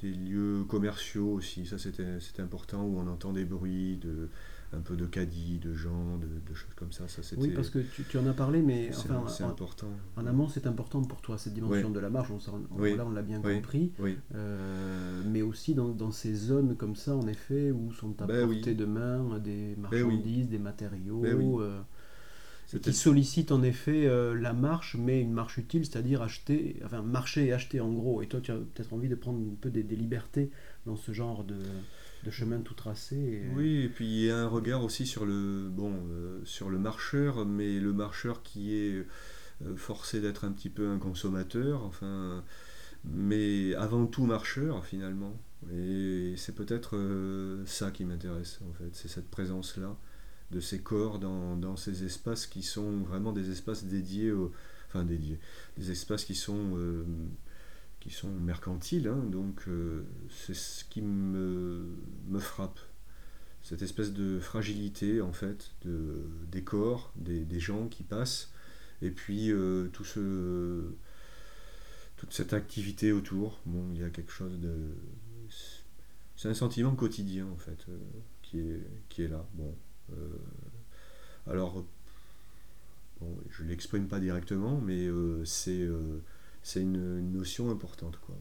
des 0.00 0.10
lieux 0.10 0.64
commerciaux 0.64 1.32
aussi. 1.34 1.64
Ça, 1.64 1.78
c'était 1.78 2.42
important 2.42 2.84
où 2.84 2.98
on 2.98 3.06
entend 3.06 3.32
des 3.32 3.44
bruits, 3.44 3.98
de, 3.98 4.28
un 4.74 4.80
peu 4.80 4.96
de 4.96 5.06
caddie, 5.06 5.58
de 5.58 5.74
gens, 5.74 6.16
de, 6.18 6.26
de 6.26 6.54
choses 6.54 6.74
comme 6.74 6.92
ça. 6.92 7.06
ça 7.06 7.22
oui, 7.36 7.50
parce 7.50 7.68
que 7.70 7.78
tu, 7.78 8.04
tu, 8.04 8.18
en 8.18 8.26
as 8.26 8.32
parlé, 8.32 8.62
mais 8.62 8.90
enfin, 8.90 9.24
c'est 9.28 9.44
important. 9.44 9.88
En 10.16 10.26
amont, 10.26 10.48
c'est 10.48 10.66
important 10.66 11.02
pour 11.02 11.20
toi, 11.20 11.38
cette 11.38 11.54
dimension 11.54 11.90
de 11.90 12.00
la 12.00 12.10
marche. 12.10 12.30
On, 12.30 12.82
Là, 12.82 13.04
on 13.06 13.10
l'a 13.10 13.22
bien 13.22 13.40
compris. 13.40 13.92
Euh, 14.34 15.22
mais 15.26 15.42
aussi 15.42 15.74
dans, 15.74 15.88
dans, 15.88 16.10
ces 16.10 16.34
zones 16.34 16.76
comme 16.76 16.96
ça, 16.96 17.14
en 17.14 17.26
effet, 17.26 17.70
où 17.70 17.92
sont 17.92 18.20
à 18.22 18.26
ben 18.26 18.48
portée 18.48 18.74
de 18.74 18.84
main 18.84 19.38
des 19.38 19.74
ben 19.76 19.82
marchandises, 19.82 20.48
des 20.48 20.58
matériaux. 20.58 21.20
Ben 21.20 21.38
euh, 21.60 21.80
qui 22.78 22.92
sollicite 22.92 23.52
en 23.52 23.62
effet 23.62 24.06
euh, 24.06 24.34
la 24.34 24.52
marche, 24.52 24.96
mais 24.98 25.20
une 25.20 25.32
marche 25.32 25.58
utile, 25.58 25.84
c'est-à-dire 25.84 26.22
acheter, 26.22 26.80
enfin 26.84 27.02
marcher 27.02 27.46
et 27.46 27.52
acheter 27.52 27.80
en 27.80 27.90
gros. 27.92 28.22
Et 28.22 28.26
toi, 28.26 28.40
tu 28.40 28.50
as 28.50 28.56
peut-être 28.56 28.92
envie 28.92 29.08
de 29.08 29.14
prendre 29.14 29.38
un 29.38 29.54
peu 29.60 29.70
des, 29.70 29.82
libertés 29.82 30.50
dans 30.86 30.96
ce 30.96 31.12
genre 31.12 31.44
de, 31.44 31.58
de 32.24 32.30
chemin 32.30 32.60
tout 32.60 32.74
tracé. 32.74 33.42
Oui, 33.54 33.82
et 33.82 33.88
puis 33.88 34.06
il 34.06 34.24
y 34.26 34.30
a 34.30 34.38
un 34.38 34.48
regard 34.48 34.82
aussi 34.84 35.06
sur 35.06 35.26
le, 35.26 35.68
bon, 35.68 35.92
euh, 36.10 36.40
sur 36.44 36.70
le 36.70 36.78
marcheur, 36.78 37.44
mais 37.44 37.78
le 37.78 37.92
marcheur 37.92 38.42
qui 38.42 38.74
est 38.74 39.06
euh, 39.64 39.76
forcé 39.76 40.20
d'être 40.20 40.44
un 40.44 40.52
petit 40.52 40.70
peu 40.70 40.88
un 40.88 40.98
consommateur, 40.98 41.84
enfin, 41.84 42.42
mais 43.04 43.74
avant 43.74 44.06
tout 44.06 44.24
marcheur 44.24 44.84
finalement. 44.86 45.36
Et 45.72 46.34
c'est 46.36 46.56
peut-être 46.56 46.98
ça 47.66 47.92
qui 47.92 48.04
m'intéresse 48.04 48.58
en 48.68 48.72
fait, 48.72 48.90
c'est 48.94 49.06
cette 49.06 49.30
présence-là 49.30 49.96
de 50.52 50.60
ces 50.60 50.80
corps 50.80 51.18
dans, 51.18 51.76
ces 51.76 52.04
espaces 52.04 52.46
qui 52.46 52.62
sont 52.62 52.98
vraiment 52.98 53.32
des 53.32 53.50
espaces 53.50 53.84
dédiés, 53.84 54.32
enfin 54.88 55.04
dédiés, 55.04 55.40
des 55.78 55.90
espaces 55.90 56.24
qui 56.24 56.34
sont, 56.34 56.76
euh, 56.76 57.04
qui 58.00 58.10
sont 58.10 58.30
mercantiles. 58.30 59.08
hein, 59.08 59.24
donc 59.30 59.62
euh, 59.66 60.04
c'est 60.30 60.54
ce 60.54 60.84
qui 60.84 61.00
me, 61.00 61.86
me 62.28 62.38
frappe. 62.38 62.78
Cette 63.62 63.82
espèce 63.82 64.12
de 64.12 64.40
fragilité 64.40 65.20
en 65.20 65.32
fait 65.32 65.70
de, 65.84 66.22
des 66.50 66.62
corps, 66.62 67.12
des, 67.16 67.60
gens 67.60 67.88
qui 67.88 68.02
passent, 68.02 68.52
et 69.00 69.10
puis 69.10 69.50
euh, 69.50 69.88
tout 69.92 70.04
ce, 70.04 70.92
toute 72.16 72.32
cette 72.32 72.52
activité 72.52 73.12
autour. 73.12 73.60
Bon, 73.64 73.88
il 73.94 74.00
y 74.00 74.04
a 74.04 74.10
quelque 74.10 74.32
chose 74.32 74.60
de. 74.60 74.76
C'est 76.36 76.48
un 76.48 76.54
sentiment 76.54 76.94
quotidien 76.94 77.46
en 77.46 77.56
fait 77.56 77.86
qui, 78.42 78.58
est, 78.58 78.80
qui 79.08 79.22
est 79.22 79.28
là. 79.28 79.46
Bon, 79.54 79.72
alors, 81.46 81.84
bon, 83.20 83.36
je 83.50 83.62
ne 83.64 83.68
l'exprime 83.68 84.06
pas 84.06 84.20
directement, 84.20 84.80
mais 84.80 85.06
euh, 85.06 85.44
c'est 85.44 85.80
euh, 85.82 86.18
c'est 86.62 86.80
une, 86.80 86.96
une 87.18 87.32
notion 87.32 87.70
importante 87.70 88.18
quoi. 88.24 88.36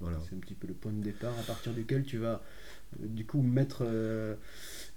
Voilà. 0.00 0.18
C'est 0.28 0.36
un 0.36 0.38
petit 0.40 0.54
peu 0.54 0.66
le 0.68 0.74
point 0.74 0.92
de 0.92 1.02
départ 1.02 1.32
à 1.38 1.42
partir 1.42 1.72
duquel 1.72 2.04
tu 2.04 2.18
vas 2.18 2.42
euh, 3.00 3.06
du 3.06 3.24
coup 3.24 3.40
mettre 3.40 3.78
euh, 3.80 4.34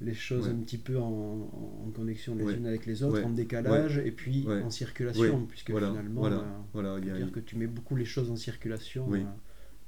les 0.02 0.14
choses 0.14 0.46
Ouais. 0.48 0.52
un 0.54 0.58
petit 0.58 0.78
peu 0.78 0.98
en, 1.00 1.04
en- 1.10 1.86
en 1.88 1.92
connexion 1.92 2.36
les 2.36 2.44
Ouais. 2.44 2.56
unes 2.58 2.66
avec 2.68 2.86
les 2.86 3.02
autres, 3.04 3.16
Ouais. 3.20 3.24
en 3.24 3.30
décalage 3.30 3.98
et 3.98 4.12
puis 4.12 4.46
en 4.48 4.70
circulation, 4.70 5.46
puisque 5.46 5.72
Voilà, 5.72 5.88
finalement, 5.90 6.20
voilà, 6.22 6.38
euh, 6.40 6.44
voilà, 6.74 7.00
dire 7.00 7.32
que 7.32 7.40
tu 7.40 7.56
mets 7.56 7.68
beaucoup 7.68 7.96
les 7.96 8.04
choses 8.06 8.30
en 8.30 8.36
circulation, 8.36 9.08
Oui. 9.08 9.22
euh, 9.22 9.26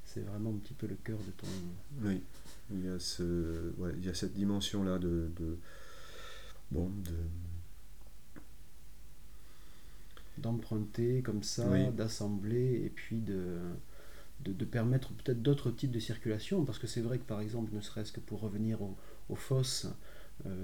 c'est 0.05 0.21
vraiment 0.21 0.49
un 0.51 0.57
petit 0.59 0.73
peu 0.73 0.87
le 0.87 0.95
cœur 1.03 1.17
de 1.19 1.31
ton. 1.31 1.47
Oui, 2.03 2.21
il 2.73 2.85
y 2.85 2.87
a, 2.87 2.97
ce, 2.97 3.73
il 3.97 4.05
y 4.05 4.09
a 4.09 4.13
cette 4.13 4.33
dimension-là 4.33 4.97
de, 4.97 5.27
de- 5.37 5.57
Bon, 6.71 6.89
de. 7.03 7.15
d'emprunter 10.37 11.21
comme 11.21 11.43
ça, 11.43 11.67
Oui. 11.69 11.87
d'assembler 11.91 12.81
et 12.85 12.89
puis 12.89 13.19
de, 13.21 13.57
de, 14.41 14.53
de 14.53 14.65
permettre 14.65 15.13
peut-être 15.13 15.41
d'autres 15.41 15.71
types 15.71 15.91
de 15.91 15.99
circulation 15.99 16.65
parce 16.65 16.79
que 16.79 16.87
c'est 16.87 17.01
vrai 17.01 17.19
que 17.19 17.25
par 17.25 17.41
exemple, 17.41 17.73
ne 17.75 17.81
serait-ce 17.81 18.11
que 18.11 18.19
pour 18.19 18.41
revenir 18.41 18.81
au- 18.81 18.97
aux 19.29 19.35
fosses, 19.35 19.87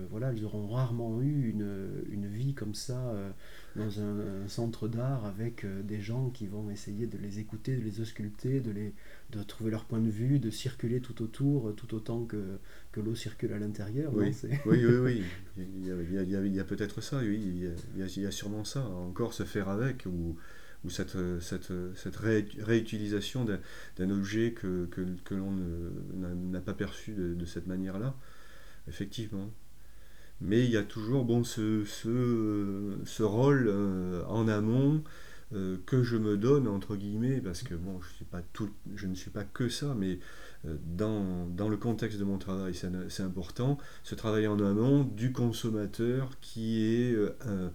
voilà, 0.09 0.33
ils 0.33 0.43
auront 0.43 0.67
rarement 0.67 1.21
eu 1.21 1.49
une, 1.49 2.03
une 2.09 2.25
vie 2.27 2.53
comme 2.53 2.73
ça 2.73 3.09
euh, 3.09 3.29
dans 3.75 3.99
un, 4.01 4.43
un 4.43 4.47
centre 4.47 4.87
d'art 4.87 5.25
avec 5.25 5.63
euh, 5.65 5.83
des 5.83 6.01
gens 6.01 6.29
qui 6.31 6.47
vont 6.47 6.69
essayer 6.71 7.05
de 7.05 7.17
les 7.17 7.39
écouter, 7.39 7.75
de 7.77 7.83
les 7.83 8.01
ausculter, 8.01 8.59
de, 8.59 8.71
les, 8.71 8.93
de 9.31 9.43
trouver 9.43 9.69
leur 9.71 9.85
point 9.85 9.99
de 9.99 10.09
vue, 10.09 10.39
de 10.39 10.49
circuler 10.49 10.99
tout 10.99 11.21
autour, 11.21 11.69
euh, 11.69 11.73
tout 11.73 11.93
autant 11.93 12.25
que, 12.25 12.57
que 12.91 12.99
l'eau 13.01 13.13
circule 13.15 13.53
à 13.53 13.59
l'intérieur. 13.59 14.11
Oui. 14.15 14.25
Oui, 14.65 14.83
oui, 14.85 14.95
oui. 14.97 15.23
Il 15.57 15.85
y 15.85 15.91
a, 15.91 15.95
il 16.01 16.13
y 16.13 16.17
a- 16.17 16.23
il 16.23 16.29
y 16.31 16.35
a- 16.35 16.45
il 16.45 16.55
y 16.55 16.59
a 16.59 16.63
peut-être 16.63 17.01
ça, 17.01 17.19
oui. 17.19 17.39
Il 17.39 17.57
y 17.63 17.67
a, 17.67 18.05
il 18.07 18.21
y 18.23 18.25
a- 18.25 18.31
sûrement 18.31 18.63
ça. 18.63 18.83
Encore 18.87 19.33
se 19.33 19.43
faire 19.43 19.69
avec, 19.69 20.05
ou, 20.07 20.35
ou 20.85 20.89
cette, 20.89 21.17
cette, 21.39 21.71
cette 21.95 22.15
ré- 22.15 22.47
réutilisation 22.59 23.45
d'un, 23.45 24.09
objet 24.09 24.53
que, 24.53 24.85
que, 24.87 25.01
que 25.23 25.35
l'on 25.35 25.51
n'a, 26.15 26.29
n'a 26.33 26.61
pas 26.61 26.73
perçu 26.73 27.11
de, 27.13 27.33
de 27.35 27.45
cette 27.45 27.67
manière-là. 27.67 28.15
Effectivement. 28.87 29.49
Mais 30.41 30.63
il 30.63 30.69
y 30.71 30.77
a 30.77 30.83
toujours 30.83 31.25
bon, 31.25 31.43
ce, 31.43 31.83
ce, 31.85 32.97
ce 33.05 33.23
rôle 33.23 33.67
euh, 33.69 34.23
en 34.27 34.47
amont 34.47 35.03
euh, 35.53 35.77
que 35.85 36.03
je 36.03 36.17
me 36.17 36.37
donne, 36.37 36.67
entre 36.67 36.95
guillemets, 36.95 37.41
parce 37.41 37.63
que 37.63 37.73
bon, 37.73 37.99
je, 38.01 38.09
suis 38.15 38.25
pas 38.25 38.41
tout, 38.53 38.69
je 38.95 39.07
ne 39.07 39.15
suis 39.15 39.31
pas 39.31 39.43
que 39.43 39.67
ça, 39.69 39.95
mais 39.97 40.19
euh, 40.65 40.75
dans, 40.95 41.47
dans 41.47 41.69
le 41.69 41.77
contexte 41.77 42.19
de 42.19 42.23
mon 42.23 42.37
travail, 42.37 42.75
c'est, 42.75 43.23
important, 43.23 43.77
ce 44.03 44.13
travail 44.15 44.47
en 44.47 44.59
amont 44.59 45.03
du 45.03 45.31
consommateur 45.31 46.29
qui 46.41 46.83
est, 46.83 47.15
euh, 47.15 47.69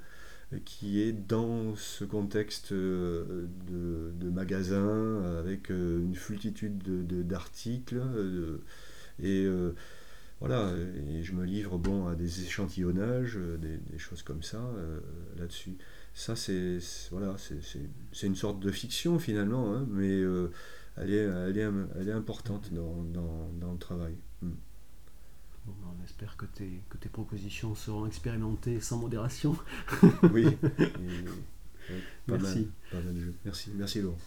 qui 0.64 1.00
est 1.00 1.12
dans 1.12 1.74
ce 1.76 2.04
contexte 2.04 2.72
euh, 2.72 3.46
de, 3.70 4.12
de 4.24 4.30
magasin 4.30 5.22
avec 5.38 5.70
euh, 5.70 6.00
une 6.00 6.14
multitude 6.28 6.78
de, 6.78 7.02
de- 7.02 7.22
d'articles 7.22 7.96
euh, 7.98 8.58
et 9.22 9.44
euh, 9.46 9.74
voilà, 10.42 10.72
et 11.08 11.22
je 11.22 11.34
me 11.34 11.44
livre 11.44 11.78
bon, 11.78 12.08
à 12.08 12.16
des 12.16 12.42
échantillonnages, 12.42 13.36
euh, 13.36 13.56
des, 13.58 13.76
des 13.76 13.98
choses 13.98 14.22
comme 14.24 14.42
ça 14.42 14.58
euh, 14.58 14.98
là-dessus. 15.38 15.76
Ça, 16.14 16.34
c'est, 16.34 16.78
voilà, 17.12 17.36
c'est, 17.38 18.26
une 18.26 18.34
sorte 18.34 18.58
de 18.58 18.72
fiction 18.72 19.20
finalement, 19.20 19.72
hein, 19.72 19.86
mais 19.88 20.10
euh, 20.10 20.50
elle, 20.96 21.12
est, 21.12 21.24
elle, 21.48 21.58
est, 21.58 21.70
elle 21.96 22.08
est 22.08 22.12
importante 22.12 22.74
dans, 22.74 23.04
dans, 23.04 23.50
dans 23.60 23.72
le 23.72 23.78
travail. 23.78 24.16
Mm. 24.42 24.50
Bon, 25.64 25.74
ben, 25.80 25.88
on 25.96 26.04
espère 26.04 26.36
que 26.36 26.46
tes, 26.46 26.82
que 26.90 26.96
tes 26.98 27.08
propositions 27.08 27.76
seront 27.76 28.06
expérimentées 28.06 28.80
sans 28.80 28.98
modération. 28.98 29.56
Oui, 30.32 30.44
et- 30.78 30.82
ouais, 31.92 32.02
pas 32.26 32.36
Merci. 32.38 32.58
mal, 32.58 32.66
pas 32.90 33.00
mal 33.00 33.14
de 33.14 33.20
jeux. 33.20 33.34
Merci, 33.44 33.70
merci 33.76 34.02
Laurent. 34.02 34.18